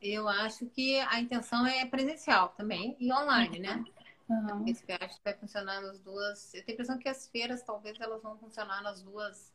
Eu 0.00 0.28
acho 0.28 0.66
que 0.66 0.98
a 1.00 1.20
intenção 1.20 1.66
é 1.66 1.84
presencial 1.84 2.48
também 2.56 2.96
e 2.98 3.12
online, 3.12 3.58
né? 3.58 3.84
Uhum. 4.28 4.66
Esse 4.66 4.82
que 4.82 4.92
vai 5.24 5.34
funcionar 5.34 5.80
nas 5.80 5.98
duas. 6.00 6.52
Eu 6.52 6.62
tenho 6.62 6.72
a 6.72 6.72
impressão 6.74 6.98
que 6.98 7.08
as 7.08 7.28
feiras 7.28 7.62
talvez 7.62 7.98
elas 7.98 8.22
vão 8.22 8.36
funcionar 8.36 8.82
nas 8.82 9.02
duas, 9.02 9.52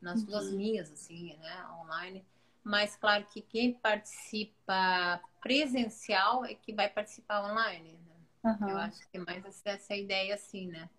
nas 0.00 0.20
uhum. 0.20 0.26
duas 0.26 0.48
linhas, 0.48 0.90
assim, 0.90 1.36
né? 1.36 1.66
Online. 1.80 2.24
Mas 2.64 2.96
claro 2.96 3.24
que 3.32 3.40
quem 3.40 3.72
participa 3.74 5.20
presencial 5.40 6.44
é 6.44 6.54
que 6.54 6.72
vai 6.72 6.88
participar 6.88 7.50
online. 7.50 7.92
Né? 7.92 8.56
Uhum. 8.60 8.68
Eu 8.68 8.78
acho 8.78 9.08
que 9.08 9.16
é 9.16 9.20
mais 9.20 9.62
essa 9.64 9.94
ideia, 9.94 10.34
assim, 10.34 10.66
né? 10.66 10.90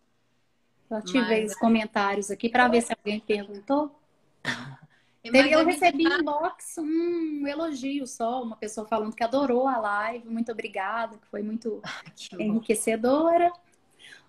Eu 0.90 0.98
ativei 0.98 1.44
Mas, 1.44 1.52
os 1.52 1.58
comentários 1.60 2.32
aqui 2.32 2.50
para 2.50 2.68
ver 2.68 2.82
se 2.82 2.94
alguém 2.94 3.20
perguntou. 3.20 4.00
eu 5.24 5.66
recebi 5.66 6.04
inbox 6.06 6.78
um 6.78 7.46
elogio 7.46 8.08
só, 8.08 8.42
uma 8.42 8.56
pessoa 8.56 8.88
falando 8.88 9.16
que 9.16 9.24
adorou 9.24 9.68
a 9.68 9.78
live, 9.78 10.30
muito 10.30 10.52
obrigada, 10.52 11.18
que 11.18 11.28
foi 11.28 11.42
muito 11.42 11.82
que 12.16 12.42
enriquecedora. 12.42 13.52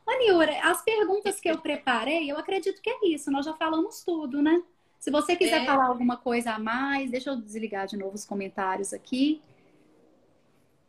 Ô, 0.07 0.19
Niura, 0.19 0.59
as 0.65 0.83
perguntas 0.83 1.39
que 1.41 1.49
eu 1.49 1.59
preparei, 1.59 2.31
eu 2.31 2.37
acredito 2.37 2.83
que 2.83 2.91
é 2.91 3.09
isso, 3.09 3.31
nós 3.31 3.47
já 3.47 3.55
falamos 3.55 4.03
tudo, 4.03 4.43
né? 4.43 4.63
Se 4.99 5.11
você 5.11 5.37
quiser 5.37 5.63
é... 5.63 5.67
falar 5.67 5.87
alguma 5.87 6.17
coisa 6.17 6.53
a 6.53 6.59
mais, 6.59 7.11
deixa 7.11 7.31
eu 7.31 7.37
desligar 7.37 7.87
de 7.87 7.97
novo 7.97 8.15
os 8.15 8.25
comentários 8.25 8.93
aqui. 8.93 9.41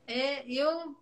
É, 0.08 0.44
eu 0.52 0.96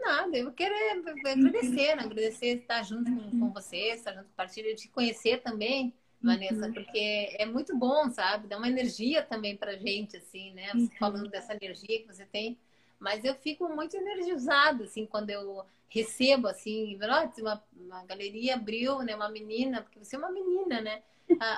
nada, 0.00 0.36
eu 0.36 0.50
quero 0.50 0.74
agradecer, 0.74 1.94
né? 1.94 2.02
agradecer 2.02 2.58
estar 2.58 2.82
junto 2.82 3.10
com, 3.10 3.38
com 3.38 3.52
você, 3.52 3.92
estar 3.92 4.12
junto 4.12 4.24
com 4.24 4.32
o 4.32 4.36
partido, 4.36 4.74
te 4.74 4.88
conhecer 4.88 5.42
também 5.42 5.94
Vanessa, 6.22 6.66
uhum. 6.66 6.72
porque 6.72 7.36
é 7.38 7.46
muito 7.46 7.76
bom, 7.76 8.10
sabe? 8.10 8.48
Dá 8.48 8.56
uma 8.56 8.68
energia 8.68 9.22
também 9.22 9.56
pra 9.56 9.76
gente, 9.76 10.16
assim, 10.16 10.52
né? 10.52 10.68
Você 10.72 10.78
uhum. 10.78 10.90
falando 10.98 11.28
dessa 11.28 11.54
energia 11.54 12.00
que 12.00 12.06
você 12.06 12.24
tem. 12.24 12.58
Mas 12.98 13.24
eu 13.24 13.34
fico 13.34 13.68
muito 13.68 13.96
energizada, 13.96 14.84
assim, 14.84 15.06
quando 15.06 15.30
eu 15.30 15.64
recebo, 15.88 16.48
assim, 16.48 16.98
uma, 17.38 17.62
uma 17.76 18.04
galeria 18.04 18.54
abriu, 18.54 18.98
né? 19.00 19.14
Uma 19.14 19.28
menina, 19.28 19.82
porque 19.82 19.98
você 19.98 20.16
é 20.16 20.18
uma 20.18 20.30
menina, 20.30 20.80
né? 20.80 21.02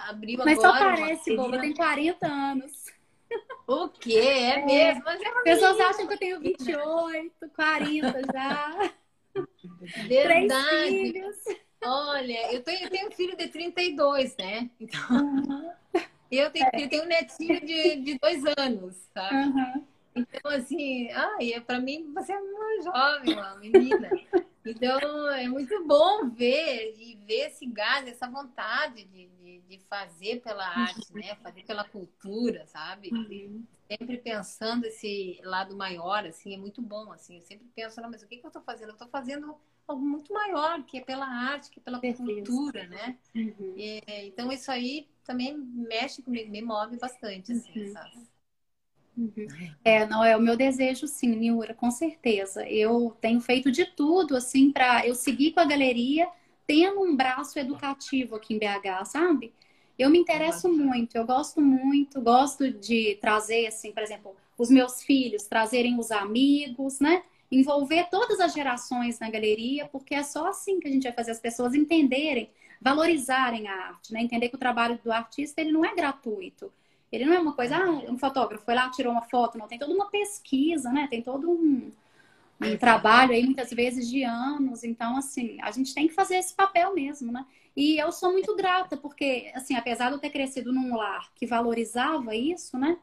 Abriu 0.08 0.38
Mas 0.38 0.58
agora. 0.58 0.90
Mas 0.90 0.90
só 0.90 1.02
parece, 1.02 1.36
boba, 1.36 1.60
tem 1.60 1.74
40 1.74 2.26
anos. 2.26 2.86
O 3.66 3.88
quê? 3.88 4.14
É, 4.14 4.60
é 4.60 4.64
mesmo? 4.64 5.02
Mas 5.04 5.20
é 5.20 5.42
Pessoas 5.42 5.72
menina. 5.72 5.90
acham 5.90 6.06
que 6.06 6.14
eu 6.14 6.18
tenho 6.18 6.40
28, 6.40 7.50
40 7.54 8.22
já. 8.32 8.92
Verdade. 10.06 10.48
Três 10.48 10.88
filhos. 10.88 11.36
Olha, 11.82 12.52
eu 12.52 12.62
tenho, 12.62 12.84
eu 12.84 12.90
tenho 12.90 13.08
um 13.08 13.12
filho 13.12 13.36
de 13.36 13.48
32, 13.48 14.36
né? 14.36 14.70
Então, 14.80 15.00
uhum. 15.10 15.70
eu, 16.30 16.50
tenho, 16.50 16.70
eu 16.74 16.88
tenho 16.88 17.04
um 17.04 17.06
netinho 17.06 17.60
de, 17.60 17.96
de 17.96 18.18
dois 18.18 18.44
anos, 18.56 18.96
sabe? 19.14 19.36
Uhum. 19.36 19.86
Então, 20.14 20.50
assim, 20.50 21.08
ai, 21.12 21.60
para 21.60 21.78
mim 21.78 22.12
você 22.12 22.32
é 22.32 22.38
uma 22.38 22.82
jovem, 22.82 23.34
uma 23.34 23.56
menina. 23.56 24.10
Então, 24.66 25.30
é 25.30 25.48
muito 25.48 25.86
bom 25.86 26.28
ver 26.28 26.94
e 26.98 27.14
ver 27.26 27.46
esse 27.46 27.64
gás, 27.64 28.06
essa 28.06 28.28
vontade 28.28 29.04
de, 29.04 29.26
de, 29.28 29.60
de 29.60 29.78
fazer 29.88 30.42
pela 30.42 30.66
arte, 30.66 31.14
né? 31.14 31.36
Fazer 31.36 31.62
pela 31.62 31.84
cultura, 31.84 32.66
sabe? 32.66 33.10
Uhum. 33.12 33.64
Sempre 33.88 34.18
pensando 34.18 34.84
esse 34.84 35.40
lado 35.44 35.76
maior, 35.76 36.26
assim, 36.26 36.54
é 36.54 36.58
muito 36.58 36.82
bom, 36.82 37.12
assim. 37.12 37.36
Eu 37.36 37.42
sempre 37.42 37.66
penso, 37.74 38.00
não, 38.00 38.10
mas 38.10 38.22
o 38.22 38.26
que, 38.26 38.36
que 38.36 38.44
eu 38.44 38.48
estou 38.48 38.62
fazendo? 38.62 38.88
Eu 38.88 38.94
estou 38.94 39.08
fazendo 39.08 39.56
algo 39.88 40.04
muito 40.04 40.32
maior, 40.32 40.82
que 40.84 40.98
é 40.98 41.00
pela 41.00 41.26
arte, 41.26 41.70
que 41.70 41.80
é 41.80 41.82
pela 41.82 42.00
cultura, 42.00 42.86
né? 42.86 43.16
Uhum. 43.34 43.74
E, 43.76 44.02
então 44.26 44.52
isso 44.52 44.70
aí 44.70 45.08
também 45.24 45.56
mexe 45.56 46.22
comigo, 46.22 46.50
me 46.50 46.62
move 46.62 46.96
bastante, 46.98 47.52
assim, 47.52 47.80
uhum. 47.80 47.92
sabe? 47.92 48.28
Uhum. 49.16 49.46
É, 49.84 50.06
não 50.06 50.22
é 50.22 50.36
o 50.36 50.40
meu 50.40 50.56
desejo, 50.56 51.08
sim, 51.08 51.34
Niura, 51.34 51.74
com 51.74 51.90
certeza. 51.90 52.68
Eu 52.68 53.16
tenho 53.20 53.40
feito 53.40 53.70
de 53.70 53.84
tudo, 53.84 54.36
assim, 54.36 54.70
para 54.70 55.06
eu 55.06 55.14
seguir 55.14 55.52
com 55.52 55.60
a 55.60 55.64
galeria, 55.64 56.28
tendo 56.66 57.00
um 57.00 57.16
braço 57.16 57.58
educativo 57.58 58.36
aqui 58.36 58.54
em 58.54 58.58
BH, 58.58 59.04
sabe? 59.06 59.52
Eu 59.98 60.10
me 60.10 60.18
interesso 60.18 60.68
muito, 60.68 61.16
eu 61.16 61.26
gosto 61.26 61.60
muito, 61.60 62.20
gosto 62.20 62.70
de 62.70 63.16
trazer, 63.20 63.66
assim, 63.66 63.90
por 63.90 64.02
exemplo, 64.02 64.36
os 64.56 64.70
meus 64.70 65.02
filhos, 65.02 65.48
trazerem 65.48 65.98
os 65.98 66.12
amigos, 66.12 67.00
né? 67.00 67.24
Envolver 67.50 68.08
todas 68.10 68.40
as 68.40 68.52
gerações 68.52 69.18
na 69.18 69.30
galeria, 69.30 69.86
porque 69.86 70.14
é 70.14 70.22
só 70.22 70.48
assim 70.48 70.78
que 70.80 70.88
a 70.88 70.90
gente 70.90 71.04
vai 71.04 71.12
fazer 71.12 71.30
as 71.30 71.40
pessoas 71.40 71.74
entenderem, 71.74 72.50
valorizarem 72.80 73.66
a 73.68 73.74
arte, 73.88 74.12
né? 74.12 74.20
Entender 74.20 74.48
que 74.48 74.56
o 74.56 74.58
trabalho 74.58 74.98
do 75.02 75.10
artista 75.10 75.60
ele 75.60 75.72
não 75.72 75.84
é 75.84 75.94
gratuito. 75.94 76.72
Ele 77.10 77.24
não 77.24 77.32
é 77.32 77.38
uma 77.38 77.54
coisa, 77.54 77.76
ah, 77.76 77.90
um 78.10 78.18
fotógrafo 78.18 78.64
foi 78.64 78.74
lá, 78.74 78.90
tirou 78.90 79.12
uma 79.12 79.22
foto, 79.22 79.56
não. 79.56 79.66
Tem 79.66 79.78
toda 79.78 79.94
uma 79.94 80.10
pesquisa, 80.10 80.92
né? 80.92 81.06
Tem 81.08 81.22
todo 81.22 81.50
um, 81.50 81.90
um 82.60 82.76
trabalho 82.76 83.32
aí, 83.32 83.44
muitas 83.44 83.70
vezes, 83.70 84.08
de 84.08 84.22
anos. 84.24 84.84
Então, 84.84 85.16
assim, 85.16 85.56
a 85.62 85.70
gente 85.70 85.94
tem 85.94 86.06
que 86.06 86.14
fazer 86.14 86.36
esse 86.36 86.54
papel 86.54 86.94
mesmo, 86.94 87.32
né? 87.32 87.46
E 87.74 87.96
eu 87.96 88.12
sou 88.12 88.32
muito 88.32 88.54
grata, 88.56 88.96
porque, 88.96 89.50
assim, 89.54 89.74
apesar 89.74 90.08
de 90.08 90.16
eu 90.16 90.18
ter 90.18 90.30
crescido 90.30 90.72
num 90.72 90.96
lar 90.96 91.32
que 91.34 91.46
valorizava 91.46 92.34
isso, 92.34 92.76
né? 92.76 92.98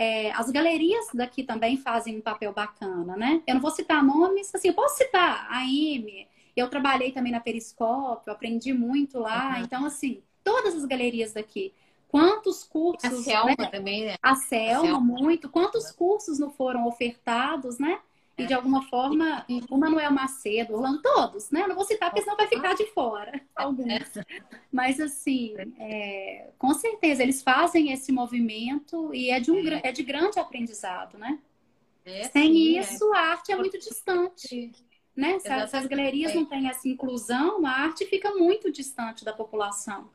É, 0.00 0.30
as 0.30 0.48
galerias 0.48 1.08
daqui 1.12 1.42
também 1.42 1.76
fazem 1.76 2.18
um 2.18 2.20
papel 2.20 2.52
bacana, 2.52 3.16
né? 3.16 3.42
Eu 3.44 3.54
não 3.54 3.60
vou 3.60 3.72
citar 3.72 4.00
nomes, 4.00 4.54
assim, 4.54 4.68
eu 4.68 4.74
posso 4.74 4.96
citar 4.96 5.48
a 5.50 5.64
IME, 5.64 6.28
eu 6.56 6.70
trabalhei 6.70 7.10
também 7.10 7.32
na 7.32 7.40
Periscópio, 7.40 8.32
aprendi 8.32 8.72
muito 8.72 9.18
lá, 9.18 9.56
uhum. 9.56 9.64
então, 9.64 9.84
assim, 9.84 10.22
todas 10.44 10.76
as 10.76 10.84
galerias 10.84 11.32
daqui. 11.32 11.74
Quantos 12.06 12.62
cursos. 12.62 13.12
A 13.12 13.22
Selma 13.22 13.56
né? 13.58 13.66
também, 13.66 14.04
né? 14.04 14.14
A 14.22 14.36
Selma, 14.36 14.78
a 14.78 14.80
Selma, 14.82 15.00
muito. 15.00 15.48
Quantos 15.48 15.90
cursos 15.90 16.38
não 16.38 16.48
foram 16.48 16.86
ofertados, 16.86 17.80
né? 17.80 17.98
E 18.38 18.46
de 18.46 18.54
alguma 18.54 18.82
forma, 18.82 19.44
o 19.68 19.76
Manuel 19.76 20.12
Macedo, 20.12 20.74
Orlando, 20.74 21.02
todos, 21.02 21.50
né? 21.50 21.66
Não 21.66 21.74
vou 21.74 21.84
citar 21.84 22.08
porque 22.08 22.22
senão 22.22 22.36
vai 22.36 22.46
ficar 22.46 22.74
de 22.74 22.86
fora. 22.86 23.40
Alguns. 23.56 23.88
Mas, 24.70 25.00
assim, 25.00 25.56
é, 25.78 26.50
com 26.56 26.72
certeza, 26.72 27.24
eles 27.24 27.42
fazem 27.42 27.90
esse 27.90 28.12
movimento 28.12 29.12
e 29.12 29.30
é 29.30 29.40
de, 29.40 29.50
um, 29.50 29.58
é 29.82 29.90
de 29.90 30.04
grande 30.04 30.38
aprendizado, 30.38 31.18
né? 31.18 31.40
É, 32.04 32.28
Sem 32.28 32.52
sim, 32.52 32.78
é. 32.78 32.80
isso, 32.80 33.12
a 33.12 33.18
arte 33.18 33.50
é 33.50 33.56
muito 33.56 33.76
distante. 33.76 34.72
Né? 35.16 35.40
Se 35.40 35.48
as 35.48 35.86
galerias 35.86 36.32
não 36.32 36.44
têm 36.44 36.68
essa 36.68 36.88
inclusão, 36.88 37.66
a 37.66 37.70
arte 37.70 38.06
fica 38.06 38.30
muito 38.34 38.70
distante 38.70 39.24
da 39.24 39.32
população. 39.32 40.08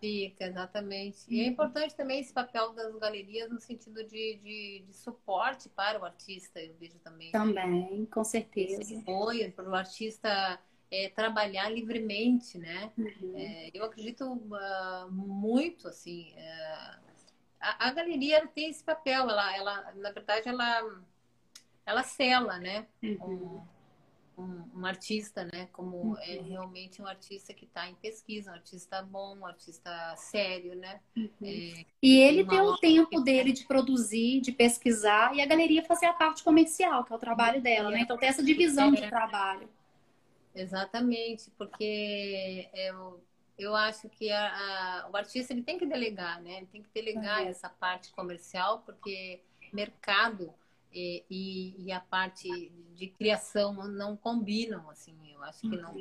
Fica, 0.00 0.46
exatamente. 0.46 1.18
E 1.28 1.40
é 1.40 1.44
uhum. 1.44 1.50
importante 1.50 1.94
também 1.94 2.20
esse 2.20 2.32
papel 2.32 2.72
das 2.72 2.94
galerias 2.96 3.50
no 3.50 3.60
sentido 3.60 4.04
de, 4.04 4.36
de, 4.36 4.84
de 4.86 4.96
suporte 4.96 5.68
para 5.68 6.00
o 6.00 6.04
artista, 6.04 6.60
eu 6.60 6.74
vejo 6.78 6.98
também. 7.00 7.32
Também, 7.32 8.06
com 8.06 8.22
certeza. 8.22 8.80
Esse 8.80 8.96
apoio 8.96 9.50
para 9.52 9.68
o 9.68 9.74
artista 9.74 10.60
é, 10.90 11.08
trabalhar 11.08 11.68
livremente, 11.68 12.58
né? 12.58 12.92
Uhum. 12.96 13.34
É, 13.36 13.70
eu 13.74 13.84
acredito 13.84 14.24
uh, 14.24 15.10
muito, 15.10 15.88
assim, 15.88 16.32
uh, 16.34 17.00
a, 17.60 17.88
a, 17.88 17.92
galeria 17.92 18.46
tem 18.46 18.70
esse 18.70 18.84
papel, 18.84 19.28
ela, 19.28 19.56
ela, 19.56 19.92
na 19.96 20.12
verdade, 20.12 20.48
ela, 20.48 21.02
ela 21.84 22.02
sela, 22.02 22.58
né? 22.58 22.86
Uhum. 23.02 23.18
Um, 23.24 23.77
um, 24.38 24.80
um 24.80 24.86
artista, 24.86 25.44
né? 25.52 25.68
Como 25.72 25.96
uhum. 25.96 26.18
é 26.18 26.40
realmente 26.40 27.02
um 27.02 27.06
artista 27.06 27.52
que 27.52 27.64
está 27.64 27.88
em 27.88 27.94
pesquisa, 27.96 28.52
um 28.52 28.54
artista 28.54 29.02
bom, 29.02 29.36
um 29.36 29.46
artista 29.46 30.14
sério, 30.16 30.76
né? 30.76 31.00
Uhum. 31.16 31.28
É, 31.42 31.84
e 32.00 32.18
ele 32.20 32.46
tem 32.46 32.60
o 32.60 32.78
tempo 32.78 33.20
dele 33.20 33.52
de 33.52 33.66
produzir, 33.66 34.40
de 34.40 34.52
pesquisar, 34.52 35.34
e 35.34 35.40
a 35.40 35.46
galeria 35.46 35.84
fazer 35.84 36.06
a 36.06 36.12
parte 36.12 36.44
comercial, 36.44 37.04
que 37.04 37.12
é 37.12 37.16
o 37.16 37.18
trabalho 37.18 37.60
dela, 37.60 37.90
né? 37.90 38.00
Então 38.00 38.16
tem 38.16 38.28
essa 38.28 38.42
divisão 38.42 38.92
de 38.92 39.06
trabalho. 39.08 39.68
Exatamente, 40.54 41.50
porque 41.58 42.68
eu, 42.72 43.20
eu 43.58 43.74
acho 43.74 44.08
que 44.08 44.30
a, 44.30 45.04
a, 45.04 45.10
o 45.10 45.16
artista 45.16 45.52
ele 45.52 45.62
tem 45.62 45.78
que 45.78 45.86
delegar, 45.86 46.40
né? 46.40 46.58
Ele 46.58 46.66
tem 46.66 46.82
que 46.82 46.90
delegar 46.94 47.42
uhum. 47.42 47.48
essa 47.48 47.68
parte 47.68 48.12
comercial, 48.12 48.82
porque 48.86 49.40
mercado 49.72 50.54
e, 50.92 51.24
e, 51.30 51.84
e, 51.86 51.92
a 51.92 52.00
parte 52.00 52.72
de 52.94 53.06
criação 53.08 53.72
não 53.88 54.16
combinam, 54.16 54.88
assim, 54.90 55.14
eu 55.32 55.42
acho 55.42 55.60
que 55.60 55.76
não, 55.76 55.94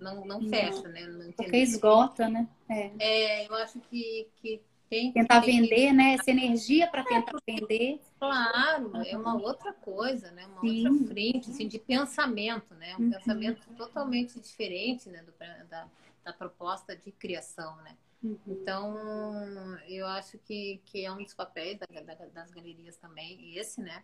não, 0.00 0.24
não 0.24 0.48
fecha, 0.48 0.88
né? 0.88 1.06
Não 1.06 1.32
Porque 1.32 1.56
esgota, 1.58 2.28
né? 2.28 2.48
É. 2.68 2.90
é, 2.98 3.46
eu 3.46 3.54
acho 3.54 3.78
que, 3.80 4.28
que 4.36 4.60
tem 4.90 5.12
Tentar 5.12 5.40
tem 5.40 5.62
vender, 5.62 5.86
que... 5.86 5.92
né? 5.92 6.14
Essa 6.14 6.30
energia 6.32 6.88
para 6.88 7.04
tentar 7.04 7.32
é, 7.46 7.52
vender. 7.52 8.00
Claro, 8.18 8.90
uhum. 8.92 9.02
é 9.02 9.16
uma 9.16 9.40
outra 9.40 9.72
coisa, 9.72 10.32
né? 10.32 10.44
Uma 10.46 10.60
Sim. 10.62 10.88
outra 10.88 11.06
frente, 11.06 11.50
assim, 11.50 11.68
de 11.68 11.78
pensamento, 11.78 12.74
né? 12.74 12.96
Um 12.98 13.04
uhum. 13.04 13.10
pensamento 13.12 13.68
totalmente 13.76 14.40
diferente, 14.40 15.08
né? 15.08 15.22
Do, 15.22 15.32
da, 15.68 15.86
da 16.24 16.32
proposta 16.32 16.96
de 16.96 17.12
criação, 17.12 17.76
né? 17.82 17.96
Uhum. 18.22 18.38
Então, 18.48 19.78
eu 19.88 20.06
acho 20.08 20.38
que, 20.38 20.80
que 20.84 21.04
é 21.04 21.12
um 21.12 21.22
dos 21.22 21.34
papéis 21.34 21.78
da, 21.78 22.00
da, 22.00 22.26
das 22.26 22.50
galerias 22.50 22.96
também, 22.96 23.56
esse, 23.56 23.80
né? 23.80 24.02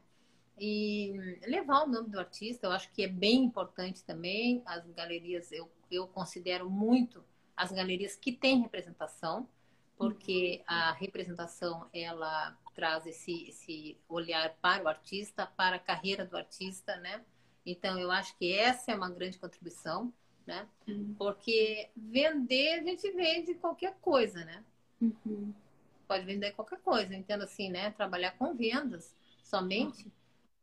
E 0.59 1.39
levar 1.47 1.83
o 1.83 1.87
nome 1.87 2.09
do 2.09 2.19
artista, 2.19 2.67
eu 2.67 2.73
acho 2.73 2.91
que 2.93 3.03
é 3.03 3.09
bem 3.09 3.45
importante 3.45 4.03
também. 4.03 4.63
As 4.65 4.87
galerias, 4.91 5.53
eu, 5.53 5.71
eu 5.91 6.07
considero 6.09 6.71
muito 6.71 7.23
as 7.57 7.73
galerias 7.73 8.17
que 8.17 8.33
têm 8.33 8.63
representação, 8.63 9.49
porque 9.99 10.63
a 10.67 10.93
representação 10.93 11.87
ela 11.93 12.57
traz 12.75 13.07
esse, 13.07 13.49
esse 13.49 13.97
olhar 14.09 14.55
para 14.61 14.85
o 14.85 14.89
artista, 14.89 15.47
para 15.47 15.77
a 15.77 15.81
carreira 15.81 16.25
do 16.25 16.37
artista, 16.37 16.97
né? 16.97 17.23
Então, 17.65 17.99
eu 17.99 18.11
acho 18.11 18.37
que 18.39 18.53
essa 18.53 18.93
é 18.93 18.95
uma 18.95 19.11
grande 19.11 19.39
contribuição, 19.39 20.13
né? 20.47 20.69
Uhum. 20.87 21.15
Porque 21.19 21.91
vender, 21.97 22.81
a 22.81 22.83
gente 22.83 23.11
vende 23.11 23.55
qualquer 23.55 23.97
coisa, 24.01 24.45
né? 24.45 24.63
Uhum. 25.01 25.53
Pode 26.07 26.25
vender 26.25 26.53
qualquer 26.53 26.79
coisa, 26.81 27.15
entendo 27.15 27.45
assim, 27.45 27.69
né? 27.71 27.91
Trabalhar 27.91 28.33
com 28.33 28.55
vendas 28.55 29.15
somente 29.43 30.11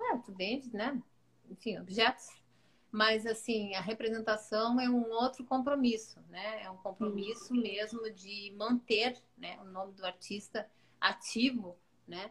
é, 0.05 0.31
vende, 0.31 0.75
né? 0.75 1.01
Enfim, 1.49 1.77
objetos. 1.79 2.43
Mas, 2.91 3.25
assim, 3.25 3.73
a 3.73 3.81
representação 3.81 4.79
é 4.79 4.87
um 4.87 5.09
outro 5.09 5.43
compromisso, 5.43 6.19
né? 6.29 6.61
É 6.61 6.69
um 6.69 6.77
compromisso 6.77 7.53
mesmo 7.53 8.07
de 8.11 8.53
manter 8.55 9.17
né, 9.35 9.57
o 9.61 9.65
nome 9.65 9.93
do 9.93 10.05
artista 10.05 10.69
ativo, 11.01 11.75
né? 12.07 12.29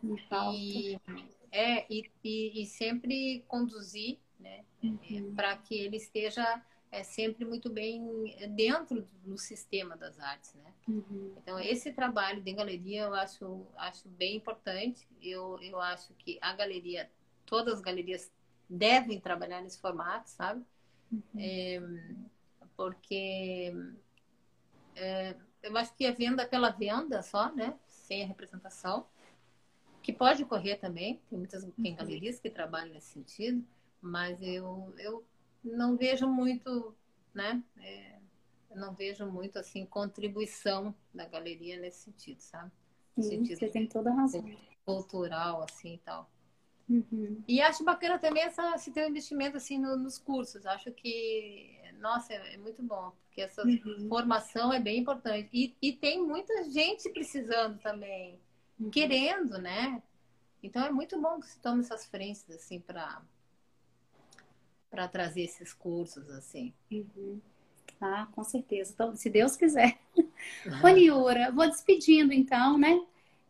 E, 0.55 1.01
é, 1.51 1.85
e, 1.93 2.09
e, 2.23 2.63
e, 2.63 2.67
sempre 2.67 3.45
conduzir, 3.49 4.19
né? 4.39 4.65
Uhum. 4.83 5.35
Para 5.35 5.57
que 5.57 5.75
ele 5.75 5.97
esteja 5.97 6.63
é, 6.93 7.03
sempre 7.03 7.45
muito 7.45 7.69
bem 7.69 8.37
dentro 8.51 9.03
do 9.25 9.37
sistema 9.37 9.97
das 9.97 10.21
artes, 10.21 10.55
né? 10.55 10.73
Uhum. 10.87 11.35
Então, 11.39 11.59
esse 11.59 11.93
trabalho 11.93 12.41
de 12.41 12.53
galeria 12.53 13.03
eu 13.03 13.15
acho, 13.15 13.67
acho 13.77 14.09
bem 14.11 14.37
importante. 14.37 15.09
Eu, 15.21 15.59
eu 15.61 15.81
acho 15.81 16.15
que 16.15 16.39
a 16.41 16.53
galeria 16.53 17.11
todas 17.53 17.75
as 17.75 17.81
galerias 17.83 18.33
devem 18.67 19.21
trabalhar 19.21 19.61
nesse 19.61 19.79
formato, 19.79 20.31
sabe? 20.31 20.65
Uhum. 21.13 21.21
É, 21.37 21.83
porque 22.75 23.75
é, 24.97 25.37
eu 25.63 25.77
acho 25.77 25.95
que 25.95 26.07
a 26.07 26.13
venda 26.13 26.47
pela 26.47 26.71
venda 26.71 27.23
só, 27.23 27.55
né? 27.55 27.79
Sem 27.87 28.25
a 28.25 28.27
representação, 28.27 29.07
que 30.03 30.15
pode 30.15 30.43
ocorrer 30.43 30.81
também, 30.81 31.21
tem 31.29 31.39
muitas 31.39 31.63
tem 31.63 31.93
uhum. 31.93 31.99
galerias 31.99 32.41
que 32.41 32.49
trabalham 32.49 32.95
nesse 32.95 33.13
sentido, 33.13 33.63
mas 34.01 34.41
eu, 34.41 34.95
eu 34.97 35.23
não 35.63 35.95
vejo 35.95 36.27
muito, 36.27 36.97
né? 37.35 37.63
É, 37.77 38.19
eu 38.71 38.79
não 38.79 38.95
vejo 38.95 39.27
muito 39.27 39.59
assim 39.59 39.85
contribuição 39.85 40.95
da 41.13 41.27
galeria 41.27 41.79
nesse 41.79 42.05
sentido, 42.05 42.41
sabe? 42.41 42.73
Sim, 43.17 43.23
sentido 43.23 43.59
você 43.59 43.69
tem 43.69 43.87
toda 43.87 44.11
a 44.11 44.15
razão. 44.15 44.43
Cultural, 44.87 45.63
assim 45.63 45.97
e 45.97 45.99
tal. 45.99 46.32
Uhum. 46.93 47.43
E 47.49 47.63
acho 47.63 47.83
bacana 47.83 48.19
também 48.19 48.43
essa, 48.43 48.77
se 48.77 48.91
ter 48.91 49.07
um 49.07 49.09
investimento 49.09 49.57
assim 49.57 49.79
no, 49.79 49.97
nos 49.97 50.19
cursos. 50.19 50.67
Acho 50.67 50.93
que, 50.93 51.81
nossa, 51.99 52.35
é, 52.35 52.59
muito 52.59 52.83
bom, 52.83 53.13
porque 53.25 53.41
essa 53.41 53.67
uhum. 53.67 54.09
formação 54.11 54.71
é 54.71 54.79
bem 54.79 55.01
importante. 55.01 55.49
E, 55.55 55.75
e 55.81 55.93
tem 55.95 56.23
muita 56.23 56.71
gente 56.71 57.09
precisando 57.09 57.79
também, 57.79 58.39
uhum. 58.79 58.91
querendo, 58.91 59.57
né? 59.57 60.03
Então 60.63 60.85
é 60.85 60.91
muito 60.91 61.19
bom 61.19 61.41
que 61.41 61.47
se 61.49 61.59
tome 61.61 61.81
essas 61.81 62.05
frentes 62.05 62.49
assim 62.51 62.79
para 62.79 63.23
para 64.91 65.09
trazer 65.09 65.45
esses 65.45 65.73
cursos 65.73 66.29
assim. 66.29 66.75
Uhum. 66.91 67.41
Ah, 67.99 68.29
com 68.33 68.45
certeza. 68.45 68.93
Então, 68.93 69.17
se 69.17 69.31
Deus 69.31 69.57
quiser. 69.57 69.99
Ô, 70.85 70.89
Niura, 70.89 71.51
vou 71.51 71.67
despedindo 71.67 72.35
então, 72.35 72.77
né? 72.77 73.01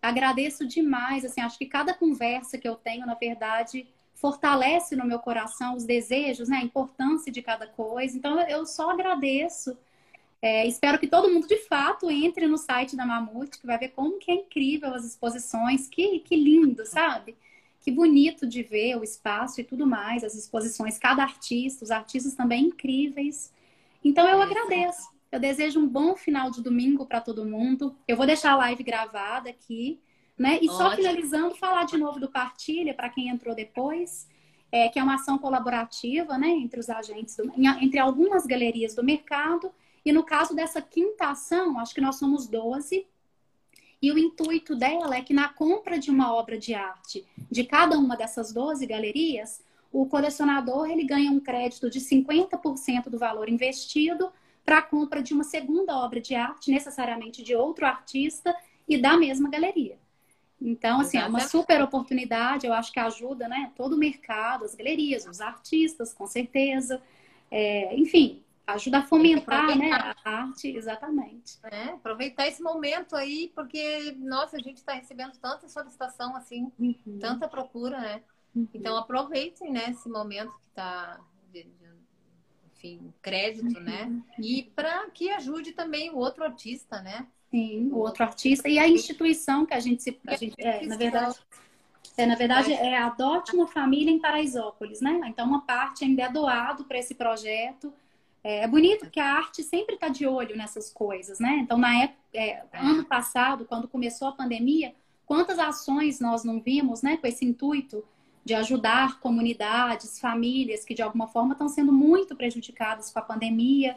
Agradeço 0.03 0.67
demais. 0.67 1.25
Assim, 1.25 1.41
acho 1.41 1.57
que 1.57 1.67
cada 1.67 1.95
conversa 1.95 2.59
que 2.59 2.69
eu 2.69 2.75
tenho, 2.75 3.07
na 3.07 3.15
verdade, 3.15 3.87
fortalece 4.15 4.97
no 4.97 5.07
meu 5.07 5.21
coração 5.21 5.77
os 5.77 5.85
desejos, 5.85 6.49
né? 6.49 6.59
A 6.59 6.65
importância 6.65 7.31
de 7.31 7.41
cada 7.41 7.67
coisa. 7.67 8.17
Então, 8.17 8.41
eu 8.41 8.67
só 8.67 8.91
agradeço. 8.91 9.79
É, 10.43 10.67
espero 10.67 10.99
que 10.99 11.07
todo 11.07 11.31
mundo, 11.31 11.47
de 11.47 11.59
fato, 11.69 12.11
entre 12.11 12.49
no 12.49 12.59
site 12.59 12.97
da 12.97 13.07
Mamute, 13.07 13.61
que 13.61 13.67
vai 13.67 13.79
ver 13.79 13.91
como 13.91 14.19
que 14.19 14.31
é 14.31 14.35
incrível 14.35 14.93
as 14.93 15.05
exposições. 15.05 15.89
Que, 15.89 16.19
que 16.19 16.35
lindo, 16.35 16.85
sabe? 16.85 17.37
Que 17.81 17.91
bonito 17.91 18.47
de 18.47 18.63
ver 18.63 18.97
o 18.97 19.05
espaço 19.05 19.61
e 19.61 19.65
tudo 19.65 19.87
mais, 19.87 20.25
as 20.25 20.35
exposições, 20.35 20.99
cada 20.99 21.23
artista, 21.23 21.85
os 21.85 21.91
artistas 21.91 22.35
também 22.35 22.67
incríveis. 22.67 23.53
Então, 24.05 24.29
eu 24.29 24.43
agradeço. 24.43 25.12
Eu 25.33 25.41
desejo 25.41 25.81
um 25.81 25.89
bom 25.89 26.15
final 26.15 26.51
de 26.51 26.63
domingo 26.63 27.07
para 27.07 27.19
todo 27.19 27.43
mundo. 27.47 27.97
Eu 28.07 28.19
vou 28.19 28.27
deixar 28.27 28.53
a 28.53 28.57
live 28.57 28.85
gravada 28.85 29.49
aqui, 29.49 29.99
né? 30.37 30.59
E 30.61 30.69
Ótimo. 30.69 30.73
só 30.75 30.91
finalizando, 30.95 31.55
falar 31.55 31.85
de 31.85 31.97
novo 31.97 32.21
do 32.21 32.31
Partilha 32.31 32.93
para 32.93 33.09
quem 33.09 33.29
entrou 33.29 33.55
depois, 33.55 34.29
é, 34.71 34.91
que 34.91 34.99
é 34.99 35.03
uma 35.03 35.15
ação 35.15 35.39
colaborativa, 35.39 36.37
né, 36.37 36.49
entre 36.49 36.79
os 36.79 36.91
agentes, 36.91 37.35
do, 37.37 37.51
entre 37.81 37.99
algumas 37.99 38.45
galerias 38.45 38.95
do 38.95 39.03
mercado. 39.03 39.73
E 40.05 40.13
no 40.13 40.23
caso 40.23 40.55
dessa 40.55 40.83
quinta 40.83 41.31
ação, 41.31 41.79
acho 41.79 41.95
que 41.95 42.01
nós 42.03 42.17
somos 42.17 42.47
12. 42.47 43.07
E 44.03 44.13
o 44.13 44.19
intuito 44.19 44.77
dela 44.77 45.17
é 45.17 45.23
que 45.23 45.33
na 45.33 45.49
compra 45.49 45.99
de 45.99 46.11
uma 46.11 46.35
obra 46.35 46.59
de 46.59 46.75
arte 46.75 47.25
de 47.51 47.65
cada 47.65 47.99
uma 47.99 48.17
dessas 48.19 48.53
12 48.53 48.85
galerias, 48.85 49.63
o 49.91 50.05
colecionador 50.05 50.91
ele 50.91 51.05
ganha 51.05 51.31
um 51.31 51.41
crédito 51.41 51.89
de 51.89 52.01
50% 52.01 53.09
do 53.09 53.19
valor 53.19 53.49
investido 53.49 54.31
para 54.65 54.79
a 54.79 54.83
compra 54.83 55.23
de 55.23 55.35
uma 55.35 55.45
segunda 55.45 55.97
obra 55.97 56.21
de 56.21 56.35
arte, 56.35 56.71
necessariamente 56.71 57.43
de 57.43 57.55
outro 57.55 57.85
artista 57.87 58.55
e 58.89 58.97
da 58.97 59.17
mesma 59.17 59.51
galeria. 59.51 59.99
Então, 60.61 61.01
assim, 61.01 61.19
é 61.19 61.27
uma 61.27 61.41
super 61.41 61.83
oportunidade, 61.83 62.67
eu 62.67 62.73
acho 62.73 62.93
que 62.93 63.01
ajuda, 63.01 63.49
né, 63.49 63.73
todo 63.77 63.95
o 63.95 63.99
mercado, 63.99 64.65
as 64.65 64.75
galerias, 64.75 65.27
os 65.27 65.41
artistas, 65.41 66.15
com 66.15 66.27
certeza. 66.27 67.03
É, 67.51 67.97
enfim, 67.97 68.43
ajuda 68.67 68.99
a 68.99 69.03
fomentar 69.03 69.77
né, 69.77 69.91
a 69.93 70.15
arte, 70.25 70.69
exatamente. 70.69 71.59
É, 71.65 71.85
aproveitar 71.91 72.47
esse 72.47 72.63
momento 72.63 73.17
aí, 73.17 73.51
porque, 73.55 74.17
nossa, 74.19 74.57
a 74.57 74.61
gente 74.61 74.77
está 74.77 74.93
recebendo 74.93 75.37
tanta 75.39 75.69
solicitação, 75.69 76.37
assim, 76.37 76.71
uhum. 76.79 77.19
tanta 77.21 77.49
procura, 77.49 77.99
né? 77.99 78.23
Uhum. 78.55 78.69
Então 78.73 78.97
aproveitem, 78.97 79.73
né, 79.73 79.91
esse 79.91 80.09
momento 80.09 80.53
que 80.53 80.69
está 80.69 81.19
enfim, 82.83 83.13
crédito, 83.23 83.81
né? 83.81 84.05
uhum. 84.05 84.17
né? 84.17 84.23
E 84.39 84.65
para 84.75 85.09
que 85.11 85.31
ajude 85.31 85.73
também 85.73 86.11
o 86.11 86.17
outro 86.17 86.43
artista, 86.43 87.01
né? 87.01 87.27
Sim, 87.51 87.91
o 87.93 87.99
outro 87.99 88.25
artista 88.25 88.69
e 88.69 88.79
a 88.79 88.89
instituição 88.89 89.65
que 89.65 89.75
a 89.75 89.81
gente 89.81 90.03
se. 90.03 90.19
A 90.27 90.37
gente, 90.37 90.55
é, 90.59 90.85
na 90.87 90.97
verdade. 90.97 91.39
É, 92.17 92.27
na 92.27 92.35
verdade, 92.35 92.73
é 92.73 92.99
Adote 92.99 93.55
uma 93.55 93.67
Família 93.67 94.11
em 94.11 94.19
Paraisópolis, 94.19 95.01
né? 95.01 95.19
Então, 95.29 95.47
uma 95.47 95.63
parte 95.63 96.05
ainda 96.05 96.25
é 96.25 96.29
doado 96.29 96.85
para 96.85 96.99
esse 96.99 97.15
projeto. 97.15 97.93
É, 98.45 98.65
é 98.65 98.69
bonito 98.69 99.09
que 99.09 99.19
a 99.19 99.33
arte 99.33 99.63
sempre 99.63 99.95
está 99.95 100.09
de 100.09 100.27
olho 100.27 100.55
nessas 100.55 100.91
coisas, 100.91 101.39
né? 101.39 101.61
Então, 101.63 101.79
na 101.79 102.03
época, 102.03 102.19
é, 102.35 102.65
ano 102.75 103.05
passado, 103.05 103.65
quando 103.65 103.89
começou 103.89 104.29
a 104.29 104.33
pandemia, 104.33 104.95
quantas 105.25 105.59
ações 105.59 106.21
nós 106.21 106.45
não 106.45 106.61
vimos, 106.61 107.01
né? 107.01 107.17
Com 107.17 107.27
esse 107.27 107.47
intuito 107.47 108.05
de 108.45 108.55
ajudar 108.55 109.21
comunidades, 109.21 110.19
famílias 110.19 110.85
que 110.85 110.95
de 110.95 111.03
alguma 111.03 111.29
forma 111.29 111.53
estão 111.53 111.69
sendo 111.69 111.93
muito 111.93 112.35
prejudicadas 112.35 113.13
com 113.13 113.19
a 113.19 113.23
pandemia. 113.23 113.97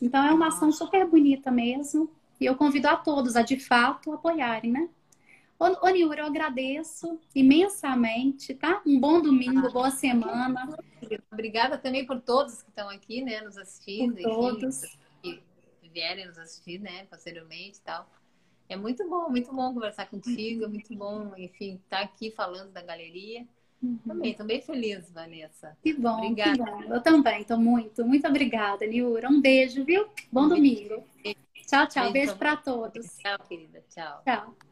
Então 0.00 0.24
é 0.24 0.32
uma 0.32 0.48
ação 0.48 0.70
super 0.70 1.06
bonita 1.06 1.50
mesmo. 1.50 2.10
E 2.40 2.46
eu 2.46 2.56
convido 2.56 2.88
a 2.88 2.96
todos 2.96 3.36
a 3.36 3.42
de 3.42 3.58
fato 3.58 4.12
apoiarem, 4.12 4.72
né? 4.72 4.88
Ô, 5.58 5.88
Niura, 5.90 6.22
eu 6.22 6.26
agradeço 6.26 7.20
imensamente, 7.34 8.54
tá? 8.54 8.80
Um 8.86 8.98
bom 8.98 9.20
domingo, 9.20 9.70
boa 9.70 9.90
semana. 9.90 10.74
Obrigada 11.30 11.76
também 11.76 12.06
por 12.06 12.18
todos 12.18 12.62
que 12.62 12.70
estão 12.70 12.88
aqui, 12.88 13.20
né, 13.22 13.42
nos 13.42 13.58
assistindo. 13.58 14.14
Por 14.14 14.22
todos. 14.22 14.96
que 15.20 15.42
vierem 15.92 16.26
nos 16.26 16.38
assistir, 16.38 16.80
né, 16.80 17.04
posteriormente 17.10 17.78
e 17.78 17.82
tal. 17.82 18.08
É 18.70 18.76
muito 18.76 19.06
bom, 19.06 19.28
muito 19.28 19.52
bom 19.52 19.74
conversar 19.74 20.06
contigo, 20.06 20.64
é 20.64 20.68
muito 20.68 20.94
bom, 20.94 21.34
enfim, 21.36 21.74
estar 21.74 21.98
tá 21.98 22.04
aqui 22.04 22.30
falando 22.30 22.70
da 22.72 22.80
galeria. 22.80 23.46
Uhum. 23.82 23.98
Também, 24.06 24.30
estou 24.32 24.46
bem 24.46 24.60
feliz, 24.60 25.10
Vanessa. 25.10 25.76
Que 25.82 25.94
bom, 25.94 26.18
obrigada. 26.18 26.52
Que 26.52 26.70
bom. 26.88 26.94
Eu 26.94 27.00
também, 27.00 27.40
estou 27.40 27.58
muito, 27.58 28.04
muito 28.04 28.26
obrigada, 28.28 28.86
Niura. 28.86 29.28
Um 29.28 29.40
beijo, 29.40 29.84
viu? 29.84 30.06
Bom 30.30 30.44
um 30.44 30.48
domingo. 30.48 31.02
Beijo. 31.22 31.38
Tchau, 31.66 31.86
tchau. 31.86 32.12
Beijo, 32.12 32.12
beijo 32.12 32.36
para 32.36 32.56
todos. 32.56 33.16
Tchau, 33.18 33.38
querida. 33.48 33.82
Tchau. 33.88 34.22
Tchau. 34.24 34.69